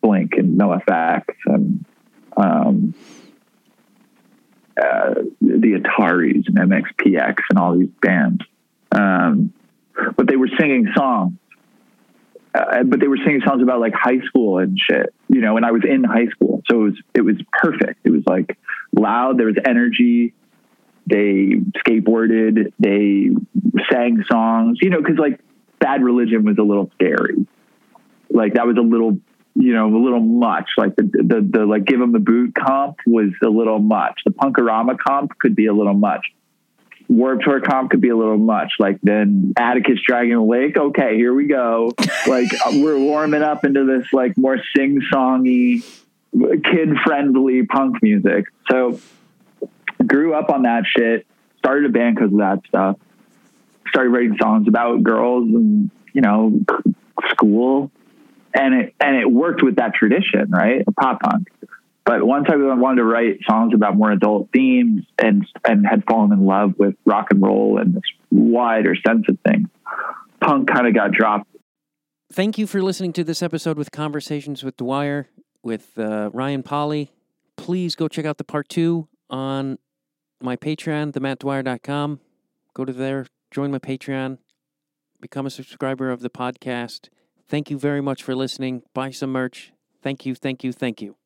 blink 0.00 0.32
and 0.36 0.58
NOFX 0.58 1.24
and 1.46 1.84
um 2.36 2.94
uh, 4.76 5.14
the 5.40 5.80
ataris 5.80 6.46
and 6.48 6.56
mxpx 6.56 7.36
and 7.48 7.58
all 7.58 7.78
these 7.78 7.88
bands 8.02 8.42
um 8.92 9.52
but 10.16 10.26
they 10.26 10.36
were 10.36 10.50
singing 10.58 10.86
songs 10.94 11.38
uh, 12.56 12.82
but 12.84 13.00
they 13.00 13.08
were 13.08 13.18
singing 13.18 13.42
songs 13.44 13.62
about 13.62 13.80
like 13.80 13.92
high 13.92 14.20
school 14.20 14.58
and 14.58 14.78
shit, 14.78 15.12
you 15.28 15.40
know, 15.40 15.54
when 15.54 15.64
I 15.64 15.72
was 15.72 15.82
in 15.84 16.04
high 16.04 16.28
school. 16.28 16.62
So 16.70 16.80
it 16.80 16.84
was, 16.84 17.02
it 17.14 17.20
was 17.20 17.36
perfect. 17.52 18.00
It 18.04 18.10
was 18.10 18.22
like 18.26 18.56
loud. 18.92 19.38
There 19.38 19.46
was 19.46 19.56
energy. 19.64 20.32
They 21.06 21.54
skateboarded. 21.86 22.72
They 22.78 23.30
sang 23.90 24.24
songs, 24.30 24.78
you 24.80 24.90
know, 24.90 25.02
cause 25.02 25.16
like 25.18 25.40
bad 25.78 26.02
religion 26.02 26.44
was 26.44 26.58
a 26.58 26.62
little 26.62 26.90
scary. 26.94 27.46
Like 28.30 28.54
that 28.54 28.66
was 28.66 28.76
a 28.76 28.82
little, 28.82 29.18
you 29.54 29.72
know, 29.72 29.86
a 29.86 30.02
little 30.02 30.20
much. 30.20 30.70
Like 30.76 30.96
the, 30.96 31.04
the, 31.04 31.48
the 31.48 31.66
like 31.66 31.84
give 31.84 32.00
them 32.00 32.12
the 32.12 32.18
boot 32.18 32.54
comp 32.54 32.96
was 33.06 33.30
a 33.42 33.48
little 33.48 33.78
much. 33.78 34.20
The 34.24 34.32
Punk-O-Rama 34.32 34.96
comp 34.96 35.38
could 35.38 35.54
be 35.54 35.66
a 35.66 35.72
little 35.72 35.94
much. 35.94 36.26
Warped 37.08 37.44
Tour 37.44 37.60
comp 37.60 37.90
could 37.90 38.00
be 38.00 38.08
a 38.08 38.16
little 38.16 38.38
much. 38.38 38.72
Like 38.80 38.98
then 39.00 39.52
Atticus 39.56 40.00
Dragon 40.04 40.48
Lake. 40.48 40.76
Okay, 40.76 41.16
here 41.16 41.34
we 41.34 41.46
go. 41.46 41.92
Like 42.26 42.52
uh, 42.66 42.72
we're 42.72 42.98
warming 42.98 43.42
up 43.42 43.64
into 43.64 43.84
this 43.84 44.12
like 44.12 44.36
more 44.36 44.58
sing 44.74 45.00
songy, 45.12 45.84
kid 46.34 46.88
friendly 47.04 47.64
punk 47.64 48.02
music. 48.02 48.46
So 48.68 48.98
grew 50.06 50.34
up 50.34 50.50
on 50.50 50.62
that 50.62 50.84
shit. 50.86 51.26
Started 51.58 51.90
a 51.90 51.92
band 51.92 52.16
because 52.16 52.32
of 52.32 52.38
that 52.38 52.60
stuff. 52.68 52.96
Started 53.88 54.10
writing 54.10 54.36
songs 54.40 54.68
about 54.68 55.02
girls 55.02 55.48
and 55.48 55.90
you 56.12 56.20
know 56.20 56.60
school, 57.30 57.90
and 58.54 58.74
it 58.74 58.94
and 59.00 59.16
it 59.16 59.30
worked 59.30 59.62
with 59.62 59.76
that 59.76 59.94
tradition, 59.94 60.50
right? 60.50 60.84
Pop 60.98 61.20
punk. 61.20 61.48
But 62.04 62.24
once 62.24 62.46
I 62.48 62.54
wanted 62.56 62.98
to 62.98 63.04
write 63.04 63.40
songs 63.48 63.74
about 63.74 63.96
more 63.96 64.12
adult 64.12 64.50
themes 64.52 65.04
and 65.18 65.44
and 65.64 65.86
had 65.86 66.04
fallen 66.04 66.32
in 66.32 66.46
love 66.46 66.74
with 66.78 66.94
rock 67.04 67.28
and 67.30 67.42
roll 67.42 67.78
and 67.78 67.94
this 67.94 68.02
wider 68.30 68.94
sense 69.06 69.26
of 69.28 69.38
things, 69.46 69.68
punk 70.40 70.68
kind 70.68 70.86
of 70.86 70.94
got 70.94 71.12
dropped. 71.12 71.48
Thank 72.32 72.58
you 72.58 72.66
for 72.66 72.82
listening 72.82 73.12
to 73.14 73.24
this 73.24 73.42
episode 73.42 73.76
with 73.78 73.90
Conversations 73.90 74.62
with 74.62 74.76
Dwyer 74.76 75.28
with 75.62 75.98
uh, 75.98 76.30
Ryan 76.32 76.62
Pollie. 76.62 77.12
Please 77.56 77.94
go 77.94 78.08
check 78.08 78.24
out 78.24 78.38
the 78.38 78.44
part 78.44 78.68
two 78.68 79.08
on 79.30 79.78
my 80.40 80.56
Patreon, 80.56 81.12
themattdwyer.com. 81.12 82.20
Go 82.74 82.84
to 82.84 82.92
there, 82.92 83.26
join 83.50 83.70
my 83.70 83.78
Patreon, 83.78 84.38
become 85.20 85.46
a 85.46 85.50
subscriber 85.50 86.10
of 86.10 86.20
the 86.20 86.30
podcast. 86.30 87.08
Thank 87.48 87.70
you 87.70 87.78
very 87.78 88.00
much 88.00 88.22
for 88.22 88.34
listening. 88.34 88.82
Buy 88.92 89.10
some 89.10 89.30
merch. 89.30 89.72
Thank 90.02 90.26
you, 90.26 90.34
thank 90.34 90.62
you, 90.62 90.72
thank 90.72 91.00
you. 91.00 91.16